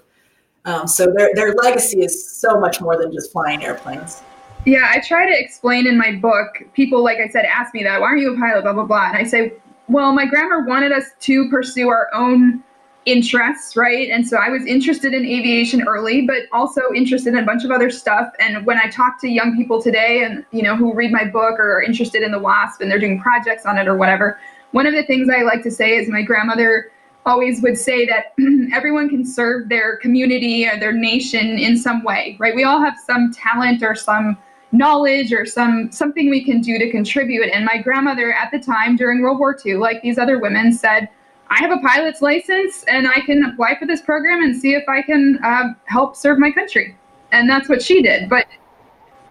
[0.65, 4.21] Um, so their their legacy is so much more than just flying airplanes.
[4.65, 6.63] Yeah, I try to explain in my book.
[6.73, 8.01] People, like I said, ask me that.
[8.01, 8.63] Why aren't you a pilot?
[8.63, 9.09] Blah blah blah.
[9.09, 9.53] And I say,
[9.87, 12.63] well, my grandma wanted us to pursue our own
[13.05, 14.09] interests, right?
[14.09, 17.69] And so I was interested in aviation early, but also interested in a bunch of
[17.69, 18.33] other stuff.
[18.39, 21.59] And when I talk to young people today and, you know, who read my book
[21.59, 24.39] or are interested in the WASP and they're doing projects on it or whatever,
[24.71, 26.91] one of the things I like to say is my grandmother
[27.27, 28.33] always would say that
[28.73, 32.55] everyone can serve their community or their nation in some way, right?
[32.55, 34.37] We all have some talent or some
[34.71, 37.49] knowledge or some something we can do to contribute.
[37.53, 41.09] And my grandmother at the time during World War II, like these other women, said,
[41.49, 44.83] I have a pilot's license and I can apply for this program and see if
[44.89, 46.97] I can uh, help serve my country.
[47.31, 48.29] And that's what she did.
[48.29, 48.47] But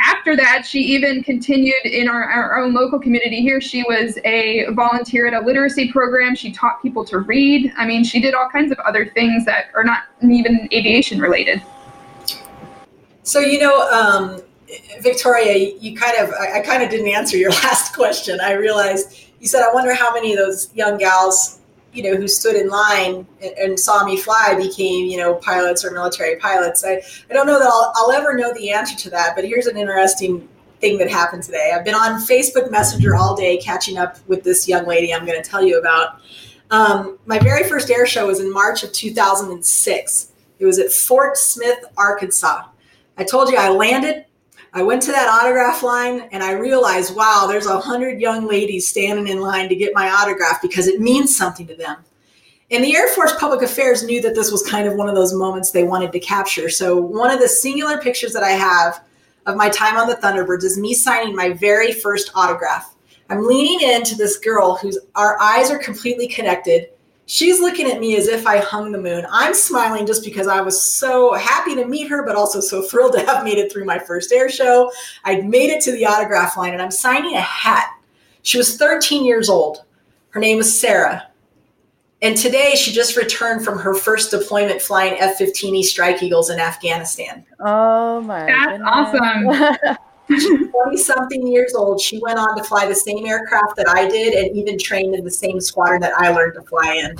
[0.00, 3.60] after that, she even continued in our, our own local community here.
[3.60, 6.34] She was a volunteer at a literacy program.
[6.34, 7.72] She taught people to read.
[7.76, 11.62] I mean, she did all kinds of other things that are not even aviation related.
[13.22, 14.42] So, you know, um,
[15.00, 18.40] Victoria, you kind of, I, I kind of didn't answer your last question.
[18.40, 21.60] I realized you said, I wonder how many of those young gals
[21.94, 25.84] you know, who stood in line and, and, saw me fly became, you know, pilots
[25.84, 26.84] or military pilots.
[26.84, 29.66] I, I don't know that I'll, I'll ever know the answer to that, but here's
[29.66, 30.48] an interesting
[30.80, 31.72] thing that happened today.
[31.74, 35.40] I've been on Facebook Messenger all day catching up with this young lady I'm going
[35.40, 36.20] to tell you about.
[36.70, 40.32] Um, my very first air show was in March of 2006.
[40.58, 42.64] It was at Fort Smith, Arkansas.
[43.16, 44.24] I told you I landed
[44.76, 48.88] I went to that autograph line and I realized, wow, there's a hundred young ladies
[48.88, 51.98] standing in line to get my autograph because it means something to them.
[52.72, 55.32] And the Air Force Public Affairs knew that this was kind of one of those
[55.32, 56.68] moments they wanted to capture.
[56.68, 59.04] So one of the singular pictures that I have
[59.46, 62.96] of my time on the Thunderbirds is me signing my very first autograph.
[63.30, 66.88] I'm leaning into this girl whose our eyes are completely connected
[67.26, 69.26] She's looking at me as if I hung the moon.
[69.30, 73.14] I'm smiling just because I was so happy to meet her, but also so thrilled
[73.14, 74.90] to have made it through my first air show.
[75.24, 77.90] I'd made it to the autograph line and I'm signing a hat.
[78.42, 79.84] She was 13 years old.
[80.30, 81.28] Her name was Sarah.
[82.20, 86.58] And today she just returned from her first deployment flying F 15E Strike Eagles in
[86.58, 87.44] Afghanistan.
[87.60, 89.78] Oh my That's goodness.
[89.82, 89.96] awesome.
[90.26, 94.34] 20 something years old, she went on to fly the same aircraft that I did
[94.34, 97.16] and even trained in the same squadron that I learned to fly in.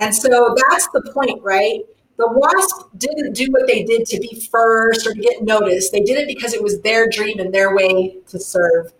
[0.00, 1.80] And so that's the point, right?
[2.18, 5.92] The WASP didn't do what they did to be first or to get noticed.
[5.92, 8.92] They did it because it was their dream and their way to serve.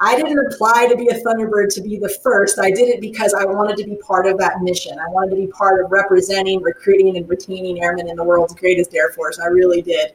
[0.00, 2.58] I didn't apply to be a Thunderbird to be the first.
[2.58, 4.98] I did it because I wanted to be part of that mission.
[4.98, 8.94] I wanted to be part of representing, recruiting, and retaining airmen in the world's greatest
[8.94, 9.38] Air Force.
[9.38, 10.14] I really did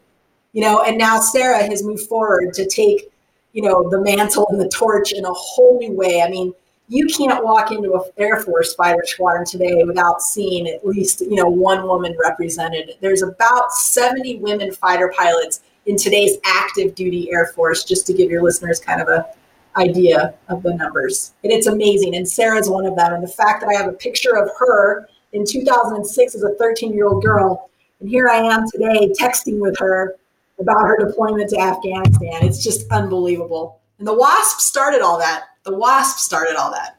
[0.57, 3.11] you know, and now Sarah has moved forward to take,
[3.53, 6.23] you know, the mantle and the torch in a whole new way.
[6.23, 6.51] I mean,
[6.87, 11.35] you can't walk into an Air Force fighter squadron today without seeing at least, you
[11.35, 12.95] know, one woman represented.
[13.01, 18.31] There's about 70 women fighter pilots in today's active duty Air Force, just to give
[18.31, 19.27] your listeners kind of a
[19.75, 21.35] idea of the numbers.
[21.43, 22.15] And it's amazing.
[22.15, 23.13] And Sarah's one of them.
[23.13, 26.95] And the fact that I have a picture of her in 2006 as a 13
[26.95, 27.69] year old girl,
[27.99, 30.15] and here I am today texting with her
[30.59, 32.43] about her deployment to Afghanistan.
[32.45, 33.81] It's just unbelievable.
[33.99, 35.45] And the WASP started all that.
[35.63, 36.97] The WASP started all that.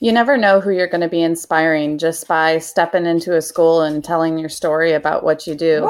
[0.00, 3.82] You never know who you're going to be inspiring just by stepping into a school
[3.82, 5.88] and telling your story about what you do.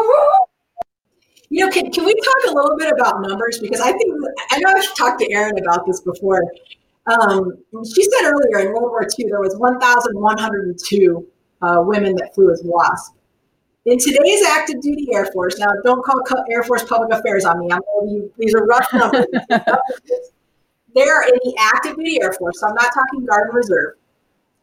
[1.48, 3.58] You know, can, can we talk a little bit about numbers?
[3.58, 4.14] Because I think,
[4.50, 6.42] I know I've talked to Erin about this before.
[7.06, 7.52] Um,
[7.94, 11.28] she said earlier in World War II, there was 1,102
[11.62, 13.14] uh, women that flew as WASP.
[13.84, 17.68] In today's active duty Air Force, now don't call Air Force Public Affairs on me.
[17.72, 19.26] I'm you, these are rough numbers.
[20.94, 23.94] They're in the active duty Air Force, so I'm not talking Guard and Reserve.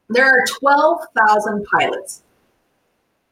[0.10, 2.24] There are 12,000 pilots.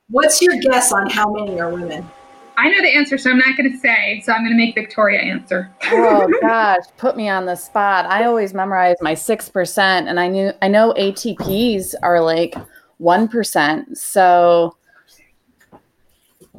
[0.09, 2.09] What's your guess on how many are women?
[2.57, 4.21] I know the answer, so I'm not going to say.
[4.25, 5.71] So I'm going to make Victoria answer.
[5.85, 8.05] oh gosh, put me on the spot.
[8.07, 12.55] I always memorize my six percent, and I knew I know ATPs are like
[12.97, 13.97] one percent.
[13.97, 14.76] So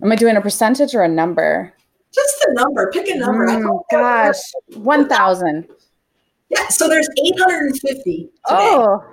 [0.03, 1.73] Am I doing a percentage or a number?
[2.13, 2.91] Just the number.
[2.93, 3.47] Pick a number.
[3.47, 4.39] Mm, gosh,
[4.75, 5.69] 1,000.
[6.51, 8.01] Yeah, so there's 850.
[8.03, 8.29] Today.
[8.49, 9.05] Oh,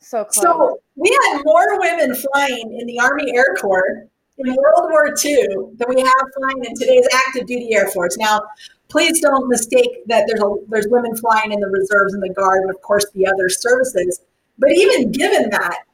[0.00, 0.42] so close.
[0.42, 4.06] So we had more women flying in the Army Air Corps
[4.38, 5.46] in World War II
[5.76, 8.16] than we have flying in today's active duty Air Force.
[8.16, 8.40] Now,
[8.88, 12.62] please don't mistake that there's a, there's women flying in the reserves and the guard
[12.62, 14.20] and of course the other services.
[14.58, 15.84] But even given that,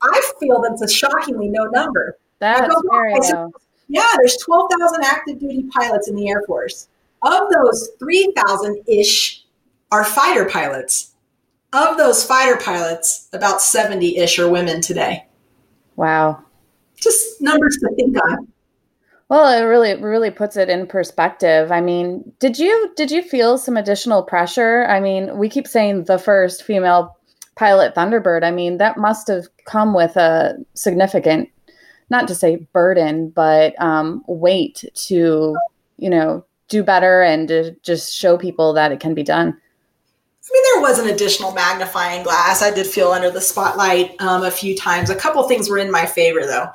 [0.00, 2.18] I feel that's a shockingly low number.
[2.38, 3.52] That's very low.
[3.88, 6.88] Yeah, there's 12,000 active duty pilots in the Air Force.
[7.22, 9.44] Of those 3,000 ish
[9.90, 11.14] are fighter pilots.
[11.72, 15.26] Of those fighter pilots, about 70 ish are women today.
[15.96, 16.42] Wow.
[16.96, 18.48] Just numbers to think on.
[19.28, 21.70] Well, it really really puts it in perspective.
[21.70, 24.86] I mean, did you did you feel some additional pressure?
[24.88, 27.18] I mean, we keep saying the first female
[27.54, 28.42] pilot Thunderbird.
[28.42, 31.50] I mean, that must have come with a significant,
[32.10, 35.56] not to say burden, but um, weight to
[35.96, 39.48] you know do better and to just show people that it can be done.
[39.48, 42.62] I mean, there was an additional magnifying glass.
[42.62, 45.10] I did feel under the spotlight um, a few times.
[45.10, 46.68] A couple things were in my favor, though.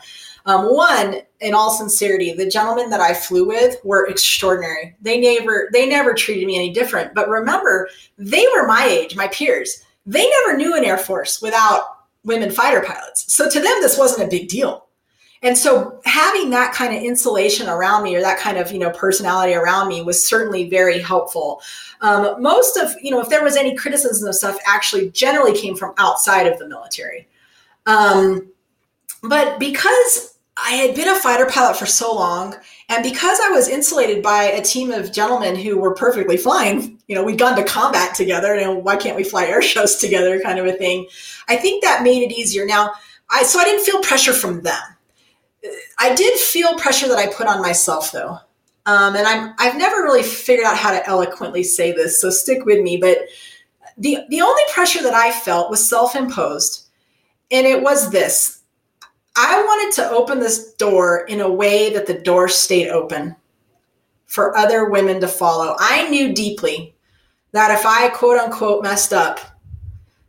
[0.45, 4.95] Um, one, in all sincerity, the gentlemen that I flew with were extraordinary.
[5.01, 7.13] They never they never treated me any different.
[7.13, 9.83] But remember, they were my age, my peers.
[10.05, 11.83] They never knew an Air Force without
[12.25, 13.33] women fighter pilots.
[13.33, 14.82] So to them, this wasn't a big deal.
[15.43, 18.91] And so having that kind of insulation around me or that kind of, you know,
[18.91, 21.61] personality around me was certainly very helpful.
[21.99, 25.75] Um, most of, you know, if there was any criticism of stuff actually generally came
[25.75, 27.27] from outside of the military.
[27.85, 28.47] Um,
[29.21, 32.55] but because I had been a fighter pilot for so long,
[32.87, 37.15] and because I was insulated by a team of gentlemen who were perfectly fine, you
[37.15, 40.59] know, we'd gone to combat together, and why can't we fly air shows together, kind
[40.59, 41.07] of a thing.
[41.49, 42.65] I think that made it easier.
[42.65, 42.91] Now,
[43.29, 44.81] I so I didn't feel pressure from them.
[45.99, 48.37] I did feel pressure that I put on myself, though,
[48.85, 52.65] um, and I'm I've never really figured out how to eloquently say this, so stick
[52.65, 52.97] with me.
[52.97, 53.19] But
[53.97, 56.87] the the only pressure that I felt was self imposed,
[57.51, 58.63] and it was this
[59.35, 63.35] I wanted to open this door in a way that the door stayed open
[64.25, 65.75] for other women to follow.
[65.79, 66.95] I knew deeply
[67.51, 69.39] that if I quote unquote messed up,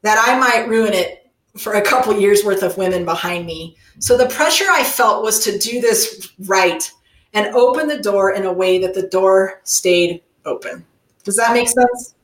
[0.02, 3.76] that I might ruin it for a couple years worth of women behind me.
[3.98, 6.90] So the pressure I felt was to do this right
[7.32, 10.84] and open the door in a way that the door stayed open.
[11.24, 12.14] Does that make sense?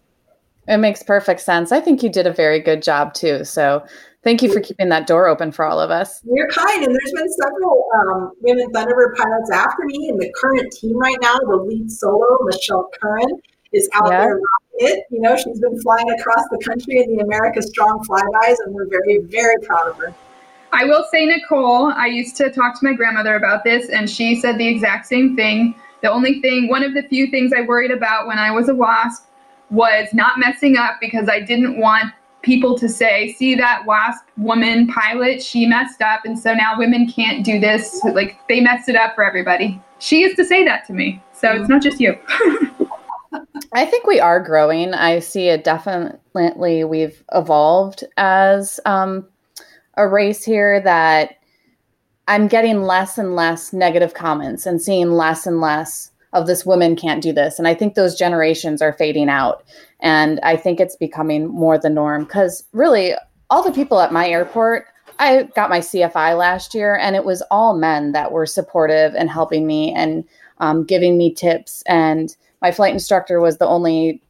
[0.69, 1.73] It makes perfect sense.
[1.73, 3.45] I think you did a very good job too.
[3.45, 3.85] So
[4.23, 6.21] Thank you for keeping that door open for all of us.
[6.25, 10.71] You're kind, and there's been several um, women Thunderbird pilots after me, and the current
[10.73, 13.41] team right now, the lead solo, Michelle Curran,
[13.73, 14.21] is out yeah.
[14.21, 14.41] there.
[14.75, 18.75] It, you know, she's been flying across the country in the America Strong flybys, and
[18.75, 20.15] we're very, very proud of her.
[20.73, 24.41] I will say, Nicole, I used to talk to my grandmother about this, and she
[24.41, 25.75] said the exact same thing.
[26.03, 28.75] The only thing, one of the few things I worried about when I was a
[28.75, 29.27] WASP
[29.71, 34.87] was not messing up because I didn't want people to say, see that WASP woman
[34.89, 38.03] pilot, she messed up, and so now women can't do this.
[38.05, 39.81] Like they messed it up for everybody.
[39.99, 41.23] She used to say that to me.
[41.33, 42.19] So it's not just you.
[43.73, 44.95] I think we are growing.
[44.95, 46.85] I see it definitely.
[46.85, 49.27] We've evolved as um,
[50.01, 51.37] a race here that
[52.27, 56.97] I'm getting less and less negative comments and seeing less and less of this women
[56.97, 57.59] can't do this.
[57.59, 59.65] And I think those generations are fading out.
[60.01, 63.15] And I think it's becoming more the norm because really,
[63.51, 64.87] all the people at my airport,
[65.19, 69.29] I got my CFI last year, and it was all men that were supportive and
[69.29, 70.25] helping me and
[70.59, 71.83] um, giving me tips.
[71.87, 74.23] And my flight instructor was the only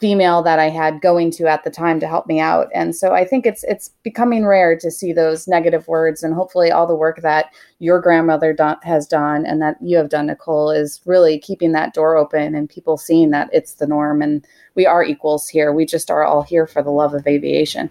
[0.00, 2.68] female that I had going to at the time to help me out.
[2.72, 6.70] And so I think it's it's becoming rare to see those negative words and hopefully
[6.70, 10.70] all the work that your grandmother do- has done and that you have done Nicole
[10.70, 14.46] is really keeping that door open and people seeing that it's the norm and
[14.76, 15.72] we are equals here.
[15.72, 17.90] We just are all here for the love of aviation.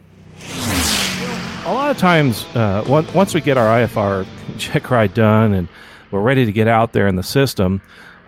[1.65, 4.25] A lot of times uh, once we get our IFR
[4.57, 5.67] check ride done and
[6.11, 7.81] we're ready to get out there in the system,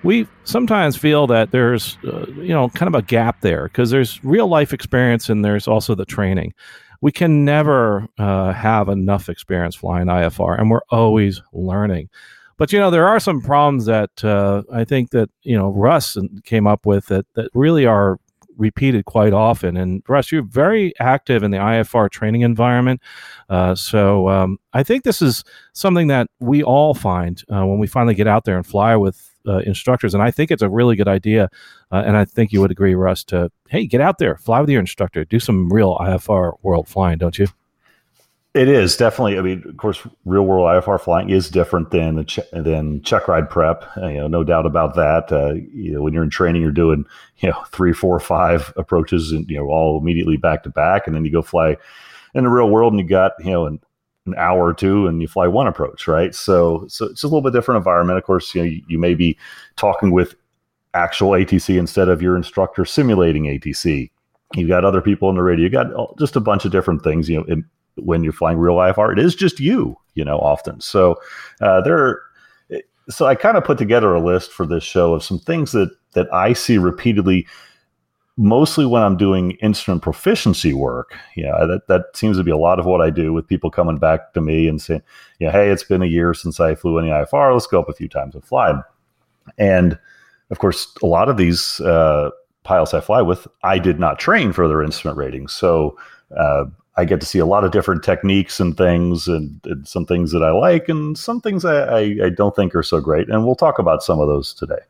[0.04, 4.24] we sometimes feel that there's uh, you know kind of a gap there because there's
[4.24, 6.54] real life experience and there's also the training
[7.02, 12.10] we can never uh, have enough experience flying ifr and we're always learning
[12.58, 16.18] but you know there are some problems that uh, i think that you know russ
[16.44, 18.20] came up with that, that really are
[18.60, 19.78] repeated quite often.
[19.78, 23.02] And Russ, you're very active in the IFR training environment.
[23.50, 25.44] Uh, so um, I think this is
[25.74, 29.29] something that we all find uh, when we finally get out there and fly with
[29.48, 30.14] uh, instructors.
[30.14, 31.50] And I think it's a really good idea.
[31.92, 34.70] Uh, and I think you would agree, Russ, to, hey, get out there, fly with
[34.70, 37.48] your instructor, do some real IFR world flying, don't you?
[38.56, 39.38] It is definitely.
[39.38, 43.48] I mean, of course, real world IFR flying is different than the than check ride
[43.48, 43.86] prep.
[43.96, 45.32] Uh, you know, no doubt about that.
[45.32, 47.06] Uh, you know, when you're in training, you're doing
[47.38, 51.16] you know three, four, five approaches, and you know all immediately back to back, and
[51.16, 51.78] then you go fly
[52.34, 53.80] in the real world, and you got you know an
[54.34, 56.34] an hour or two and you fly one approach, right?
[56.34, 58.18] So, so it's a little bit different environment.
[58.18, 59.38] Of course, you know, you, you may be
[59.76, 60.36] talking with
[60.94, 64.10] actual ATC instead of your instructor simulating ATC.
[64.56, 65.66] You've got other people on the radio.
[65.66, 67.30] You got just a bunch of different things.
[67.30, 67.66] You know, in,
[67.96, 69.96] when you're flying real IFR, it is just you.
[70.16, 70.82] You know, often.
[70.82, 71.16] So
[71.62, 72.22] uh, there,
[73.10, 75.92] so I kind of put together a list for this show of some things that
[76.14, 77.48] that I see repeatedly,
[78.40, 81.14] mostly when I'm doing instrument proficiency work.
[81.36, 83.98] Yeah, that that seems to be a lot of what I do with people coming
[83.98, 85.04] back to me and saying,
[85.40, 87.54] "Yeah, hey, it's been a year since I flew any IFR.
[87.54, 88.82] Let's go up a few times and fly."
[89.58, 90.00] And
[90.52, 92.30] of course, a lot of these uh,
[92.64, 95.98] pilots I fly with, I did not train for their instrument ratings, so.
[96.36, 96.66] Uh,
[96.98, 100.34] I get to see a lot of different techniques and things, and, and some things
[100.34, 103.30] that I like, and some things I, I, I, don't think are so great.
[103.30, 104.82] And we'll talk about some of those today.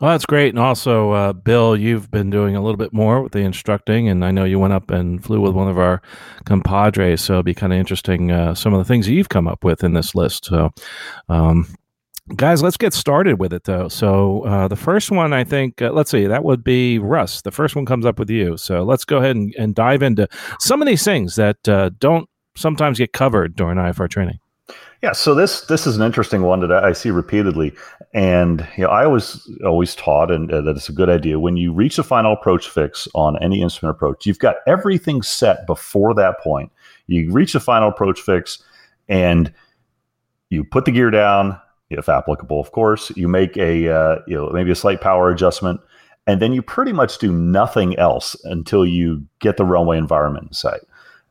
[0.00, 0.50] Well, that's great.
[0.50, 4.24] And also, uh, Bill, you've been doing a little bit more with the instructing, and
[4.24, 6.02] I know you went up and flew with one of our
[6.44, 7.22] compadres.
[7.22, 9.82] So it'll be kind of interesting uh, some of the things you've come up with
[9.82, 10.44] in this list.
[10.44, 10.70] So,
[11.30, 11.66] um,
[12.34, 15.90] guys let's get started with it though so uh, the first one i think uh,
[15.92, 19.04] let's see that would be russ the first one comes up with you so let's
[19.04, 20.26] go ahead and, and dive into
[20.58, 24.40] some of these things that uh, don't sometimes get covered during ifr training
[25.02, 27.72] yeah so this this is an interesting one that i see repeatedly
[28.16, 31.56] and you know i always always taught and uh, that it's a good idea when
[31.56, 36.14] you reach the final approach fix on any instrument approach you've got everything set before
[36.14, 36.72] that point
[37.06, 38.62] you reach the final approach fix
[39.08, 39.52] and
[40.50, 41.60] you put the gear down
[41.90, 43.10] if applicable, of course.
[43.16, 45.80] You make a uh, you know maybe a slight power adjustment,
[46.26, 50.52] and then you pretty much do nothing else until you get the runway environment in
[50.52, 50.80] sight.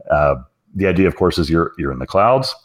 [0.09, 0.35] Uh,
[0.73, 2.55] the idea, of course, is you're you're in the clouds.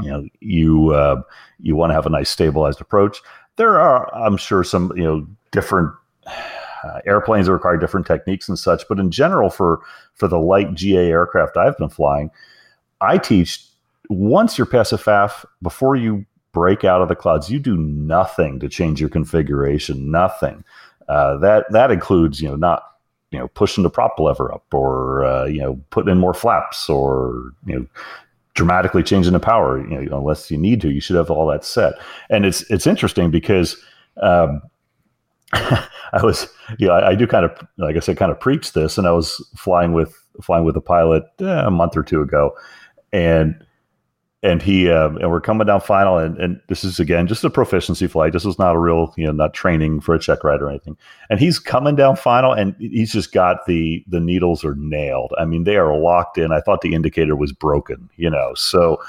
[0.00, 1.22] You know you uh,
[1.60, 3.20] you want to have a nice stabilized approach.
[3.62, 5.94] There are, I'm sure, some you know different
[6.26, 8.82] uh, airplanes that require different techniques and such.
[8.88, 9.82] But in general, for
[10.14, 12.32] for the light GA aircraft I've been flying,
[13.00, 13.64] I teach
[14.08, 17.52] once you're past a FAF, before you break out of the clouds.
[17.52, 20.10] You do nothing to change your configuration.
[20.10, 20.64] Nothing.
[21.08, 22.82] Uh, that that includes you know not
[23.30, 26.88] you know pushing the prop lever up or uh, you know putting in more flaps
[26.88, 27.86] or you know
[28.54, 29.78] dramatically changing the power.
[29.78, 31.94] You know unless you need to, you should have all that set.
[32.30, 33.76] And it's it's interesting because.
[34.20, 34.62] Um,
[35.54, 36.48] I was,
[36.78, 39.06] you know, I, I, do kind of, like I said, kind of preach this, and
[39.06, 42.52] I was flying with flying with a pilot eh, a month or two ago,
[43.12, 43.54] and
[44.42, 47.50] and he um, and we're coming down final and, and this is again just a
[47.50, 48.32] proficiency flight.
[48.32, 50.96] This is not a real you know not training for a check ride or anything.
[51.30, 55.32] And he's coming down final and he's just got the the needles are nailed.
[55.38, 56.52] I mean they are locked in.
[56.52, 59.00] I thought the indicator was broken you know so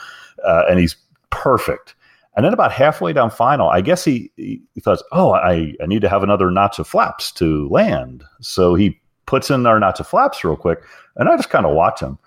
[0.45, 0.95] uh, and he's
[1.30, 1.95] perfect.
[2.35, 6.01] And then about halfway down final i guess he, he thought oh I, I need
[6.01, 8.23] to have another notch of flaps to land.
[8.41, 10.84] So he puts in our notch of flaps real quick
[11.15, 12.19] and i just kind of watch him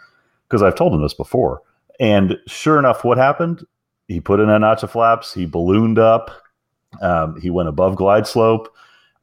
[0.48, 1.60] because i've told him this before
[2.00, 3.66] and sure enough, what happened?
[4.08, 5.34] He put in a notch of flaps.
[5.34, 6.30] He ballooned up.
[7.00, 8.72] Um, he went above glide slope,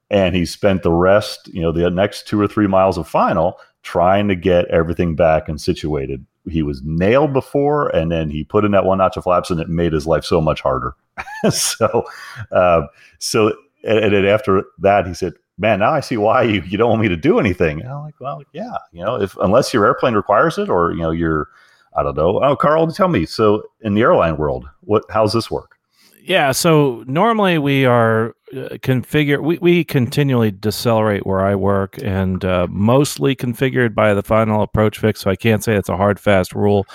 [0.09, 3.57] and he spent the rest, you know, the next two or three miles of final
[3.81, 6.25] trying to get everything back and situated.
[6.49, 9.59] He was nailed before, and then he put in that one notch of flaps, and
[9.59, 10.95] it made his life so much harder.
[11.49, 12.05] so,
[12.51, 12.83] uh,
[13.19, 16.89] so, and, and after that, he said, man, now I see why you, you don't
[16.89, 17.81] want me to do anything.
[17.81, 21.01] And I'm like, well, yeah, you know, if unless your airplane requires it or you
[21.01, 21.47] know you're
[21.95, 22.43] I don't know.
[22.43, 23.25] Oh, Carl, tell me.
[23.25, 25.77] So, in the airline world, what how's this work?
[26.25, 32.45] Yeah, so normally we are uh, configure we, we continually decelerate where I work and
[32.45, 35.19] uh, mostly configured by the final approach fix.
[35.19, 36.85] So I can't say it's a hard fast rule,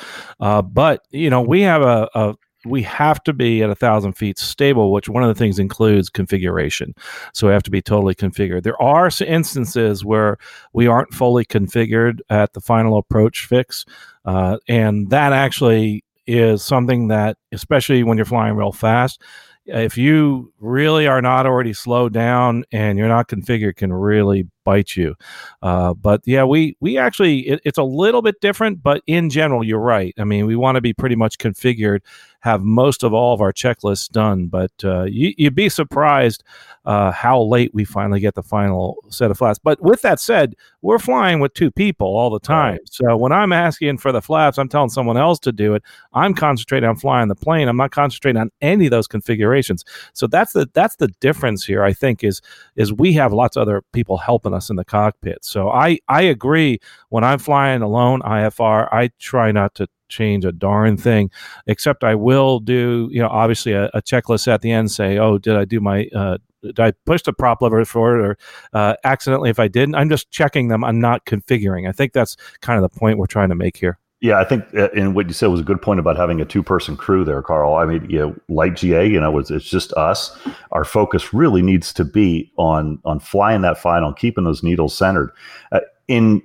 [0.40, 2.34] uh, but you know we have a, a
[2.69, 6.09] we have to be at a thousand feet stable, which one of the things includes
[6.11, 6.95] configuration.
[7.32, 8.62] So we have to be totally configured.
[8.62, 10.39] There are instances where
[10.73, 13.85] we aren't fully configured at the final approach fix,
[14.24, 19.23] uh, and that actually is something that, especially when you're flying real fast,
[19.69, 24.97] if you really are not already slowed down and you're not configured, can really bite
[24.97, 25.15] you.
[25.62, 29.62] Uh, but yeah, we we actually it, it's a little bit different, but in general,
[29.62, 30.15] you're right.
[30.19, 32.01] I mean, we want to be pretty much configured
[32.40, 34.47] have most of all of our checklists done.
[34.47, 36.44] But uh, you, would be surprised
[36.85, 39.59] uh, how late we finally get the final set of flaps.
[39.59, 42.78] But with that said, we're flying with two people all the time.
[42.85, 45.82] So when I'm asking for the flaps, I'm telling someone else to do it.
[46.15, 47.69] I'm concentrating on flying the plane.
[47.69, 49.85] I'm not concentrating on any of those configurations.
[50.12, 51.82] So that's the that's the difference here.
[51.82, 52.40] I think is
[52.77, 55.44] is we have lots of other people helping us in the cockpit.
[55.44, 56.78] So I I agree.
[57.10, 61.30] When I'm flying alone IFR, I try not to change a darn thing,
[61.66, 65.39] except I will do, you know, obviously a, a checklist at the end say, oh,
[65.39, 68.39] did I do my, uh, did I push the prop lever forward or
[68.72, 69.94] uh, accidentally if I didn't?
[69.94, 70.85] I'm just checking them.
[70.85, 71.89] I'm not configuring.
[71.89, 73.98] I think that's kind of the point we're trying to make here.
[74.20, 76.44] Yeah, I think, and uh, what you said was a good point about having a
[76.44, 77.74] two-person crew there, Carl.
[77.74, 80.36] I mean, you know, light GA, you know, it's, it's just us.
[80.72, 85.30] Our focus really needs to be on on flying that final, keeping those needles centered.
[85.70, 86.43] Uh, in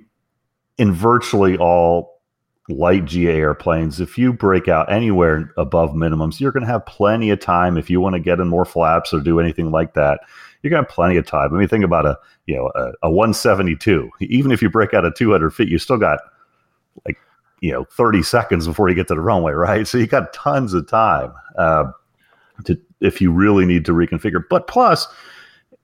[0.78, 2.13] in virtually all
[2.68, 7.30] light GA airplanes, if you break out anywhere above minimums, you're going to have plenty
[7.30, 10.20] of time if you want to get in more flaps or do anything like that.
[10.62, 11.54] You're going to have plenty of time.
[11.54, 14.10] I mean, think about a you know a, a 172.
[14.20, 16.20] Even if you break out at 200 feet, you still got
[17.06, 17.18] like
[17.60, 19.86] you know 30 seconds before you get to the runway, right?
[19.86, 21.84] So you got tons of time uh,
[22.64, 24.42] to if you really need to reconfigure.
[24.48, 25.06] But plus,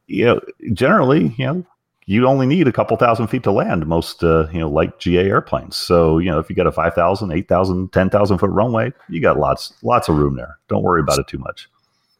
[0.07, 0.41] you know,
[0.73, 1.67] generally, you know,
[2.11, 5.29] you only need a couple thousand feet to land most uh, you know light GA
[5.29, 5.77] airplanes.
[5.77, 9.73] So you know if you got a 5,000, 8,000, 10,000 foot runway, you got lots
[9.85, 10.59] lots of room there.
[10.69, 11.69] Don't worry about it too much.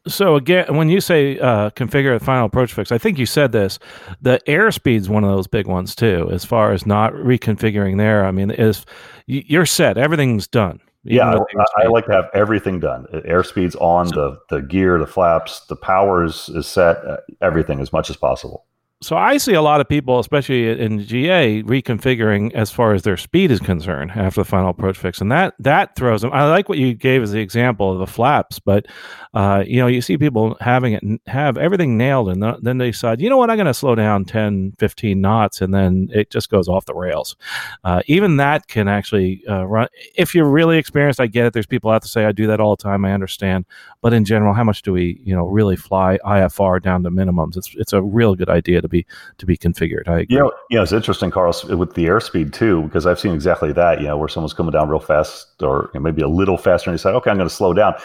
[0.07, 3.51] So again, when you say uh, configure the final approach fix, I think you said
[3.51, 3.79] this.
[4.21, 8.25] The airspeed's one of those big ones too, as far as not reconfiguring there.
[8.25, 8.85] I mean, is
[9.27, 10.79] you're set, everything's done.
[11.03, 13.07] Yeah, I, I, like to have everything done.
[13.11, 17.91] Airspeed's on the the gear, the flaps, the power is, is set, uh, everything as
[17.91, 18.65] much as possible
[19.03, 23.17] so I see a lot of people, especially in GA, reconfiguring as far as their
[23.17, 26.31] speed is concerned after the final approach fix, and that that throws them.
[26.31, 28.85] I like what you gave as the example of the flaps, but
[29.33, 33.21] uh, you know you see people having it have everything nailed, and then they decide,
[33.21, 36.51] you know what, I'm going to slow down 10, 15 knots, and then it just
[36.51, 37.35] goes off the rails.
[37.83, 39.87] Uh, even that can actually uh, run.
[40.15, 41.53] If you're really experienced, I get it.
[41.53, 43.03] There's people out to say I do that all the time.
[43.03, 43.65] I understand,
[44.01, 47.57] but in general, how much do we you know really fly IFR down to minimums?
[47.57, 49.05] It's it's a real good idea to be
[49.37, 50.07] to be configured.
[50.07, 50.27] I agree.
[50.29, 53.73] You know, you know, it's interesting, Carl, with the airspeed too, because I've seen exactly
[53.73, 53.99] that.
[54.01, 56.89] You know, where someone's coming down real fast, or you know, maybe a little faster,
[56.89, 57.95] and they say, "Okay, I'm going to slow down,"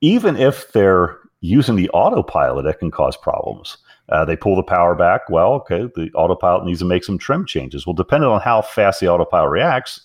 [0.00, 3.76] even if they're using the autopilot, it can cause problems.
[4.08, 5.28] Uh, they pull the power back.
[5.30, 7.86] Well, okay, the autopilot needs to make some trim changes.
[7.86, 10.00] Well, depending on how fast the autopilot reacts,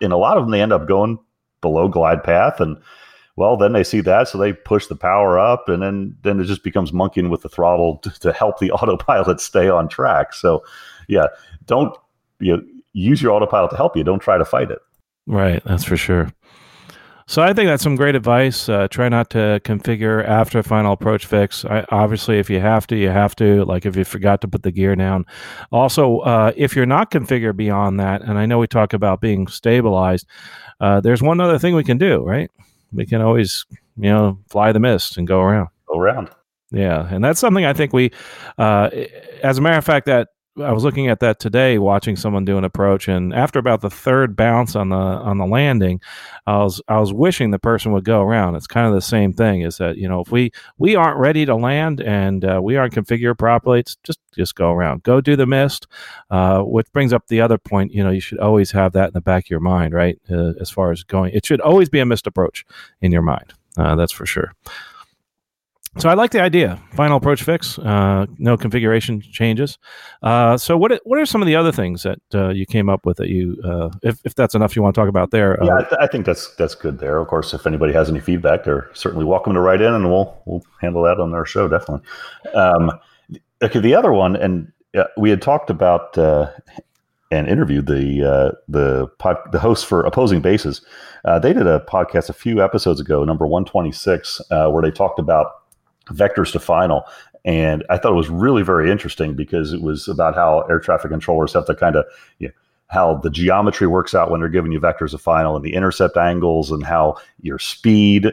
[0.00, 1.18] in a lot of them, they end up going
[1.60, 2.76] below glide path and
[3.40, 6.44] well, then they see that, so they push the power up, and then then it
[6.44, 10.34] just becomes monkeying with the throttle to, to help the autopilot stay on track.
[10.34, 10.62] So,
[11.08, 11.26] yeah,
[11.64, 11.96] don't
[12.38, 12.62] you know,
[12.92, 14.04] use your autopilot to help you.
[14.04, 14.80] Don't try to fight it.
[15.26, 16.30] Right, that's for sure.
[17.26, 18.68] So I think that's some great advice.
[18.68, 21.64] Uh, try not to configure after final approach fix.
[21.64, 23.64] I, obviously, if you have to, you have to.
[23.64, 25.24] Like if you forgot to put the gear down.
[25.72, 29.46] Also, uh, if you're not configured beyond that, and I know we talk about being
[29.46, 30.26] stabilized,
[30.80, 32.50] uh, there's one other thing we can do, right?
[32.92, 33.64] We can always
[33.96, 35.68] you know fly the missed and go around.
[35.88, 36.30] Go around.
[36.72, 38.12] Yeah, and that's something I think we,
[38.56, 38.90] uh,
[39.42, 42.58] as a matter of fact, that I was looking at that today, watching someone do
[42.58, 46.00] an approach, and after about the third bounce on the on the landing,
[46.46, 48.56] I was I was wishing the person would go around.
[48.56, 49.60] It's kind of the same thing.
[49.60, 52.94] Is that you know if we we aren't ready to land and uh, we aren't
[52.94, 55.86] configured properly, it's just just go around, go do the missed.
[56.30, 57.92] Uh, which brings up the other point.
[57.92, 60.18] You know, you should always have that in the back of your mind, right?
[60.28, 62.64] Uh, as far as going, it should always be a missed approach
[63.00, 63.54] in your mind.
[63.76, 64.52] Uh, that's for sure.
[65.98, 66.80] So I like the idea.
[66.92, 69.76] Final approach fix, uh, no configuration changes.
[70.22, 73.04] Uh, so what what are some of the other things that uh, you came up
[73.04, 75.60] with that you, uh, if, if that's enough you want to talk about there?
[75.60, 77.18] Uh, yeah, I, th- I, think that's that's good there.
[77.18, 80.40] Of course, if anybody has any feedback, they're certainly welcome to write in, and we'll
[80.44, 82.06] we'll handle that on our show definitely.
[82.54, 82.92] Um,
[83.60, 86.16] okay, the other one, and uh, we had talked about
[87.32, 90.82] and interviewed the the pod, the host for opposing bases.
[91.42, 95.18] they did a podcast a few episodes ago, number one twenty six, where they talked
[95.18, 95.59] about
[96.12, 97.04] vectors to final.
[97.44, 101.10] And I thought it was really very interesting because it was about how air traffic
[101.10, 102.04] controllers have to kind of,
[102.38, 102.54] you know,
[102.88, 106.16] how the geometry works out when they're giving you vectors of final and the intercept
[106.16, 108.24] angles and how your speed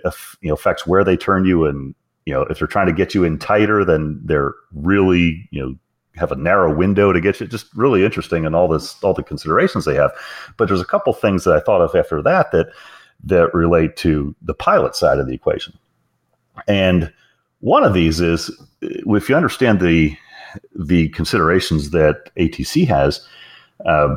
[0.41, 1.66] you know affects where they turn you.
[1.66, 1.94] And
[2.26, 5.76] you know if they're trying to get you in tighter then they're really you know
[6.16, 7.45] have a narrow window to get you.
[7.45, 10.12] Just really interesting and all this all the considerations they have.
[10.58, 12.70] But there's a couple things that i thought of after that that
[13.24, 15.78] that relate to the pilot side of the equation.
[16.68, 17.14] And
[17.60, 18.52] one of these is
[18.82, 20.16] if you understand the
[20.76, 23.26] the considerations that ATC has,
[23.86, 24.16] uh,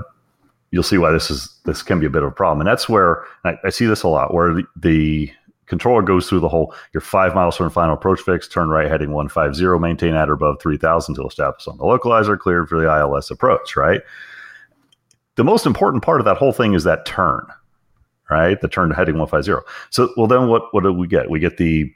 [0.70, 2.60] you'll see why this is this can be a bit of a problem.
[2.60, 5.32] And that's where I, I see this a lot, where the, the,
[5.66, 9.12] controller goes through the whole you're five miles from final approach fix, turn right heading
[9.12, 13.30] 150, maintain at or above 3000 until established on the localizer, cleared for the ILS
[13.30, 14.00] approach, right?
[15.36, 17.46] The most important part of that whole thing is that turn,
[18.28, 18.60] right?
[18.60, 19.64] The turn to heading 150.
[19.90, 21.30] So, well, then what, what do we get?
[21.30, 21.94] We get the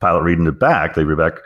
[0.00, 1.40] pilot reading it back, they read back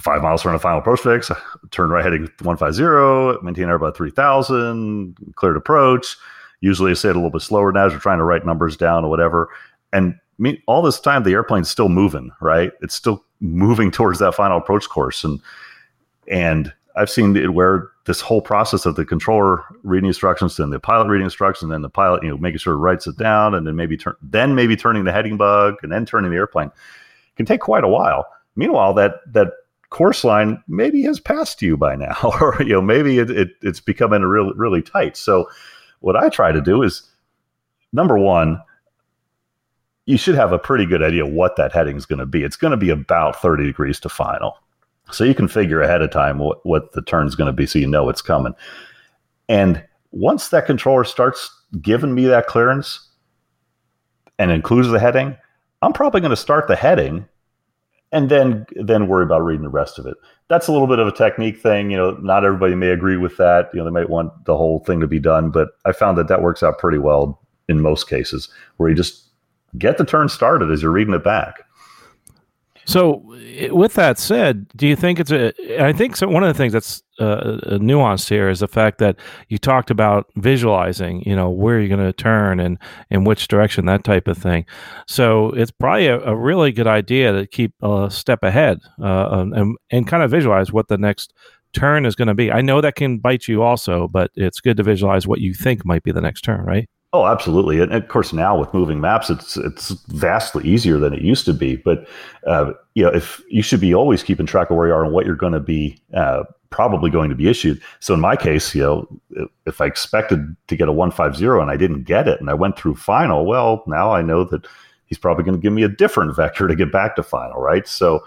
[0.00, 1.30] five miles from the final approach fix,
[1.70, 6.16] turn right heading 150, maintain air about 3000, cleared approach.
[6.60, 8.76] Usually I say it a little bit slower now as we're trying to write numbers
[8.76, 9.48] down or whatever.
[9.92, 12.72] And me, all this time, the airplane's still moving, right?
[12.82, 15.24] It's still moving towards that final approach course.
[15.24, 15.40] And,
[16.28, 20.80] and I've seen it where this whole process of the controller reading instructions, then the
[20.80, 23.66] pilot reading instructions, then the pilot, you know, making sure it writes it down, and
[23.66, 26.70] then maybe turn, then maybe turning the heading bug, and then turning the airplane
[27.36, 28.26] can take quite a while.
[28.56, 29.52] Meanwhile, that that
[29.90, 33.80] course line maybe has passed you by now, or you know maybe it, it, it's
[33.80, 35.16] becoming really really tight.
[35.16, 35.48] So
[36.00, 37.08] what I try to do is
[37.92, 38.60] number one,
[40.04, 42.44] you should have a pretty good idea what that heading is going to be.
[42.44, 44.56] It's going to be about 30 degrees to final.
[45.10, 47.78] So you can figure ahead of time what, what the turn's going to be so
[47.78, 48.54] you know it's coming.
[49.48, 51.50] And once that controller starts
[51.80, 53.08] giving me that clearance
[54.38, 55.36] and includes the heading,
[55.82, 57.26] I'm probably going to start the heading
[58.12, 60.16] and then then worry about reading the rest of it.
[60.48, 61.90] That's a little bit of a technique thing.
[61.90, 63.70] You know, not everybody may agree with that.
[63.72, 66.28] You know, they might want the whole thing to be done, but I found that
[66.28, 69.24] that works out pretty well in most cases, where you just
[69.76, 71.64] get the turn started as you're reading it back.
[72.84, 73.24] So,
[73.72, 75.84] with that said, do you think it's a?
[75.84, 76.28] I think so.
[76.28, 79.16] One of the things that's uh, nuanced here is the fact that
[79.48, 82.78] you talked about visualizing, you know, where you're going to turn and
[83.10, 84.64] in which direction, that type of thing.
[85.06, 89.76] So, it's probably a, a really good idea to keep a step ahead uh, and
[89.90, 91.32] and kind of visualize what the next
[91.72, 92.50] turn is going to be.
[92.50, 95.84] I know that can bite you also, but it's good to visualize what you think
[95.84, 96.88] might be the next turn, right?
[97.12, 101.22] Oh, absolutely, and of course now with moving maps, it's it's vastly easier than it
[101.22, 101.76] used to be.
[101.76, 102.06] But
[102.46, 105.14] uh, you know, if you should be always keeping track of where you are and
[105.14, 107.80] what you're going to be uh, probably going to be issued.
[108.00, 111.60] So in my case, you know, if I expected to get a one five zero
[111.60, 114.66] and I didn't get it, and I went through final, well, now I know that
[115.06, 117.86] he's probably going to give me a different vector to get back to final, right?
[117.86, 118.24] So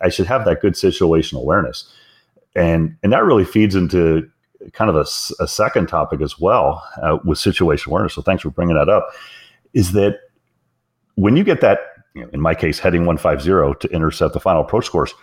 [0.00, 1.92] I should have that good situational awareness,
[2.54, 4.30] and and that really feeds into
[4.72, 8.14] kind of a, a second topic as well uh, with situation awareness.
[8.14, 9.10] So thanks for bringing that up.
[9.72, 10.18] Is that
[11.14, 11.80] when you get that,
[12.14, 15.14] you know, in my case, heading 150 to intercept the final approach course,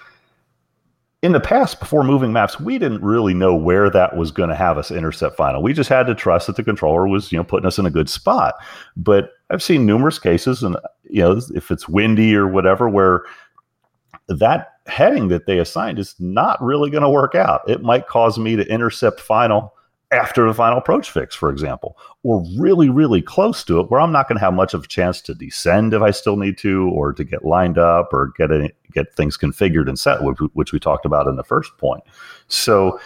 [1.26, 4.56] in the past, before moving maps, we didn't really know where that was going to
[4.56, 5.64] have us intercept final.
[5.64, 7.90] We just had to trust that the controller was, you know, putting us in a
[7.90, 8.54] good spot.
[8.96, 10.78] But I've seen numerous cases, and
[11.10, 13.24] you know, if it's windy or whatever, where
[14.28, 17.68] that heading that they assigned is not really going to work out.
[17.68, 19.74] It might cause me to intercept final
[20.12, 24.12] after the final approach fix, for example, or really, really close to it, where I'm
[24.12, 26.90] not going to have much of a chance to descend if I still need to,
[26.90, 28.50] or to get lined up, or get
[28.92, 32.04] get things configured and set, which, which we talked about in the first point.
[32.48, 33.00] So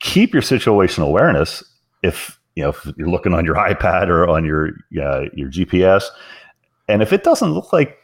[0.00, 1.62] keep your situational awareness.
[2.02, 4.68] If you know if you're looking on your iPad or on your
[5.00, 6.04] uh, your GPS,
[6.88, 7.98] and if it doesn't look like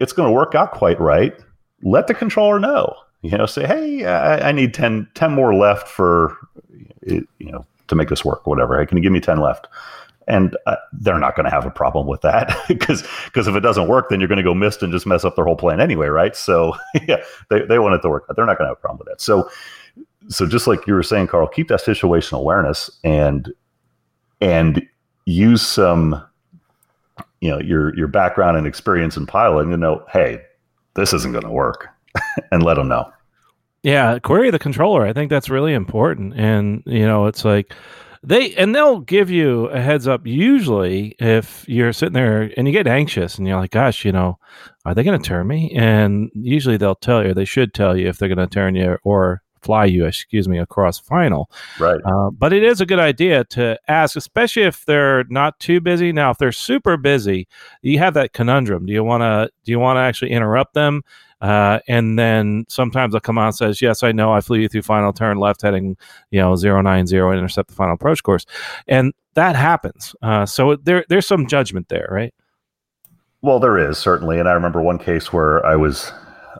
[0.00, 1.34] it's going to work out quite right,
[1.82, 2.94] let the controller know.
[3.22, 6.36] You know, say, hey, I, I need 10, 10 more left for,
[7.10, 8.78] you know, to make this work, whatever.
[8.78, 9.66] Hey, can you give me 10 left?
[10.26, 13.60] And uh, they're not going to have a problem with that because because if it
[13.60, 15.80] doesn't work, then you're going to go missed and just mess up their whole plan
[15.80, 16.36] anyway, right?
[16.36, 16.74] So
[17.08, 18.26] yeah, they, they want it to work.
[18.36, 19.22] They're not going to have a problem with that.
[19.22, 19.48] So
[20.28, 23.52] so just like you were saying, Carl, keep that situational awareness and
[24.40, 24.86] and
[25.24, 26.22] use some
[27.40, 30.42] you know your your background and experience in piloting to know, hey,
[30.94, 31.88] this isn't going to work,
[32.52, 33.10] and let them know.
[33.82, 35.06] Yeah, query the controller.
[35.06, 37.74] I think that's really important, and you know, it's like
[38.22, 42.72] they and they'll give you a heads up usually if you're sitting there and you
[42.72, 44.36] get anxious and you're like gosh you know
[44.84, 48.08] are they going to turn me and usually they'll tell you they should tell you
[48.08, 51.50] if they're going to turn you or fly you, excuse me, across final.
[51.78, 52.00] Right.
[52.04, 56.12] Uh, but it is a good idea to ask, especially if they're not too busy.
[56.12, 57.48] Now, if they're super busy,
[57.82, 58.86] you have that conundrum.
[58.86, 61.02] Do you want to do you want to actually interrupt them?
[61.40, 64.32] Uh, and then sometimes they'll come and says, "Yes, I know.
[64.32, 65.96] I flew you through final turn left, heading
[66.30, 68.44] you know zero nine zero, intercept the final approach course,"
[68.86, 70.14] and that happens.
[70.22, 72.34] Uh, so there there's some judgment there, right?
[73.40, 76.12] Well, there is certainly, and I remember one case where I was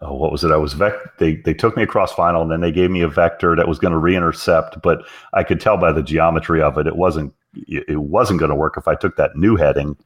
[0.02, 0.50] oh, what was it?
[0.50, 3.08] I was vec- they they took me across final, and then they gave me a
[3.08, 5.00] vector that was going to re-intercept, but
[5.34, 7.34] I could tell by the geometry of it, it wasn't
[7.66, 9.96] it wasn't going to work if I took that new heading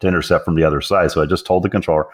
[0.00, 1.10] to intercept from the other side.
[1.10, 2.06] So I just told the controller,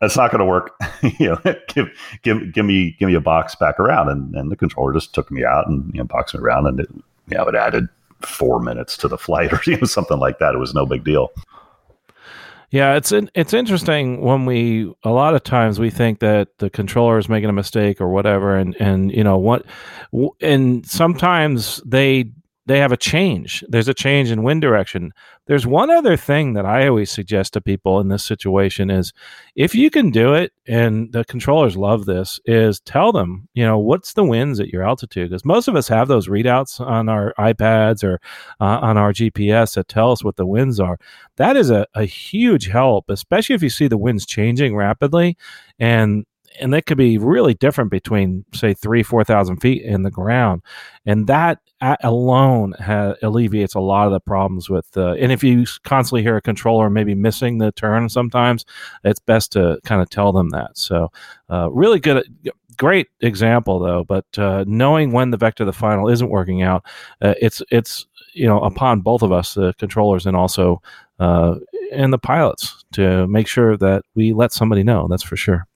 [0.00, 0.74] "That's not going to work.
[1.18, 1.88] you know, give
[2.22, 5.30] give give me give me a box back around." And and the controller just took
[5.30, 6.88] me out and you know boxed me around, and it
[7.28, 7.88] you know it added
[8.20, 10.54] four minutes to the flight or you know something like that.
[10.54, 11.32] It was no big deal.
[12.70, 17.18] Yeah, it's it's interesting when we a lot of times we think that the controller
[17.18, 19.66] is making a mistake or whatever, and and you know what,
[20.40, 22.30] and sometimes they
[22.66, 23.64] they have a change.
[23.68, 25.12] There's a change in wind direction.
[25.46, 29.12] There's one other thing that I always suggest to people in this situation is
[29.56, 33.78] if you can do it, and the controllers love this, is tell them, you know,
[33.78, 35.30] what's the winds at your altitude?
[35.30, 38.20] Because most of us have those readouts on our iPads or
[38.60, 40.98] uh, on our GPS that tell us what the winds are.
[41.36, 45.36] That is a, a huge help, especially if you see the winds changing rapidly.
[45.78, 46.24] And
[46.58, 50.62] and that could be really different between say three four thousand feet in the ground
[51.06, 51.60] and that
[52.02, 56.36] alone ha- alleviates a lot of the problems with uh, and if you constantly hear
[56.36, 58.64] a controller maybe missing the turn sometimes
[59.04, 60.76] it's best to kind of tell them that.
[60.76, 61.10] So
[61.48, 62.24] uh, really good
[62.76, 66.84] great example though but uh, knowing when the vector of the final isn't working out
[67.22, 70.80] uh, it's it's you know upon both of us the controllers and also
[71.18, 71.56] uh,
[71.92, 75.66] and the pilots to make sure that we let somebody know that's for sure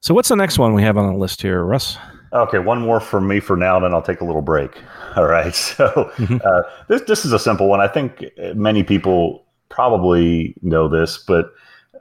[0.00, 1.98] so, what's the next one we have on the list here, Russ?
[2.32, 4.70] Okay, one more from me for now, and then I'll take a little break.
[5.16, 5.54] All right.
[5.76, 6.36] So, mm-hmm.
[6.44, 7.80] uh, this this is a simple one.
[7.80, 11.52] I think many people probably know this, but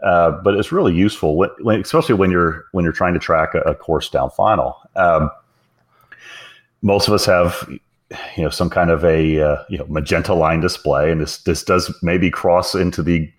[0.03, 3.55] uh, but it's really useful, when, when, especially when you're when you're trying to track
[3.55, 4.77] a, a course down final.
[4.95, 5.31] Um,
[6.81, 7.67] most of us have
[8.37, 11.63] you know some kind of a uh, you know magenta line display, and this this
[11.63, 13.31] does maybe cross into the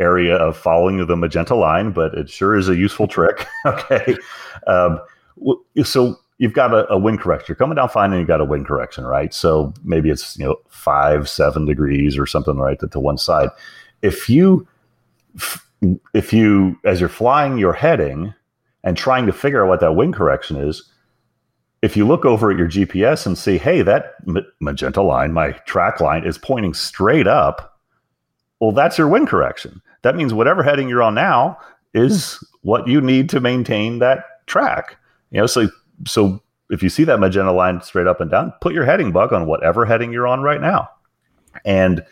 [0.00, 3.46] area of following the magenta line, but it sure is a useful trick.
[3.66, 4.16] okay.
[4.66, 5.00] Um,
[5.84, 7.46] so you've got a, a, wind correction.
[7.48, 9.32] You're coming down fine and you've got a wind correction, right?
[9.32, 13.50] So maybe it's, you know, five, seven degrees or something, right, to, to one side.
[14.02, 14.66] If you,
[16.14, 18.34] if you, as you're flying you're heading
[18.82, 20.90] and trying to figure out what that wind correction is,
[21.82, 24.14] if you look over at your GPS and see, hey, that
[24.60, 27.69] magenta line, my track line, is pointing straight up,
[28.60, 31.58] well, that's your wind correction that means whatever heading you're on now
[31.94, 34.96] is what you need to maintain that track.
[35.30, 35.68] You know, so
[36.06, 39.32] so if you see that magenta line straight up and down, put your heading bug
[39.32, 40.88] on whatever heading you're on right now.
[41.64, 42.04] And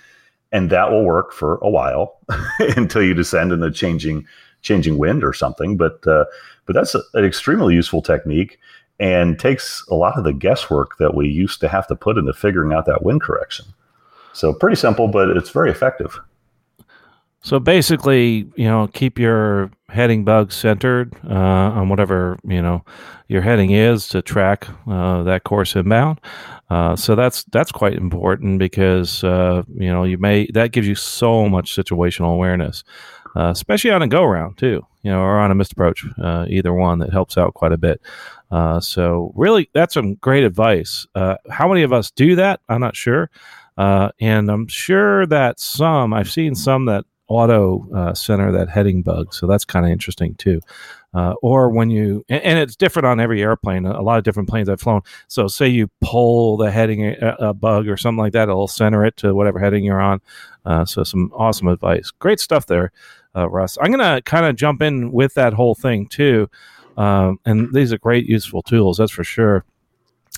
[0.53, 2.19] and that will work for a while
[2.59, 4.27] until you descend in the changing
[4.62, 5.77] changing wind or something.
[5.77, 6.25] But uh,
[6.66, 8.59] but that's a, an extremely useful technique
[9.01, 12.33] and takes a lot of the guesswork that we used to have to put into
[12.35, 13.65] figuring out that wind correction.
[14.33, 16.19] So pretty simple, but it's very effective.
[17.43, 22.85] So basically, you know, keep your heading bug centered uh, on whatever you know
[23.28, 26.20] your heading is to track uh, that course inbound.
[26.69, 30.94] Uh, so that's that's quite important because uh, you know you may that gives you
[30.94, 32.85] so much situational awareness,
[33.36, 34.85] uh, especially on a go round too.
[35.02, 37.78] You know, or on a missed approach, uh, either one that helps out quite a
[37.78, 38.01] bit.
[38.81, 41.06] so really, that's some great advice.
[41.15, 42.60] how many of us do that?
[42.69, 43.31] I'm not sure.
[43.78, 49.33] and I'm sure that some, I've seen some that auto uh, center that heading bug.
[49.33, 50.61] So that's kind of interesting too.
[51.15, 54.49] Uh, or when you, and, and, it's different on every airplane, a lot of different
[54.49, 55.01] planes I've flown.
[55.27, 59.17] So say you pull the heading uh, bug or something like that, it'll center it
[59.19, 60.21] to whatever heading you're on.
[60.67, 62.11] Uh, so some awesome advice.
[62.11, 62.93] Great stuff there,
[63.35, 63.79] uh, Russ.
[63.81, 66.51] I'm to kind of jump in with that whole thing too.
[66.99, 69.65] Um, and these are great, useful tools, that's for sure.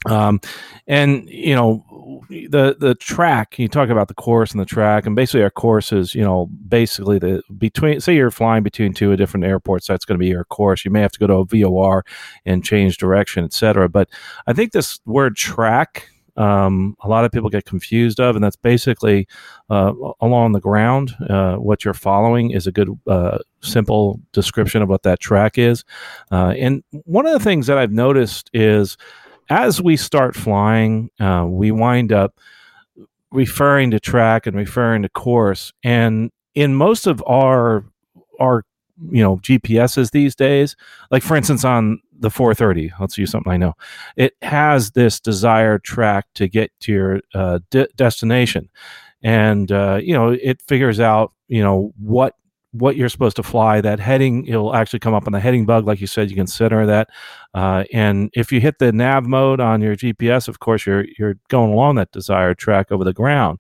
[0.07, 0.41] Um,
[0.87, 1.85] and you know,
[2.29, 5.93] the the track you talk about the course and the track and basically our course
[5.93, 10.17] is you know basically the between say you're flying between two different airports that's going
[10.17, 10.85] to be your course.
[10.85, 12.05] You may have to go to a vor
[12.47, 14.09] and change direction etc but
[14.47, 18.57] i think this word track um, a lot of people get confused of and that's
[18.57, 19.27] basically
[19.69, 24.89] uh, along the ground uh, what you're following is a good uh, simple description of
[24.89, 25.85] what that track is.
[26.33, 28.97] Uh, and one of the things that i've noticed is
[29.51, 32.39] as we start flying, uh, we wind up
[33.33, 35.73] referring to track and referring to course.
[35.83, 37.85] And in most of our
[38.39, 38.65] our
[39.11, 40.77] you know GPSs these days,
[41.11, 43.75] like for instance on the 430, let's use something I know,
[44.17, 48.69] it has this desired track to get to your uh, de- destination,
[49.23, 52.35] and uh, you know it figures out you know what
[52.73, 53.81] what you're supposed to fly.
[53.81, 56.31] That heading, it'll actually come up on the heading bug, like you said.
[56.31, 57.09] You can center that,
[57.55, 61.35] uh, and if you hit the nav mode on your GPS, of course, you're you're
[61.49, 63.59] going along that desired track over the ground.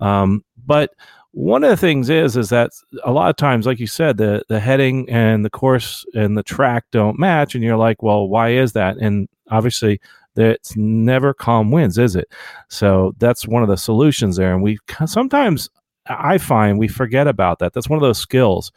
[0.00, 0.90] Um, but
[1.32, 2.70] one of the things is is that
[3.04, 6.42] a lot of times, like you said, the the heading and the course and the
[6.42, 8.98] track don't match, and you're like, well, why is that?
[8.98, 10.00] And obviously,
[10.36, 12.28] it's never calm winds, is it?
[12.68, 14.52] So that's one of the solutions there.
[14.52, 15.70] And we sometimes
[16.06, 17.72] I find we forget about that.
[17.72, 18.72] That's one of those skills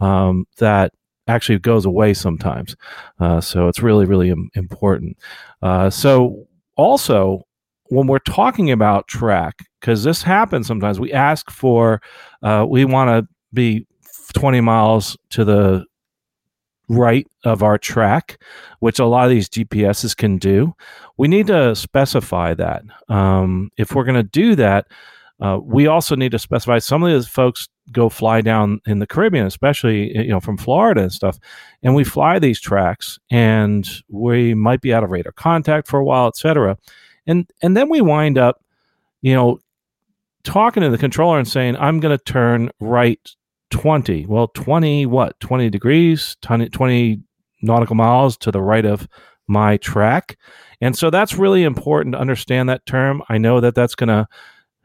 [0.00, 0.92] um, that
[1.26, 2.76] actually goes away sometimes.
[3.20, 5.18] Uh, so it's really, really Im- important.
[5.62, 6.46] Uh, so
[6.76, 7.42] also,
[7.90, 12.00] when we're talking about track, because this happens sometimes, we ask for,
[12.42, 13.86] uh, we want to be
[14.34, 15.84] 20 miles to the
[16.88, 18.40] right of our track,
[18.80, 20.74] which a lot of these GPSs can do.
[21.16, 22.82] We need to specify that.
[23.08, 24.86] Um, if we're going to do that,
[25.40, 29.06] uh, we also need to specify some of these folks go fly down in the
[29.06, 31.38] Caribbean, especially you know from Florida and stuff,
[31.82, 36.04] and we fly these tracks, and we might be out of radar contact for a
[36.04, 36.76] while, etc.
[37.26, 38.62] And and then we wind up,
[39.22, 39.58] you know,
[40.44, 43.20] talking to the controller and saying, "I'm going to turn right
[43.70, 44.26] 20.
[44.26, 45.38] Well, 20 what?
[45.40, 47.20] 20 degrees, 20, 20
[47.62, 49.08] nautical miles to the right of
[49.46, 50.36] my track.
[50.80, 53.22] And so that's really important to understand that term.
[53.28, 54.26] I know that that's going to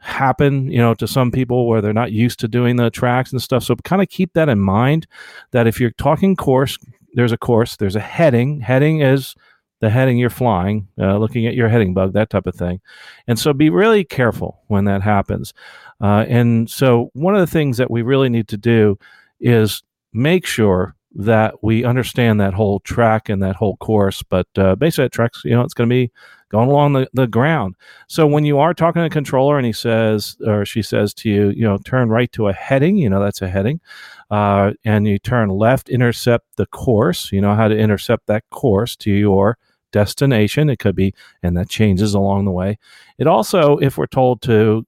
[0.03, 3.41] happen, you know, to some people where they're not used to doing the tracks and
[3.41, 3.63] stuff.
[3.63, 5.07] So kind of keep that in mind
[5.51, 6.77] that if you're talking course,
[7.13, 8.59] there's a course, there's a heading.
[8.59, 9.34] Heading is
[9.80, 12.81] the heading you're flying, uh, looking at your heading bug, that type of thing.
[13.27, 15.53] And so be really careful when that happens.
[16.01, 18.97] Uh, and so one of the things that we really need to do
[19.39, 24.21] is make sure that we understand that whole track and that whole course.
[24.23, 26.11] But uh, basically, that track's, you know, it's going to be
[26.53, 27.75] going along the, the ground.
[28.07, 31.30] So when you are talking to the controller and he says, or she says to
[31.30, 33.81] you, you know, turn right to a heading, you know, that's a heading,
[34.30, 38.95] uh, and you turn left, intercept the course, you know how to intercept that course
[38.97, 39.57] to your
[39.91, 40.69] destination.
[40.69, 42.77] It could be, and that changes along the way.
[43.17, 44.85] It also, if we're told to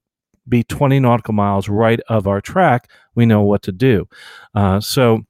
[0.48, 4.08] be 20 nautical miles right of our track, we know what to do.
[4.54, 5.26] Uh, so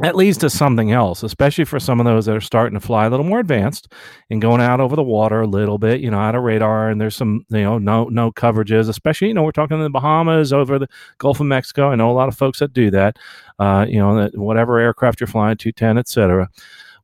[0.00, 3.06] that leads to something else, especially for some of those that are starting to fly
[3.06, 3.92] a little more advanced
[4.30, 6.88] and going out over the water a little bit, you know, out of radar.
[6.88, 9.90] And there's some, you know, no no coverages, especially, you know, we're talking in the
[9.90, 10.88] Bahamas, over the
[11.18, 11.90] Gulf of Mexico.
[11.90, 13.16] I know a lot of folks that do that.
[13.58, 16.48] Uh, you know, that whatever aircraft you're flying, 210, et cetera.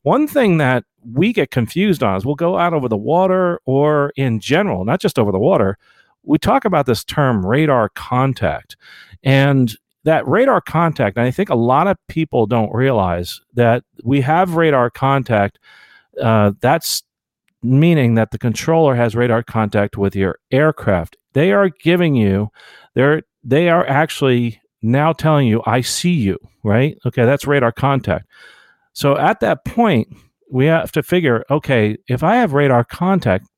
[0.02, 4.12] One thing that we get confused on is we'll go out over the water or
[4.16, 5.78] in general, not just over the water.
[6.22, 8.76] We talk about this term radar contact.
[9.22, 9.74] And
[10.04, 14.54] that radar contact, and I think a lot of people don't realize that we have
[14.54, 15.58] radar contact.
[16.20, 17.02] Uh, that's
[17.62, 21.16] meaning that the controller has radar contact with your aircraft.
[21.32, 22.50] They are giving you,
[22.94, 26.96] they're they are actually now telling you, I see you, right?
[27.06, 28.26] Okay, that's radar contact.
[28.92, 30.08] So at that point,
[30.50, 33.48] we have to figure okay, if I have radar contact,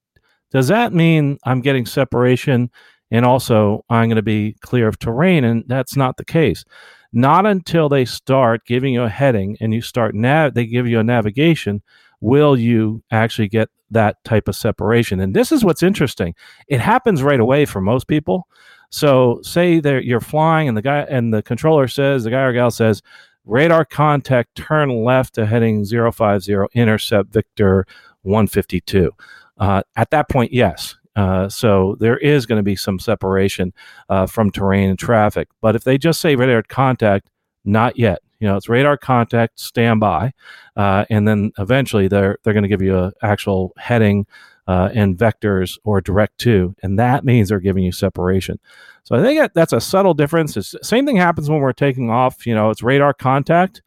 [0.53, 2.71] does that mean I'm getting separation
[3.11, 5.45] and also I'm going to be clear of terrain?
[5.45, 6.65] And that's not the case.
[7.13, 10.99] Not until they start giving you a heading and you start nav, they give you
[10.99, 11.83] a navigation,
[12.21, 15.21] will you actually get that type of separation.
[15.21, 16.35] And this is what's interesting.
[16.69, 18.47] It happens right away for most people.
[18.91, 22.53] So say that you're flying and the guy and the controller says, the guy or
[22.53, 23.03] gal says,
[23.45, 27.87] radar contact, turn left to heading 050, intercept Victor
[28.23, 29.11] 152.
[29.59, 30.97] Uh, at that point, yes.
[31.17, 33.73] Uh, so there is going to be some separation
[34.09, 35.49] uh, from terrain and traffic.
[35.61, 37.31] But if they just say radar contact,
[37.65, 38.21] not yet.
[38.39, 40.33] You know, it's radar contact, standby,
[40.77, 44.27] uh, and then eventually they're they're going to give you an actual heading
[44.67, 48.59] uh, and vectors or direct to, and that means they're giving you separation.
[49.05, 50.57] So I think that's a subtle difference.
[50.57, 52.47] It's, same thing happens when we're taking off.
[52.47, 53.81] You know, it's radar contact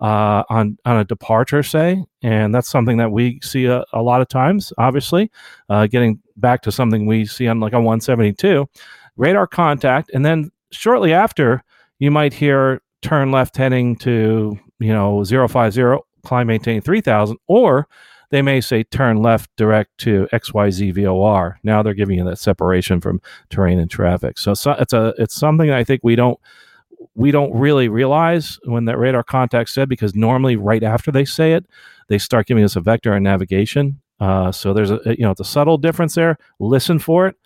[0.00, 4.20] uh, on on a departure, say, and that's something that we see a, a lot
[4.20, 4.72] of times.
[4.78, 5.30] Obviously,
[5.68, 8.66] uh, getting back to something we see on like a 172,
[9.16, 11.62] radar contact, and then shortly after,
[11.98, 17.86] you might hear turn left heading to you know 050 climb maintain 3000 or
[18.30, 21.58] they may say turn left direct to XYZ VOR.
[21.62, 23.20] Now they're giving you that separation from
[23.50, 24.38] terrain and traffic.
[24.38, 26.38] So, so it's a it's something I think we don't
[27.14, 31.52] we don't really realize when that radar contact said because normally right after they say
[31.52, 31.66] it,
[32.08, 34.00] they start giving us a vector and navigation.
[34.20, 36.38] Uh, so there's a you know it's a subtle difference there.
[36.58, 37.36] Listen for it,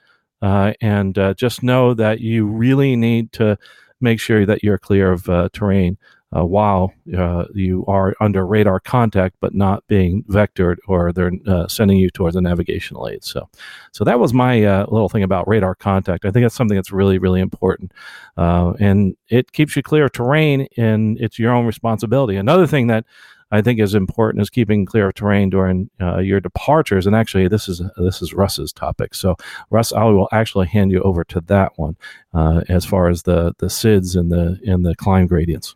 [0.43, 3.59] uh, and uh, just know that you really need to
[4.01, 5.99] make sure that you're clear of uh, terrain
[6.37, 11.67] uh, while uh, you are under radar contact but not being vectored or they're uh,
[11.67, 13.25] sending you towards a navigational aid.
[13.25, 13.49] So,
[13.93, 16.25] so that was my uh, little thing about radar contact.
[16.25, 17.93] I think that's something that's really, really important,
[18.37, 22.37] uh, and it keeps you clear of terrain, and it's your own responsibility.
[22.37, 23.05] Another thing that
[23.53, 27.05] I think is important is keeping clear of terrain during uh, your departures.
[27.05, 29.13] And actually, this is this is Russ's topic.
[29.13, 29.35] So,
[29.71, 31.97] Russ, I will actually hand you over to that one
[32.33, 35.75] as far as the the SIDs and the and the climb gradients.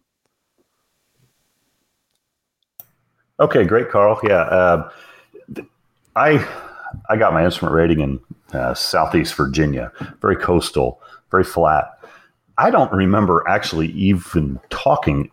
[3.40, 4.20] Okay, great, Carl.
[4.22, 4.90] Yeah, uh,
[6.14, 6.46] I
[7.08, 8.20] I got my instrument rating in
[8.52, 11.00] uh, Southeast Virginia, very coastal,
[11.30, 11.86] very flat.
[12.58, 15.30] I don't remember actually even talking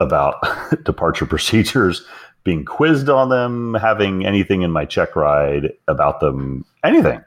[0.00, 0.36] about
[0.84, 2.06] departure procedures,
[2.44, 7.22] being quizzed on them, having anything in my check ride about them, anything.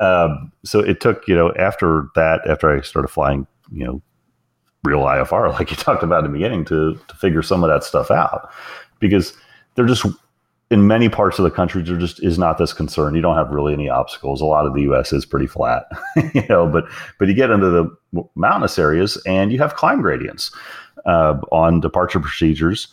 [0.00, 4.02] Um, so it took, you know, after that, after I started flying, you know,
[4.84, 7.82] real IFR, like you talked about in the beginning, to to figure some of that
[7.82, 8.52] stuff out
[9.02, 9.34] because
[9.74, 10.06] they're just
[10.70, 13.14] in many parts of the country there just is not this concern.
[13.14, 14.40] You don't have really any obstacles.
[14.40, 15.12] A lot of the U.S.
[15.12, 15.84] is pretty flat,
[16.34, 16.66] you know.
[16.66, 16.86] But
[17.18, 20.50] but you get into the mountainous areas and you have climb gradients
[21.04, 22.88] uh, on departure procedures,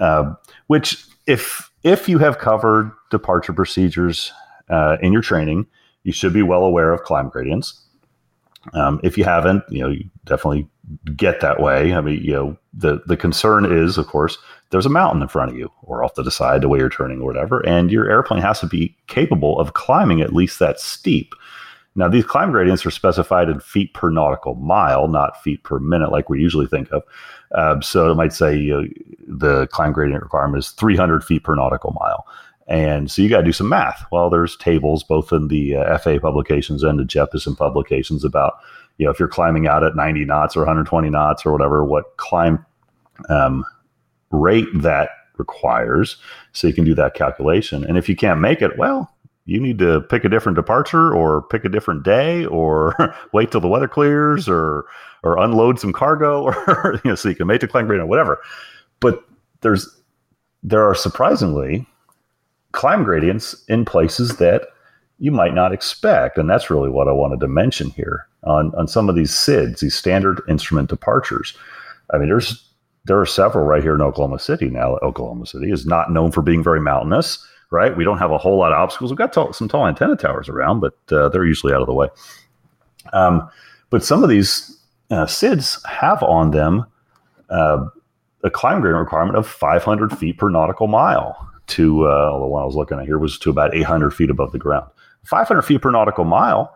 [0.00, 0.34] uh,
[0.66, 4.32] which if if you have covered departure procedures
[4.68, 5.66] uh, in your training,
[6.02, 7.80] you should be well aware of climb gradients.
[8.74, 10.68] Um, if you haven't, you know, you definitely
[11.16, 11.94] get that way.
[11.94, 14.36] I mean, you know, the the concern is, of course,
[14.70, 16.88] there's a mountain in front of you or off to the side, the way you're
[16.88, 20.80] turning or whatever, and your airplane has to be capable of climbing at least that
[20.80, 21.34] steep.
[21.96, 26.12] Now, these climb gradients are specified in feet per nautical mile, not feet per minute,
[26.12, 27.02] like we usually think of.
[27.52, 28.82] Um, so it might say uh,
[29.26, 32.26] the climb gradient requirement is 300 feet per nautical mile.
[32.68, 34.04] And so you got to do some math.
[34.12, 38.60] Well, there's tables both in the uh, FAA publications and the Jeppesen publications about,
[38.98, 42.16] you know, if you're climbing out at 90 knots or 120 knots or whatever, what
[42.18, 42.64] climb
[43.28, 43.64] um,
[44.30, 46.16] rate that requires.
[46.52, 47.84] So you can do that calculation.
[47.84, 49.12] And if you can't make it, well,
[49.46, 52.94] you need to pick a different departure or pick a different day or
[53.32, 54.84] wait till the weather clears or
[55.22, 58.10] or unload some cargo or you know so you can make the climb gradient or
[58.10, 58.40] whatever.
[59.00, 59.24] But
[59.62, 59.88] there's
[60.62, 61.86] there are surprisingly
[62.72, 64.68] climb gradients in places that
[65.18, 66.38] you might not expect.
[66.38, 69.80] And that's really what I wanted to mention here on, on some of these SIDs,
[69.80, 71.56] these standard instrument departures.
[72.12, 72.66] I mean, there's
[73.10, 74.96] there are several right here in Oklahoma City now.
[74.98, 77.96] Oklahoma City is not known for being very mountainous, right?
[77.96, 79.10] We don't have a whole lot of obstacles.
[79.10, 82.06] We've got some tall antenna towers around, but uh, they're usually out of the way.
[83.12, 83.50] Um,
[83.90, 84.78] but some of these
[85.10, 86.86] uh, SIDs have on them
[87.48, 87.84] uh,
[88.44, 92.64] a climb gradient requirement of 500 feet per nautical mile to, uh, the one I
[92.64, 94.88] was looking at here was to about 800 feet above the ground.
[95.24, 96.72] 500 feet per nautical mile.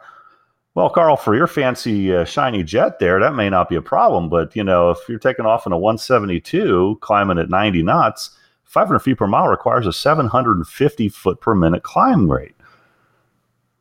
[0.74, 4.28] Well, Carl, for your fancy uh, shiny jet there, that may not be a problem.
[4.28, 8.30] But, you know, if you're taking off in a 172, climbing at 90 knots,
[8.64, 12.56] 500 feet per mile requires a 750 foot per minute climb rate.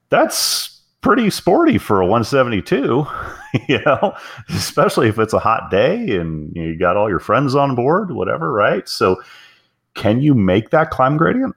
[0.10, 3.06] That's pretty sporty for a 172,
[3.68, 4.16] you know,
[4.50, 8.52] especially if it's a hot day and you got all your friends on board, whatever,
[8.52, 8.88] right?
[8.88, 9.22] So,
[9.96, 11.56] can you make that climb gradient?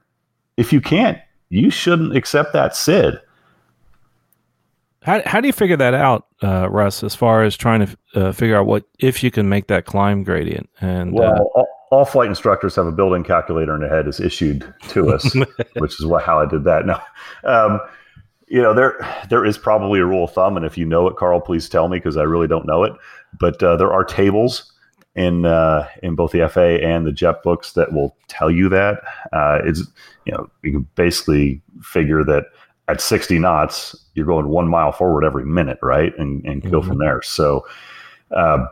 [0.57, 1.19] If you can't,
[1.49, 3.19] you shouldn't accept that SID.
[5.07, 7.01] How, how do you figure that out, uh, Russ?
[7.01, 10.21] As far as trying to uh, figure out what if you can make that climb
[10.21, 14.05] gradient, and well, uh, all, all, flight instructors have a built-in calculator in their head
[14.05, 15.33] is issued to us,
[15.77, 16.85] which is what how I did that.
[16.85, 17.01] Now,
[17.45, 17.79] um,
[18.49, 18.97] you know there
[19.29, 21.87] there is probably a rule of thumb, and if you know it, Carl, please tell
[21.87, 22.91] me because I really don't know it.
[23.39, 24.73] But uh, there are tables
[25.15, 28.99] in uh, in both the FA and the JET books that will tell you that.
[29.31, 29.83] Uh, it's
[30.25, 32.47] you know you can basically figure that
[32.89, 36.71] at 60 knots you're going one mile forward every minute, right, and and mm-hmm.
[36.71, 37.21] go from there.
[37.21, 37.65] So.
[38.31, 38.65] Uh,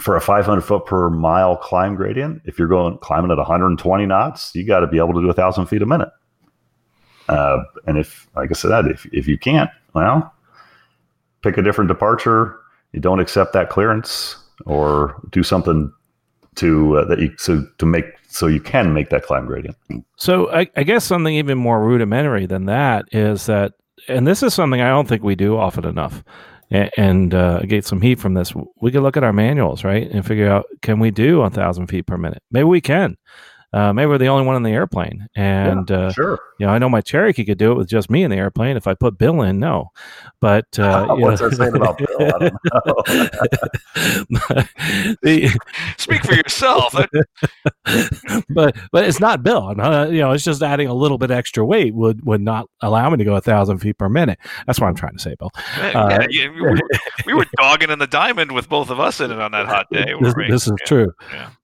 [0.00, 4.54] for a 500 foot per mile climb gradient, if you're going climbing at 120 knots,
[4.54, 6.10] you got to be able to do a thousand feet a minute.
[7.30, 10.34] Uh, and if, like I said, if if you can't, well,
[11.42, 12.58] pick a different departure.
[12.92, 15.92] You don't accept that clearance or do something
[16.56, 19.76] to uh, that you so to make so you can make that climb gradient.
[20.16, 23.72] So I, I, guess something even more rudimentary than that is that,
[24.08, 26.22] and this is something I don't think we do often enough.
[26.96, 28.52] And, uh, get some heat from this.
[28.80, 31.86] We can look at our manuals, right, and figure out can we do a thousand
[31.86, 32.42] feet per minute?
[32.50, 33.16] Maybe we can
[33.72, 35.26] uh, maybe we're the only one in the airplane.
[35.34, 38.10] And yeah, uh, sure, you know, I know my Cherokee could do it with just
[38.10, 38.76] me in the airplane.
[38.76, 39.90] If I put Bill in, no.
[40.40, 41.50] But uh, what's know.
[41.50, 42.06] that saying about Bill?
[45.22, 45.58] the,
[45.98, 46.94] Speak for yourself.
[48.48, 49.74] but but it's not Bill.
[50.10, 53.18] you know, it's just adding a little bit extra weight would would not allow me
[53.18, 54.38] to go a thousand feet per minute.
[54.66, 55.50] That's what I'm trying to say, Bill.
[55.78, 56.78] Yeah, yeah, we, were,
[57.26, 59.86] we, were, dogging in the diamond with both of us in it on that hot
[59.90, 60.12] day.
[60.20, 61.12] This, this is true.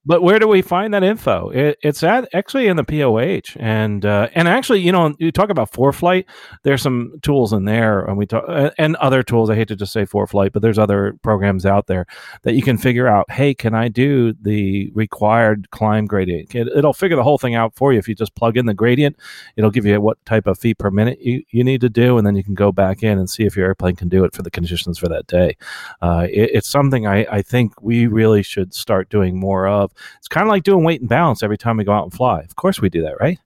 [0.05, 1.51] But where do we find that info?
[1.51, 5.49] It, it's at actually in the POH, and uh, and actually, you know, you talk
[5.49, 6.25] about ForeFlight.
[6.65, 8.45] There's some tools in there, and we talk
[8.79, 9.49] and other tools.
[9.49, 12.07] I hate to just say ForeFlight, but there's other programs out there
[12.43, 13.31] that you can figure out.
[13.31, 16.53] Hey, can I do the required climb gradient?
[16.53, 18.75] It, will figure the whole thing out for you if you just plug in the
[18.75, 19.17] gradient.
[19.57, 22.27] It'll give you what type of feet per minute you, you need to do, and
[22.27, 24.43] then you can go back in and see if your airplane can do it for
[24.43, 25.57] the conditions for that day.
[26.01, 30.29] Uh, it, it's something I, I think we really should start doing more of it's
[30.29, 32.41] kind of like doing weight and balance every time we go out and fly.
[32.41, 33.39] Of course, we do that, right?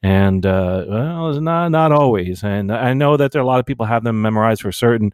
[0.00, 2.44] And uh, well, not not always.
[2.44, 5.12] And I know that there are a lot of people have them memorized for certain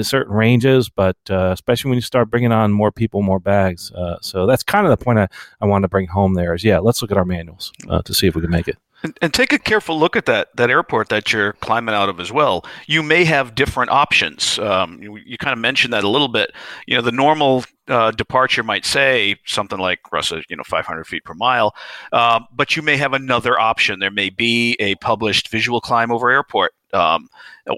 [0.00, 3.92] certain ranges, but uh, especially when you start bringing on more people, more bags.
[3.92, 5.28] Uh, so that's kind of the point I,
[5.60, 6.32] I want to bring home.
[6.32, 8.68] There is, yeah, let's look at our manuals uh, to see if we can make
[8.68, 8.78] it.
[9.02, 12.20] And, and, take a careful look at that that airport that you're climbing out of
[12.20, 12.64] as well.
[12.86, 14.58] You may have different options.
[14.58, 16.52] Um, you, you, kind of mentioned that a little bit.
[16.86, 21.24] You know, the normal uh, departure might say something like Russia, you know, 500 feet
[21.24, 21.74] per mile,
[22.12, 23.98] uh, but you may have another option.
[23.98, 26.72] There may be a published visual climb over airport.
[26.94, 27.30] Um,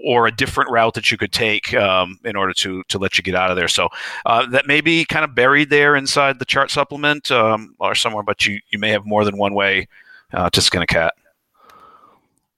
[0.05, 3.23] or a different route that you could take um, in order to to let you
[3.23, 3.69] get out of there.
[3.69, 3.89] So
[4.27, 8.25] uh, that may be kind of buried there inside the chart supplement um, or somewhere,
[8.25, 9.87] but you, you may have more than one way
[10.35, 11.15] uh, to cat.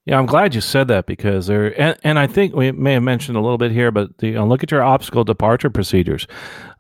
[0.07, 3.03] Yeah, I'm glad you said that because there, and, and I think we may have
[3.03, 6.29] mentioned a little bit here, but the, you know, look at your obstacle departure procedures.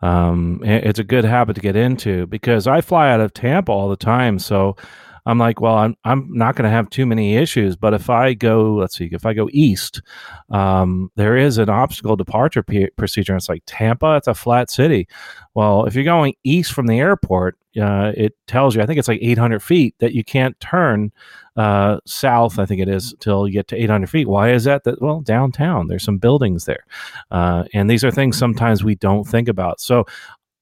[0.01, 3.89] Um, it's a good habit to get into because I fly out of Tampa all
[3.89, 4.39] the time.
[4.39, 4.77] So
[5.27, 7.77] I'm like, well, I'm, I'm not going to have too many issues.
[7.77, 10.01] But if I go, let's see, if I go east,
[10.51, 13.36] um, there is an obstacle departure p- procedure.
[13.36, 15.09] It's like Tampa, it's a flat city.
[15.55, 19.09] Well, if you're going east from the airport, uh, it tells you, I think it's
[19.09, 21.12] like 800 feet, that you can't turn
[21.57, 24.28] uh, south, I think it is, till you get to 800 feet.
[24.28, 24.85] Why is that?
[24.85, 26.85] That well, downtown, there's some buildings there,
[27.31, 29.81] uh, and these are things sometimes we don't think about.
[29.81, 30.07] So,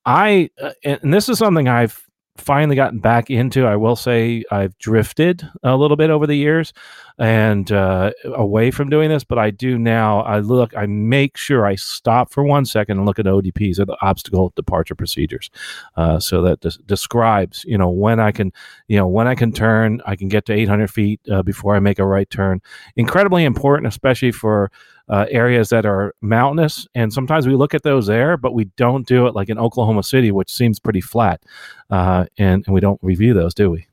[0.06, 2.04] I uh, and this is something I've
[2.36, 3.66] finally gotten back into.
[3.66, 6.72] I will say I've drifted a little bit over the years
[7.16, 10.20] and uh, away from doing this, but I do now.
[10.20, 13.84] I look, I make sure I stop for one second and look at ODPs or
[13.84, 15.48] the obstacle departure procedures.
[15.96, 18.52] Uh, so that des- describes, you know, when I can,
[18.88, 21.78] you know, when I can turn, I can get to 800 feet uh, before I
[21.78, 22.60] make a right turn.
[22.96, 24.72] Incredibly important, especially for
[25.08, 26.86] uh, areas that are mountainous.
[26.94, 30.02] And sometimes we look at those there, but we don't do it like in Oklahoma
[30.02, 31.42] City, which seems pretty flat.
[31.90, 33.86] Uh, and, and we don't review those, do we?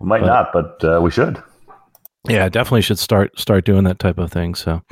[0.00, 1.42] We might but, not, but uh, we should.
[2.28, 4.54] Yeah, definitely should start start doing that type of thing.
[4.54, 4.82] So,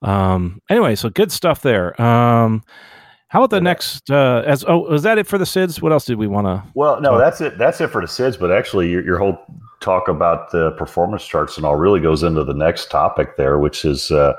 [0.00, 2.00] um, anyway, so good stuff there.
[2.00, 2.62] Um,
[3.28, 4.10] how about the next?
[4.10, 5.80] Uh, as oh, was that it for the SIDs?
[5.80, 6.62] What else did we want to?
[6.74, 7.20] Well, no, talk?
[7.20, 7.56] that's it.
[7.56, 8.38] That's it for the SIDs.
[8.38, 9.38] But actually, your, your whole
[9.82, 13.84] talk about the performance charts and all really goes into the next topic there, which
[13.84, 14.34] is uh,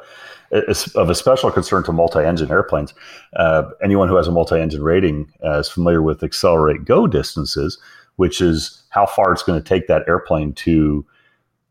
[0.96, 2.94] of a special concern to multi-engine airplanes.
[3.36, 7.78] Uh, anyone who has a multi-engine rating uh, is familiar with accelerate go distances,
[8.18, 11.06] which is how far it's going to take that airplane to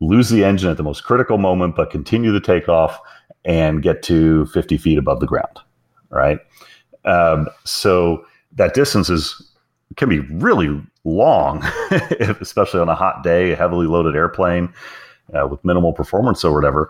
[0.01, 2.99] lose the engine at the most critical moment, but continue the takeoff
[3.45, 5.59] and get to 50 feet above the ground.
[6.09, 6.39] Right.
[7.05, 9.52] Um, so that distance is
[9.97, 11.63] can be really long,
[12.41, 14.73] especially on a hot day, a heavily loaded airplane
[15.33, 16.89] uh, with minimal performance or whatever.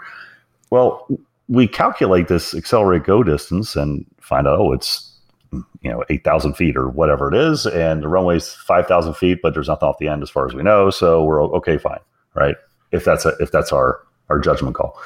[0.70, 1.08] Well,
[1.50, 5.10] we calculate this accelerate go distance and find out, oh, it's
[5.52, 9.68] you know 8,000 feet or whatever it is, and the runway's 5,000 feet, but there's
[9.68, 12.00] nothing off the end as far as we know, so we're okay, fine,
[12.34, 12.56] right?
[12.92, 14.00] If that's a, if that's our
[14.30, 14.98] our judgment call.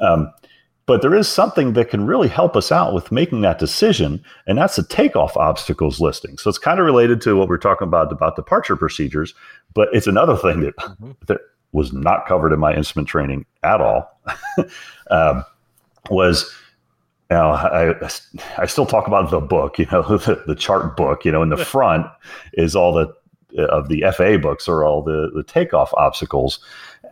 [0.00, 0.32] Um,
[0.88, 4.56] but there is something that can really help us out with making that decision, and
[4.56, 6.38] that's the takeoff obstacles listing.
[6.38, 9.34] So it's kind of related to what we are talking about about departure procedures,
[9.74, 11.10] but it's another thing that mm-hmm.
[11.26, 11.42] that
[11.72, 14.18] was not covered in my instrument training at all.
[15.10, 15.44] um,
[16.10, 16.50] was
[17.30, 18.10] you know, I
[18.56, 21.26] I still talk about the book, you know, the, the chart book.
[21.26, 22.06] You know, in the front
[22.54, 23.12] is all the
[23.56, 26.60] of the FAA books are all the the takeoff obstacles,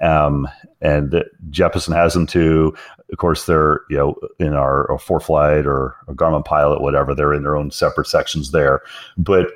[0.00, 0.48] um,
[0.80, 2.76] and Jeppesen has them too.
[3.10, 7.14] Of course, they're you know in our, ForeFlight or a Garmin Pilot, whatever.
[7.14, 8.82] They're in their own separate sections there.
[9.16, 9.52] But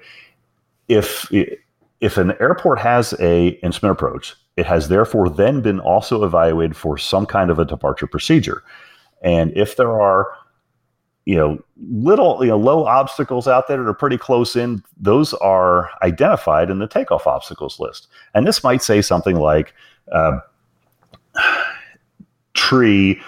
[0.89, 1.31] if
[2.01, 6.97] if an airport has a instrument approach, it has therefore then been also evaluated for
[6.97, 8.62] some kind of a departure procedure.
[9.23, 10.28] And if there are
[11.26, 11.59] you know
[11.90, 16.70] little you know low obstacles out there that are pretty close in those are identified
[16.70, 19.74] in the takeoff obstacles list and this might say something like
[20.12, 20.38] uh,
[22.55, 23.20] tree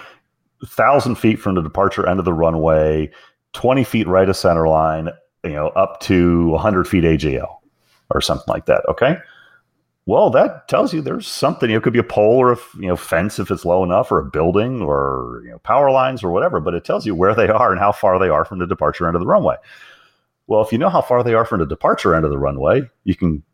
[0.67, 3.11] thousand feet from the departure end of the runway,
[3.53, 5.09] 20 feet right of center line,
[5.45, 7.57] you know, up to 100 feet agl
[8.11, 8.83] or something like that.
[8.89, 9.17] Okay.
[10.05, 11.71] Well, that tells you there's something.
[11.71, 14.19] It could be a pole or a you know fence if it's low enough, or
[14.19, 16.59] a building, or you know power lines or whatever.
[16.61, 19.07] But it tells you where they are and how far they are from the departure
[19.07, 19.57] end of the runway.
[20.49, 22.83] Well, if you know how far they are from the departure end of the runway,
[23.05, 23.45] you can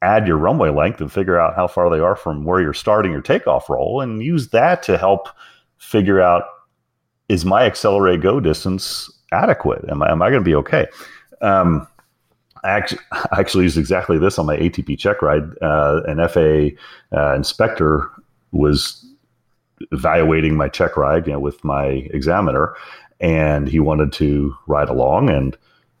[0.00, 3.10] add your runway length and figure out how far they are from where you're starting
[3.10, 5.28] your takeoff roll, and use that to help
[5.78, 6.44] figure out
[7.28, 9.84] is my accelerate go distance adequate?
[9.88, 10.86] Am I, am I going to be okay?
[11.42, 11.86] Um,
[12.64, 15.44] I actually, I actually used exactly this on my ATP check ride.
[15.62, 16.76] Uh, an FAA
[17.16, 18.10] uh, inspector
[18.52, 19.04] was
[19.92, 22.74] evaluating my check ride you know, with my examiner,
[23.20, 25.56] and he wanted to ride along, and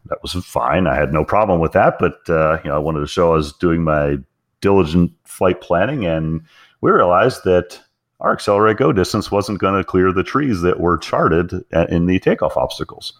[0.06, 0.86] that was fine.
[0.86, 3.36] I had no problem with that, but uh, you know, I wanted to show I
[3.36, 4.18] was doing my
[4.60, 6.42] diligent flight planning, and
[6.80, 7.80] we realized that
[8.20, 11.52] our accelerate go distance wasn't going to clear the trees that were charted
[11.88, 13.14] in the takeoff obstacles.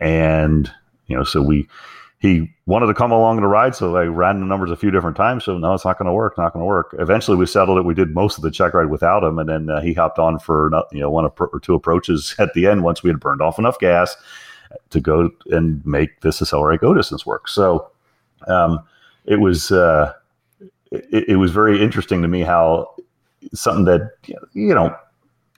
[0.00, 0.70] And,
[1.06, 1.66] you know, so we,
[2.20, 3.76] he wanted to come along the ride.
[3.76, 5.44] So I ran the numbers a few different times.
[5.44, 6.94] So no, it's not going to work, not going to work.
[6.98, 7.84] Eventually we settled it.
[7.84, 9.38] We did most of the check ride without him.
[9.38, 12.66] And then uh, he hopped on for, you know, one or two approaches at the
[12.66, 14.16] end once we had burned off enough gas
[14.90, 17.48] to go and make this accelerate go distance work.
[17.48, 17.88] So
[18.48, 18.80] um,
[19.24, 20.12] it was, uh,
[20.90, 22.94] it, it was very interesting to me how
[23.54, 24.10] something that
[24.52, 24.94] you don't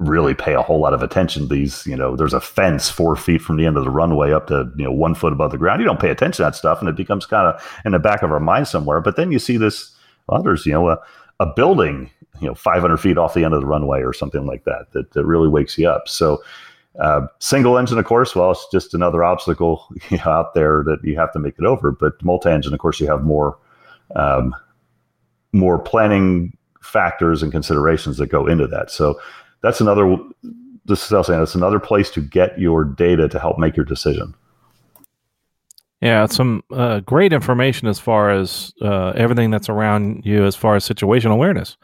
[0.01, 3.41] really pay a whole lot of attention these you know there's a fence four feet
[3.41, 5.79] from the end of the runway up to you know one foot above the ground
[5.79, 8.23] you don't pay attention to that stuff and it becomes kind of in the back
[8.23, 9.95] of our mind somewhere but then you see this
[10.31, 10.99] well, there's you know a,
[11.41, 12.11] a building,
[12.41, 15.11] you know, 500 feet off the end of the runway or something like that, that,
[15.13, 16.09] that really wakes you up.
[16.09, 16.43] So,
[17.01, 20.99] uh, single engine, of course, well, it's just another obstacle you know, out there that
[21.03, 21.91] you have to make it over.
[21.91, 23.59] But multi-engine, of course, you have more
[24.17, 24.55] um,
[25.53, 28.91] more planning factors and considerations that go into that.
[28.91, 29.21] So
[29.63, 30.17] that's another.
[30.87, 34.35] This is saying that's another place to get your data to help make your decision.
[36.01, 40.75] Yeah, some uh, great information as far as uh, everything that's around you as far
[40.75, 41.77] as situational awareness.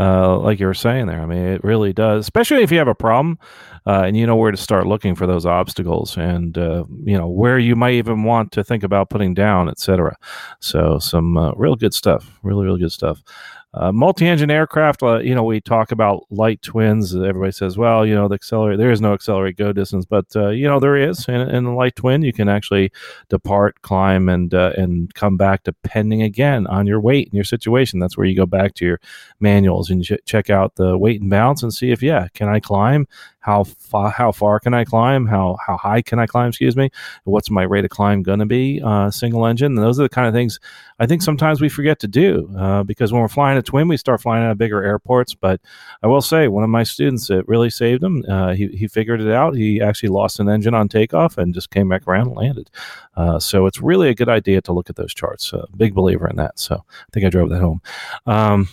[0.00, 2.88] Uh, like you were saying there, I mean, it really does, especially if you have
[2.88, 3.38] a problem
[3.86, 7.28] uh, and you know where to start looking for those obstacles and, uh, you know,
[7.28, 10.16] where you might even want to think about putting down, etc.
[10.58, 12.40] So, some uh, real good stuff.
[12.42, 13.22] Really, really good stuff.
[13.72, 17.14] Uh, multi-engine aircraft, uh, you know, we talk about light twins.
[17.14, 20.48] Everybody says, well, you know, the accelerate, there is no accelerate go distance, but uh,
[20.48, 21.28] you know, there is.
[21.28, 22.90] In, in the light twin, you can actually
[23.28, 28.00] depart, climb, and uh, and come back depending again on your weight and your situation.
[28.00, 29.00] That's where you go back to your
[29.38, 32.58] manuals and ch- check out the weight and balance and see if yeah, can I
[32.58, 33.06] climb?
[33.40, 35.26] How far how far can I climb?
[35.26, 36.48] How how high can I climb?
[36.48, 36.90] Excuse me.
[37.24, 38.80] What's my rate of climb going to be?
[38.84, 39.72] Uh, single engine.
[39.72, 40.60] And those are the kind of things
[40.98, 43.96] I think sometimes we forget to do uh, because when we're flying a twin, we
[43.96, 45.34] start flying out of bigger airports.
[45.34, 45.62] But
[46.02, 48.22] I will say, one of my students, it really saved him.
[48.28, 49.56] Uh, he he figured it out.
[49.56, 52.70] He actually lost an engine on takeoff and just came back around and landed.
[53.16, 55.52] Uh, so it's really a good idea to look at those charts.
[55.52, 56.58] Uh, big believer in that.
[56.58, 57.80] So I think I drove that home.
[58.26, 58.68] Um,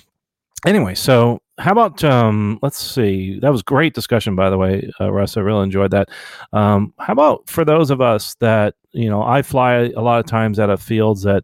[0.65, 3.39] anyway, so how about um, let's see.
[3.39, 5.37] That was great discussion, by the way, uh, Russ.
[5.37, 6.09] I really enjoyed that.
[6.53, 10.25] Um, how about for those of us that you know, I fly a lot of
[10.25, 11.43] times out of fields that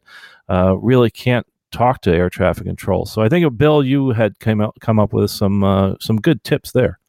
[0.50, 3.06] uh, really can't talk to air traffic control.
[3.06, 6.44] So I think Bill, you had came out come up with some uh, some good
[6.44, 7.00] tips there.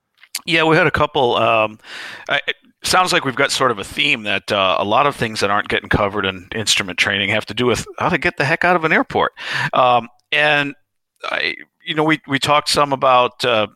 [0.47, 1.37] Yeah, we had a couple.
[1.37, 1.79] Um,
[2.29, 2.41] I,
[2.83, 5.51] sounds like we've got sort of a theme that uh, a lot of things that
[5.51, 8.65] aren't getting covered in instrument training have to do with how to get the heck
[8.65, 9.33] out of an airport.
[9.73, 10.75] Um, and
[11.25, 11.55] I,
[11.85, 13.45] you know, we we talked some about.
[13.45, 13.69] Uh,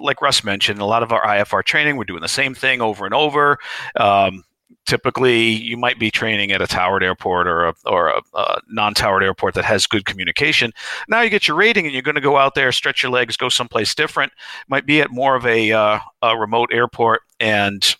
[0.00, 3.04] like Russ mentioned, a lot of our IFR training, we're doing the same thing over
[3.04, 3.58] and over.
[3.96, 4.44] Um,
[4.86, 9.24] typically, you might be training at a towered airport or a, or a, a non-towered
[9.24, 10.72] airport that has good communication.
[11.08, 13.36] Now you get your rating, and you're going to go out there, stretch your legs,
[13.36, 14.32] go someplace different.
[14.68, 17.96] Might be at more of a, uh, a remote airport, and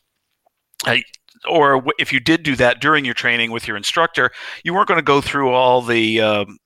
[0.84, 1.02] I,
[1.48, 4.30] or if you did do that during your training with your instructor,
[4.64, 6.58] you weren't going to go through all the um,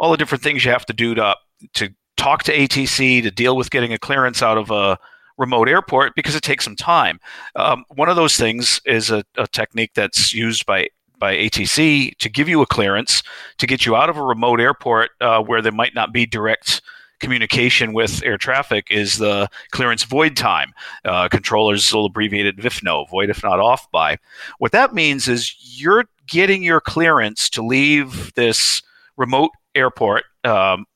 [0.00, 1.36] all the different things you have to do to
[1.74, 4.98] to talk to ATC to deal with getting a clearance out of a
[5.38, 7.20] remote airport because it takes some time.
[7.54, 12.28] Um, one of those things is a, a technique that's used by by ATC to
[12.28, 13.24] give you a clearance
[13.58, 16.80] to get you out of a remote airport uh, where there might not be direct
[17.18, 20.72] communication with air traffic is the clearance void time.
[21.04, 24.16] Uh, controllers will abbreviate it VIFNO, void if not off by.
[24.58, 28.82] What that means is you're getting your clearance to leave this
[29.16, 30.86] remote airport um,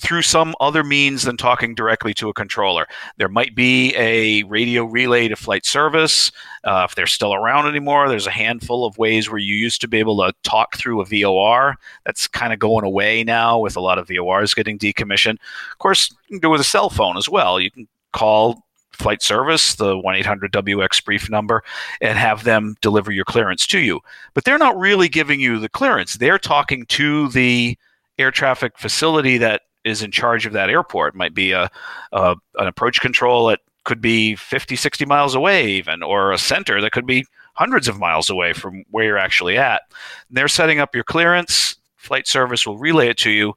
[0.00, 2.86] through some other means than talking directly to a controller.
[3.16, 6.30] There might be a radio relay to flight service.
[6.64, 9.88] Uh, if they're still around anymore, there's a handful of ways where you used to
[9.88, 11.76] be able to talk through a VOR.
[12.04, 15.38] That's kind of going away now with a lot of VORs getting decommissioned.
[15.72, 17.58] Of course, you can do it with a cell phone as well.
[17.58, 21.62] You can call flight service, the 1 800 WX brief number,
[22.00, 24.00] and have them deliver your clearance to you.
[24.34, 26.14] But they're not really giving you the clearance.
[26.14, 27.78] They're talking to the
[28.18, 31.14] air traffic facility that is in charge of that airport.
[31.14, 31.70] It might be a,
[32.12, 36.80] a an approach control that could be 50, 60 miles away, even, or a center
[36.80, 37.24] that could be
[37.54, 39.82] hundreds of miles away from where you're actually at.
[40.30, 41.76] They're setting up your clearance.
[41.96, 43.54] Flight service will relay it to you.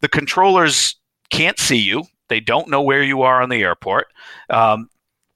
[0.00, 0.96] The controllers
[1.30, 2.04] can't see you.
[2.28, 4.06] They don't know where you are on the airport.
[4.48, 4.88] Um,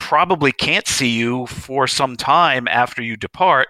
[0.06, 3.66] probably can't see you for some time after you depart.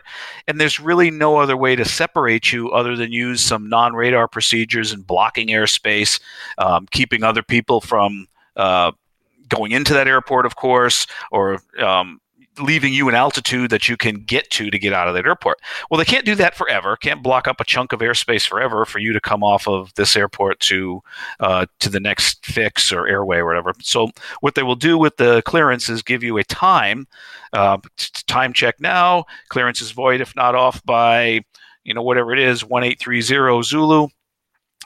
[0.46, 4.28] And there's really no other way to separate you other than use some non radar
[4.28, 6.20] procedures and blocking airspace,
[6.58, 8.28] um, keeping other people from.
[8.54, 8.92] Uh,
[9.48, 12.20] going into that airport, of course, or um,
[12.58, 15.58] leaving you an altitude that you can get to to get out of that airport.
[15.90, 16.96] Well, they can't do that forever.
[16.96, 20.16] Can't block up a chunk of airspace forever for you to come off of this
[20.16, 21.02] airport to
[21.40, 23.72] uh, to the next fix or airway or whatever.
[23.80, 24.10] So
[24.40, 27.06] what they will do with the clearance is give you a time
[27.52, 27.78] uh,
[28.26, 29.24] time check now.
[29.48, 31.44] Clearance is void if not off by
[31.84, 34.08] you know whatever it is one eight three zero Zulu.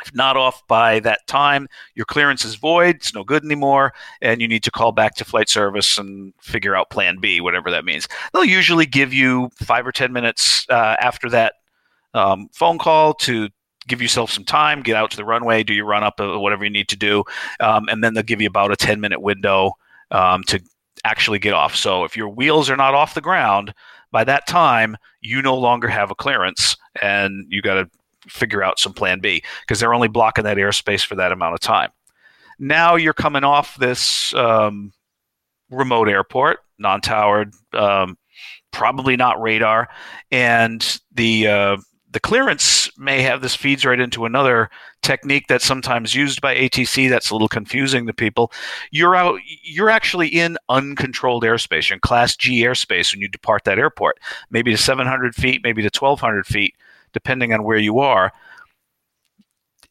[0.05, 2.97] If not off by that time, your clearance is void.
[2.97, 6.75] It's no good anymore, and you need to call back to flight service and figure
[6.75, 8.09] out Plan B, whatever that means.
[8.33, 11.55] They'll usually give you five or ten minutes uh, after that
[12.15, 13.49] um, phone call to
[13.87, 16.65] give yourself some time, get out to the runway, do your run up, uh, whatever
[16.65, 17.25] you need to do,
[17.61, 19.73] um, and then they'll give you about a ten minute window
[20.11, 20.61] um, to
[21.05, 21.75] actually get off.
[21.75, 23.75] So if your wheels are not off the ground
[24.13, 27.91] by that time, you no longer have a clearance, and you got to
[28.29, 31.61] figure out some plan B because they're only blocking that airspace for that amount of
[31.61, 31.91] time.
[32.59, 34.93] Now you're coming off this um,
[35.71, 38.19] remote airport, non-towered, um,
[38.71, 39.89] probably not radar,
[40.31, 41.77] and the uh,
[42.13, 44.69] the clearance may have this feeds right into another
[45.03, 48.53] technique that's sometimes used by ATC that's a little confusing to people.
[48.91, 51.93] You're out you're actually in uncontrolled airspace.
[51.93, 54.19] In class G airspace when you depart that airport.
[54.51, 56.75] Maybe to 700 feet, maybe to 1200 feet,
[57.13, 58.33] depending on where you are.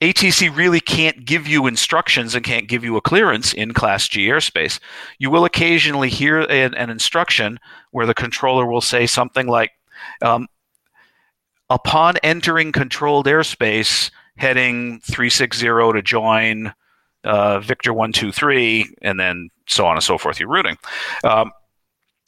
[0.01, 4.27] ATC really can't give you instructions and can't give you a clearance in Class G
[4.27, 4.79] airspace.
[5.17, 7.59] You will occasionally hear an, an instruction
[7.91, 9.71] where the controller will say something like,
[10.21, 10.47] um,
[11.69, 16.73] upon entering controlled airspace, heading 360 to join
[17.25, 20.77] uh, Victor 123, and then so on and so forth, your routing.
[21.25, 21.51] Um,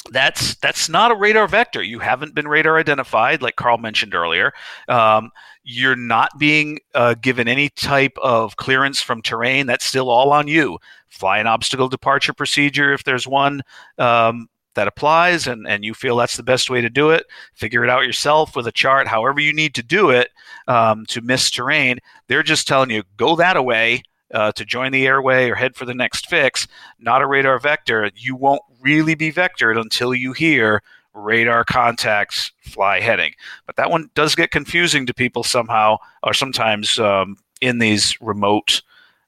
[0.09, 1.83] that's that's not a radar vector.
[1.83, 4.51] You haven't been radar identified, like Carl mentioned earlier.
[4.87, 5.31] Um,
[5.63, 9.67] you're not being uh, given any type of clearance from terrain.
[9.67, 10.79] That's still all on you.
[11.07, 13.61] Fly an obstacle departure procedure if there's one.
[13.97, 17.83] Um, that applies and, and you feel that's the best way to do it, figure
[17.83, 20.29] it out yourself with a chart, however you need to do it
[20.67, 21.99] um, to miss terrain.
[22.27, 24.03] They're just telling you go that away
[24.33, 26.67] uh, to join the airway or head for the next fix,
[26.99, 28.09] not a radar vector.
[28.15, 30.81] You won't really be vectored until you hear
[31.13, 33.33] radar contacts fly heading.
[33.65, 38.81] But that one does get confusing to people somehow, or sometimes um, in these remote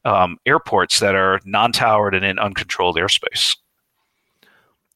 [0.06, 3.56] um, airports that are non towered and in uncontrolled airspace.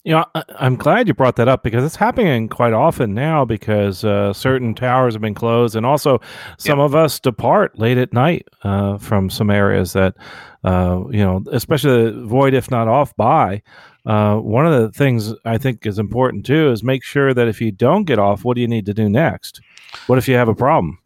[0.08, 3.44] You know, I, am glad you brought that up because it's happening quite often now
[3.44, 6.22] because uh, certain towers have been closed, and also
[6.58, 6.86] some yep.
[6.86, 10.16] of us depart late at night uh, from some areas that,
[10.64, 13.62] uh, you know, especially void if not off by.
[14.06, 17.60] Uh, one of the things I think is important too is make sure that if
[17.60, 19.60] you don't get off, what do you need to do next?
[20.06, 21.00] What if you have a problem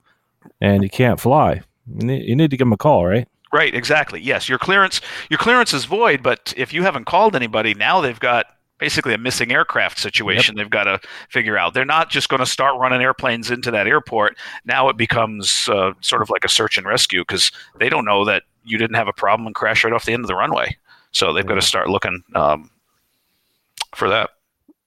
[0.61, 1.63] and you can't fly?
[1.87, 3.27] You need, you need to give them a call, right?
[3.51, 4.21] Right, exactly.
[4.21, 5.01] Yes, your clearance
[5.31, 8.45] your clearance is void, but if you haven't called anybody, now they've got
[8.81, 10.63] basically a missing aircraft situation yep.
[10.63, 10.99] they've got to
[11.29, 11.75] figure out.
[11.75, 14.35] They're not just going to start running airplanes into that airport.
[14.65, 18.25] Now it becomes uh, sort of like a search and rescue because they don't know
[18.25, 20.75] that you didn't have a problem and crash right off the end of the runway.
[21.11, 22.71] So they've got to start looking um,
[23.95, 24.31] for that.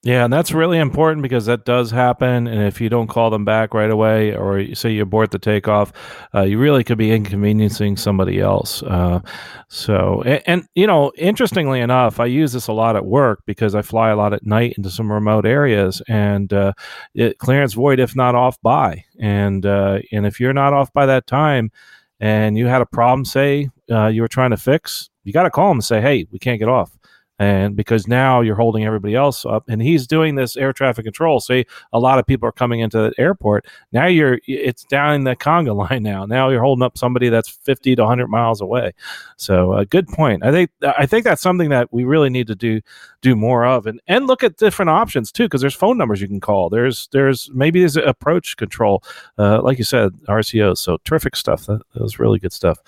[0.05, 2.45] Yeah, and that's really important because that does happen.
[2.45, 5.91] And if you don't call them back right away, or say you abort the takeoff,
[6.35, 8.83] uh, you really could be inconveniencing somebody else.
[8.83, 9.21] Uh,
[9.67, 13.73] so, and, and, you know, interestingly enough, I use this a lot at work because
[13.73, 16.73] I fly a lot at night into some remote areas, and uh,
[17.15, 19.03] it, clearance void if not off by.
[19.19, 21.71] And uh, and if you're not off by that time,
[22.19, 25.49] and you had a problem, say uh, you were trying to fix, you got to
[25.49, 26.95] call them and say, "Hey, we can't get off."
[27.39, 31.39] And because now you're holding everybody else up and he's doing this air traffic control.
[31.39, 33.65] Say a lot of people are coming into the airport.
[33.91, 36.25] Now you're it's down in the conga line now.
[36.25, 38.93] Now you're holding up somebody that's 50 to 100 miles away.
[39.37, 40.43] So a uh, good point.
[40.43, 42.81] I think i think that's something that we really need to do
[43.21, 46.27] do more of and and look at different options too because there's phone numbers you
[46.27, 46.69] can call.
[46.69, 49.03] There's there's maybe there's approach control.
[49.37, 51.65] Uh, like you said rco so terrific stuff.
[51.65, 52.79] That, that was really good stuff.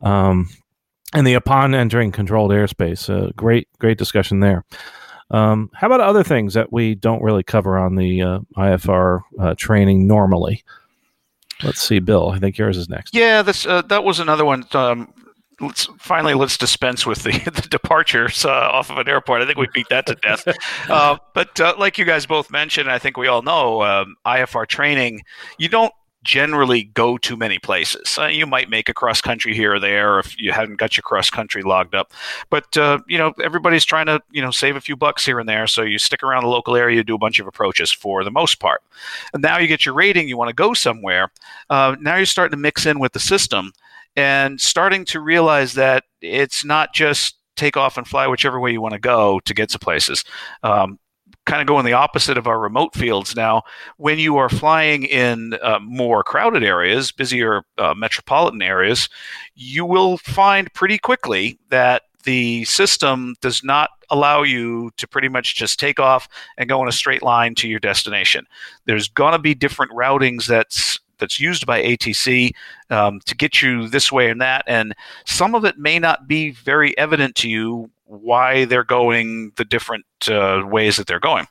[0.00, 0.48] Um,
[1.12, 3.08] and the upon entering controlled airspace.
[3.08, 4.64] Uh, great, great discussion there.
[5.30, 9.54] Um, how about other things that we don't really cover on the uh, IFR uh,
[9.56, 10.62] training normally?
[11.62, 12.30] Let's see, Bill.
[12.30, 13.14] I think yours is next.
[13.14, 14.64] Yeah, this uh, that was another one.
[14.72, 15.12] Um,
[15.60, 19.42] let's finally let's dispense with the, the departures uh, off of an airport.
[19.42, 20.46] I think we beat that to death.
[20.90, 25.22] uh, but like you guys both mentioned, I think we all know um, IFR training.
[25.56, 25.92] You don't
[26.22, 28.16] generally go to many places.
[28.18, 31.02] Uh, you might make a cross country here or there if you hadn't got your
[31.02, 32.12] cross country logged up.
[32.50, 35.48] But uh, you know, everybody's trying to you know save a few bucks here and
[35.48, 38.30] there, so you stick around the local area, do a bunch of approaches for the
[38.30, 38.82] most part.
[39.32, 41.30] And now you get your rating, you want to go somewhere.
[41.68, 43.72] Uh, now you're starting to mix in with the system
[44.16, 48.80] and starting to realize that it's not just take off and fly whichever way you
[48.80, 50.24] want to go to get to places.
[50.62, 50.98] Um,
[51.44, 53.62] kind of going the opposite of our remote fields now.
[53.96, 59.08] When you are flying in uh, more crowded areas, busier uh, metropolitan areas,
[59.54, 65.54] you will find pretty quickly that the system does not allow you to pretty much
[65.56, 68.46] just take off and go in a straight line to your destination.
[68.84, 72.50] There's going to be different routings that's that's used by ATC
[72.90, 74.92] um, to get you this way and that, and
[75.24, 77.90] some of it may not be very evident to you
[78.20, 81.46] why they're going the different uh, ways that they're going.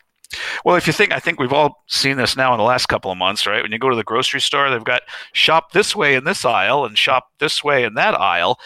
[0.64, 3.12] Well, if you think, I think we've all seen this now in the last couple
[3.12, 3.62] of months, right?
[3.62, 5.02] When you go to the grocery store, they've got
[5.34, 8.60] shop this way in this aisle and shop this way in that aisle.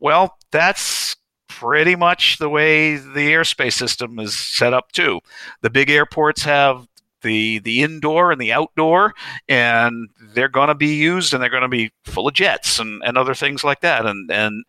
[0.00, 1.16] Well, that's
[1.48, 5.20] pretty much the way the airspace system is set up too.
[5.60, 6.88] The big airports have
[7.22, 9.14] the the indoor and the outdoor,
[9.48, 13.02] and they're going to be used and they're going to be full of jets and,
[13.04, 14.06] and other things like that.
[14.06, 14.64] And and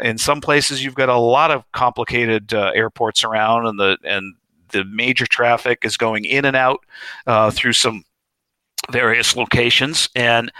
[0.00, 4.34] in some places you've got a lot of complicated uh, airports around, and the and
[4.70, 6.80] the major traffic is going in and out
[7.26, 8.04] uh, through some
[8.90, 10.52] various locations and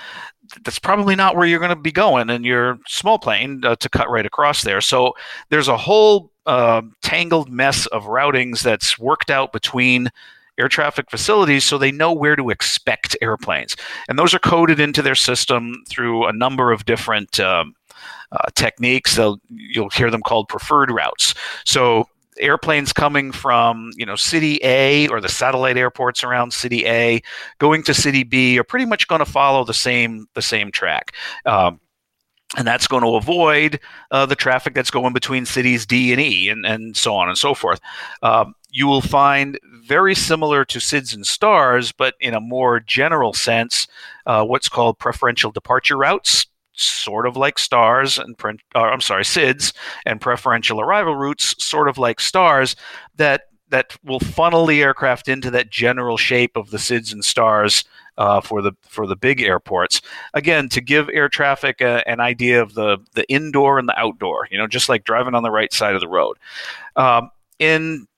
[0.63, 3.89] that's probably not where you're going to be going in your small plane uh, to
[3.89, 4.81] cut right across there.
[4.81, 5.15] So
[5.49, 10.11] there's a whole uh, tangled mess of routings that's worked out between
[10.59, 13.77] air traffic facilities so they know where to expect airplanes.
[14.09, 17.75] And those are coded into their system through a number of different um,
[18.33, 19.17] uh, techniques.
[19.17, 21.35] They'll, you'll hear them called preferred routes.
[21.65, 22.09] So
[22.41, 27.23] airplanes coming from you know city A or the satellite airports around city A
[27.59, 31.15] going to city B are pretty much going to follow the same the same track.
[31.47, 31.81] Um,
[32.57, 36.49] and that's going to avoid uh, the traffic that's going between cities D and E
[36.49, 37.81] and, and so on and so forth.
[38.23, 43.33] Um, you will find very similar to SIDs and STARS, but in a more general
[43.33, 43.87] sense,
[44.27, 46.47] uh, what's called preferential departure routes
[46.77, 48.35] sort of like stars and
[48.75, 49.73] uh, I'm sorry, SIDs
[50.05, 52.75] and preferential arrival routes, sort of like stars,
[53.15, 57.85] that that will funnel the aircraft into that general shape of the SIDs and stars
[58.19, 60.01] uh, for the for the big airports.
[60.35, 64.49] Again, to give air traffic a, an idea of the the indoor and the outdoor.
[64.51, 66.39] You know, just like driving on the right side of the road.
[66.97, 67.31] Um,
[67.61, 68.09] in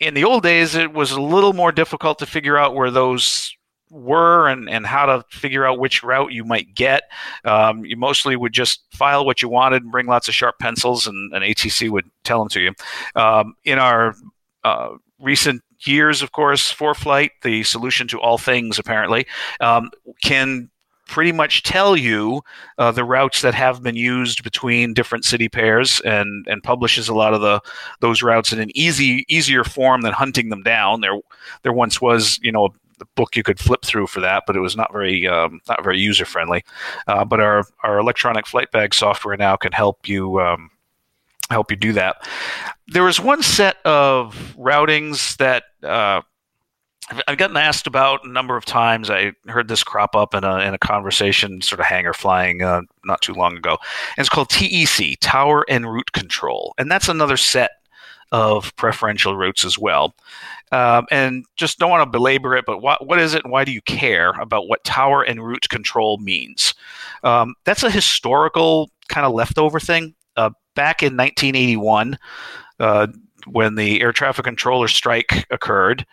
[0.00, 3.56] in the old days, it was a little more difficult to figure out where those
[3.90, 7.04] were and, and how to figure out which route you might get.
[7.44, 11.06] Um, you mostly would just file what you wanted and bring lots of sharp pencils,
[11.06, 12.74] and an ATC would tell them to you.
[13.14, 14.14] Um, in our
[14.64, 19.26] uh, recent years, of course, ForeFlight, the solution to all things apparently,
[19.60, 19.90] um,
[20.22, 20.70] can
[21.06, 22.42] pretty much tell you
[22.78, 27.14] uh, the routes that have been used between different city pairs and and publishes a
[27.14, 27.60] lot of the
[28.00, 31.18] those routes in an easy easier form than hunting them down there
[31.62, 34.60] there once was you know the book you could flip through for that, but it
[34.60, 36.64] was not very um, not very user friendly.
[37.06, 40.40] Uh, but our our electronic flight bag software now can help you.
[40.40, 40.70] Um,
[41.50, 42.26] help you do that.
[42.88, 46.22] There was one set of routings that uh,
[47.28, 49.10] I've gotten asked about a number of times.
[49.10, 52.82] I heard this crop up in a, in a conversation, sort of hangar flying uh,
[53.04, 53.78] not too long ago.
[54.16, 56.74] And it's called TEC, Tower Enroute Control.
[56.78, 57.70] And that's another set
[58.32, 60.14] of preferential routes as well.
[60.72, 63.64] Um, and just don't want to belabor it, but what, what is it and why
[63.64, 66.74] do you care about what tower enroute control means?
[67.22, 70.14] Um, that's a historical kind of leftover thing.
[70.36, 72.18] Uh, back in 1981,
[72.80, 73.06] uh,
[73.46, 76.06] when the air traffic controller strike occurred,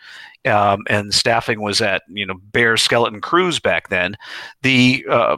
[0.46, 4.16] um, and staffing was at you know bare skeleton crews back then,
[4.62, 5.36] the uh,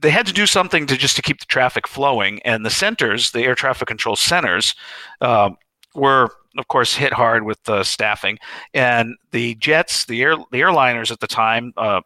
[0.00, 3.30] they had to do something to just to keep the traffic flowing, and the centers,
[3.30, 4.74] the air traffic control centers,
[5.20, 5.56] um,
[5.94, 8.38] were of course hit hard with the staffing
[8.72, 12.00] and the jets the air the airliners at the time uh,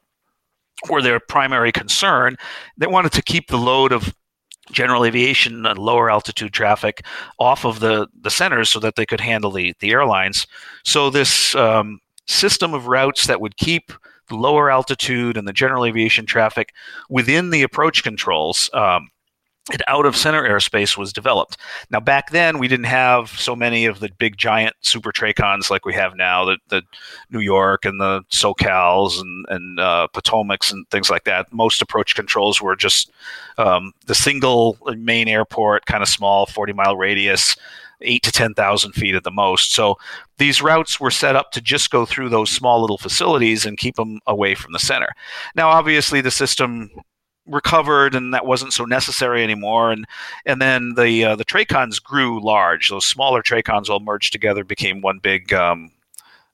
[0.88, 2.36] were their primary concern.
[2.76, 4.14] They wanted to keep the load of
[4.72, 7.04] general aviation and lower altitude traffic
[7.38, 10.46] off of the the centers so that they could handle the the airlines.
[10.84, 13.92] So this um, system of routes that would keep
[14.28, 16.72] the lower altitude and the general aviation traffic
[17.08, 19.08] within the approach controls um,
[19.72, 21.56] and out of center airspace was developed.
[21.90, 25.84] Now, back then, we didn't have so many of the big giant super Tracons like
[25.84, 26.82] we have now, the, the
[27.30, 31.52] New York and the SoCals and, and uh, Potomacs and things like that.
[31.52, 33.12] Most approach controls were just
[33.58, 37.54] um, the single main airport, kind of small, 40 mile radius,
[38.02, 39.72] eight to 10,000 feet at the most.
[39.72, 39.98] So
[40.38, 43.96] these routes were set up to just go through those small little facilities and keep
[43.96, 45.12] them away from the center.
[45.54, 46.90] Now, obviously, the system
[47.50, 50.06] recovered and that wasn't so necessary anymore and
[50.46, 55.00] and then the uh, the tracons grew large those smaller tracons all merged together became
[55.00, 55.90] one big um,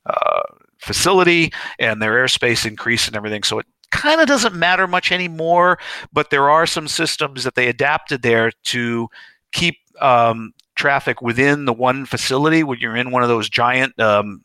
[0.07, 0.43] uh,
[0.79, 5.79] facility and their airspace increased and everything so it kind of doesn't matter much anymore
[6.13, 9.09] but there are some systems that they adapted there to
[9.53, 14.43] keep um, traffic within the one facility when you're in one of those giant um,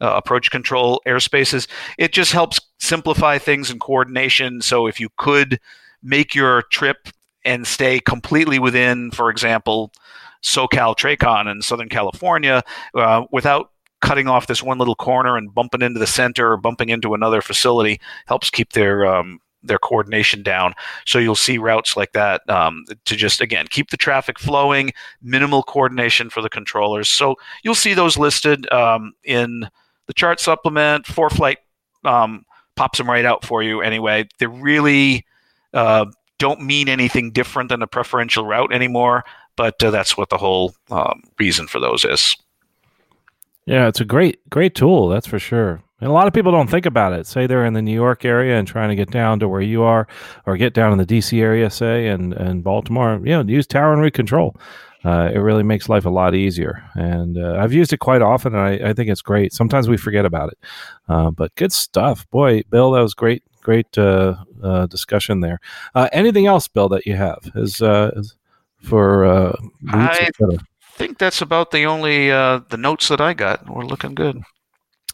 [0.00, 1.68] uh, approach control airspaces.
[1.98, 4.60] It just helps simplify things in coordination.
[4.60, 5.60] So if you could
[6.02, 7.08] make your trip
[7.44, 9.92] and stay completely within, for example,
[10.42, 12.62] SoCal Tracon in Southern California
[12.94, 16.88] uh, without cutting off this one little corner and bumping into the center or bumping
[16.88, 20.74] into another facility helps keep their um, their coordination down.
[21.06, 25.62] So you'll see routes like that um, to just again keep the traffic flowing, minimal
[25.62, 27.08] coordination for the controllers.
[27.08, 29.68] So you'll see those listed um, in
[30.08, 31.06] the chart supplement.
[31.06, 31.56] ForeFlight
[32.04, 34.26] um, pops them right out for you anyway.
[34.38, 35.24] They're really
[35.74, 36.06] uh,
[36.38, 39.24] don't mean anything different than a preferential route anymore.
[39.56, 42.36] But uh, that's what the whole um, reason for those is.
[43.66, 45.08] Yeah, it's a great, great tool.
[45.08, 45.82] That's for sure.
[46.00, 47.28] And a lot of people don't think about it.
[47.28, 49.82] Say they're in the New York area and trying to get down to where you
[49.82, 50.08] are,
[50.46, 53.92] or get down in the DC area, say, and, and Baltimore, you know, use tower
[53.92, 54.56] enroute control.
[55.04, 56.82] Uh, it really makes life a lot easier.
[56.94, 59.52] And uh, I've used it quite often, and I, I, think it's great.
[59.52, 60.58] Sometimes we forget about it.
[61.08, 62.28] Uh, but good stuff.
[62.30, 63.96] Boy, Bill, that was great, great
[64.62, 65.60] uh, uh, discussion there.
[65.94, 68.36] Uh, anything else, Bill, that you have is, is
[68.82, 69.54] for
[69.88, 70.30] I
[70.94, 73.68] think that's about the only the notes that I got.
[73.68, 74.42] We're looking good.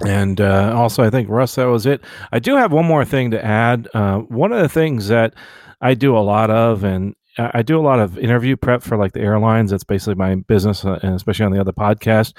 [0.07, 2.02] And uh, also, I think Russ, that was it.
[2.31, 3.89] I do have one more thing to add.
[3.93, 5.35] Uh, one of the things that
[5.81, 9.12] I do a lot of, and I do a lot of interview prep for like
[9.12, 9.70] the airlines.
[9.70, 12.34] That's basically my business, uh, and especially on the other podcast.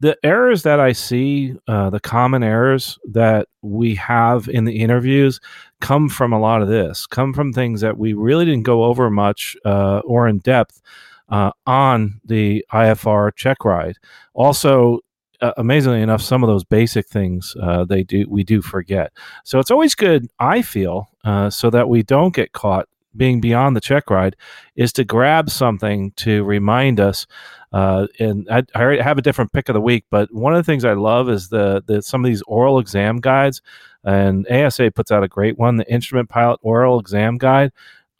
[0.00, 5.40] The errors that I see, uh, the common errors that we have in the interviews,
[5.80, 7.06] come from a lot of this.
[7.06, 10.80] Come from things that we really didn't go over much uh, or in depth.
[11.28, 13.96] Uh, on the IFR check ride.
[14.34, 14.98] Also,
[15.40, 19.12] uh, amazingly enough, some of those basic things uh, they do we do forget.
[19.44, 23.76] So it's always good, I feel, uh, so that we don't get caught being beyond
[23.76, 24.36] the check ride,
[24.76, 27.26] is to grab something to remind us.
[27.72, 30.70] Uh, and I, I, have a different pick of the week, but one of the
[30.70, 33.62] things I love is the, the some of these oral exam guides,
[34.02, 37.70] and ASA puts out a great one, the Instrument Pilot Oral Exam Guide.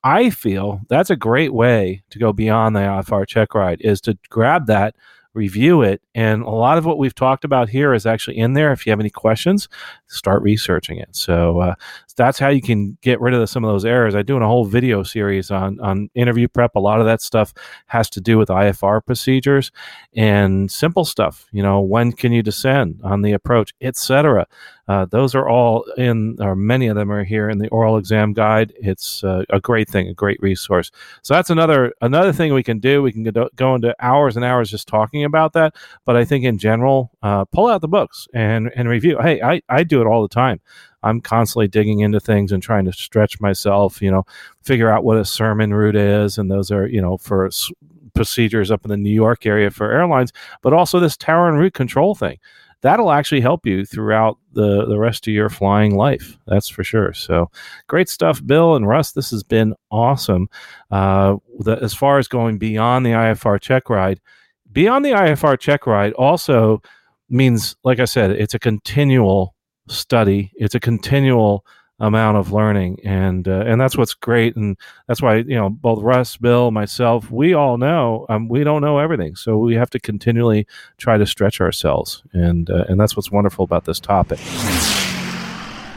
[0.02, 4.16] I feel that's a great way to go beyond the IFR check ride is to
[4.30, 4.94] grab that
[5.34, 6.02] review it.
[6.14, 8.72] And a lot of what we've talked about here is actually in there.
[8.72, 9.68] If you have any questions,
[10.08, 11.14] start researching it.
[11.14, 11.74] So uh,
[12.20, 14.14] that's how you can get rid of some of those errors.
[14.14, 16.74] I do in a whole video series on on interview prep.
[16.74, 17.54] A lot of that stuff
[17.86, 19.72] has to do with IFR procedures
[20.14, 21.46] and simple stuff.
[21.50, 24.46] You know, when can you descend on the approach, etc.
[24.90, 28.32] Uh, those are all in, or many of them are here in the oral exam
[28.32, 28.72] guide.
[28.76, 30.90] It's uh, a great thing, a great resource.
[31.22, 33.00] So that's another another thing we can do.
[33.00, 33.22] We can
[33.54, 35.76] go into hours and hours just talking about that.
[36.04, 39.16] But I think in general, uh, pull out the books and and review.
[39.22, 40.60] Hey, I I do it all the time.
[41.02, 44.02] I'm constantly digging into things and trying to stretch myself.
[44.02, 44.24] You know,
[44.62, 47.50] figure out what a sermon route is, and those are you know for
[48.14, 52.14] procedures up in the New York area for airlines, but also this tower enroute control
[52.14, 52.38] thing
[52.82, 56.38] that'll actually help you throughout the, the rest of your flying life.
[56.46, 57.12] That's for sure.
[57.12, 57.50] So
[57.88, 59.12] great stuff, Bill and Russ.
[59.12, 60.48] This has been awesome.
[60.90, 64.20] Uh, the, as far as going beyond the IFR check ride,
[64.72, 66.82] beyond the IFR check ride also
[67.28, 69.54] means, like I said, it's a continual
[69.88, 71.64] study, it's a continual
[72.00, 74.74] amount of learning and uh, and that's what's great and
[75.06, 78.98] that's why you know both Russ, Bill, myself, we all know um, we don't know
[78.98, 83.30] everything, so we have to continually try to stretch ourselves and uh, and that's what's
[83.30, 84.40] wonderful about this topic.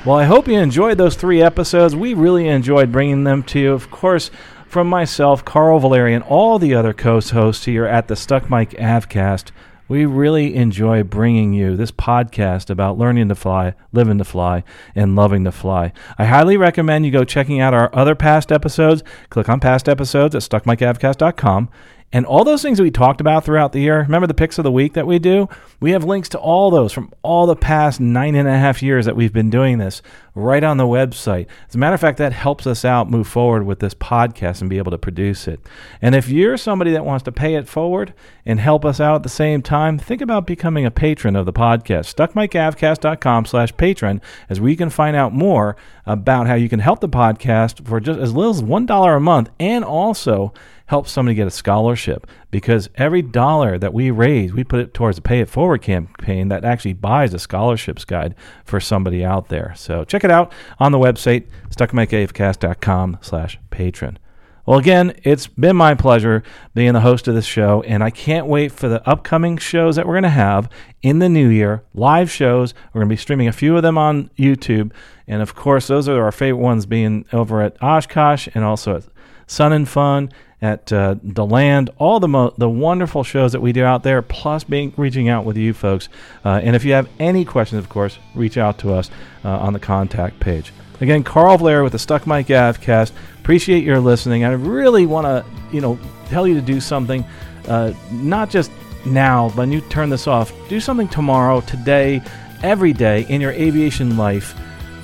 [0.06, 1.96] Well, I hope you enjoyed those three episodes.
[1.96, 3.72] We really enjoyed bringing them to you.
[3.72, 4.32] Of course,
[4.68, 9.52] from myself, Carl Valeri and, all the other co-hosts here at the Stuck Mic Avcast.
[9.88, 14.64] We really enjoy bringing you this podcast about learning to fly, living to fly,
[14.96, 15.92] and loving to fly.
[16.18, 19.04] I highly recommend you go checking out our other past episodes.
[19.30, 21.70] Click on past episodes at stuckmicavcast.com
[22.14, 24.64] and all those things that we talked about throughout the year, remember the picks of
[24.64, 25.50] the week that we do?
[25.80, 29.06] We have links to all those from all the past nine and a half years
[29.06, 30.04] that we've been doing this
[30.36, 31.48] right on the website.
[31.68, 34.70] As a matter of fact, that helps us out move forward with this podcast and
[34.70, 35.60] be able to produce it.
[36.04, 38.14] And if you're somebody that wants to pay it forward
[38.46, 41.54] and help us out at the same time, think about becoming a patron of the
[41.54, 42.14] podcast.
[42.14, 45.76] StuckMicAvcast.com slash patron as we can find out more
[46.06, 49.50] about how you can help the podcast for just as little as $1 a month
[49.60, 50.54] and also
[50.94, 55.18] help somebody get a scholarship because every dollar that we raise, we put it towards
[55.18, 59.74] a Pay It Forward campaign that actually buys a scholarships guide for somebody out there.
[59.76, 64.20] So check it out on the website, stuckmicavcast.com slash patron.
[64.68, 66.44] Well, again, it's been my pleasure
[66.76, 70.06] being the host of this show, and I can't wait for the upcoming shows that
[70.06, 70.70] we're going to have
[71.02, 71.84] in the new year.
[71.96, 72.76] Live shows.
[72.94, 74.92] We're going to be streaming a few of them on YouTube.
[75.28, 79.06] And of course, those are our favorite ones being over at Oshkosh and also at
[79.48, 80.32] Sun and Fun
[80.62, 84.64] at uh, DeLand, all the mo- the wonderful shows that we do out there, plus
[84.64, 86.08] being reaching out with you folks.
[86.46, 89.12] Uh, and if you have any questions, of course, reach out to us
[89.44, 90.72] uh, on the contact page.
[91.02, 93.12] Again, Carl Valeri with the Stuck Mic Avcast.
[93.42, 94.46] Appreciate your listening.
[94.46, 97.26] I really want to, you know, tell you to do something,
[97.68, 98.72] uh, not just
[99.06, 102.22] now, when you turn this off, do something tomorrow, today,
[102.62, 104.56] every day in your aviation life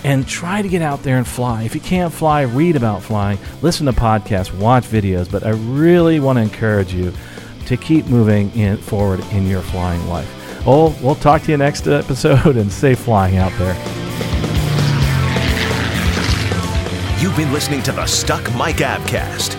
[0.03, 1.63] and try to get out there and fly.
[1.63, 5.29] If you can't fly, read about flying, listen to podcasts, watch videos.
[5.29, 7.13] But I really want to encourage you
[7.65, 10.65] to keep moving in, forward in your flying life.
[10.65, 13.75] Well, we'll talk to you next episode and safe flying out there.
[17.21, 19.58] You've been listening to the Stuck Mic Avcast.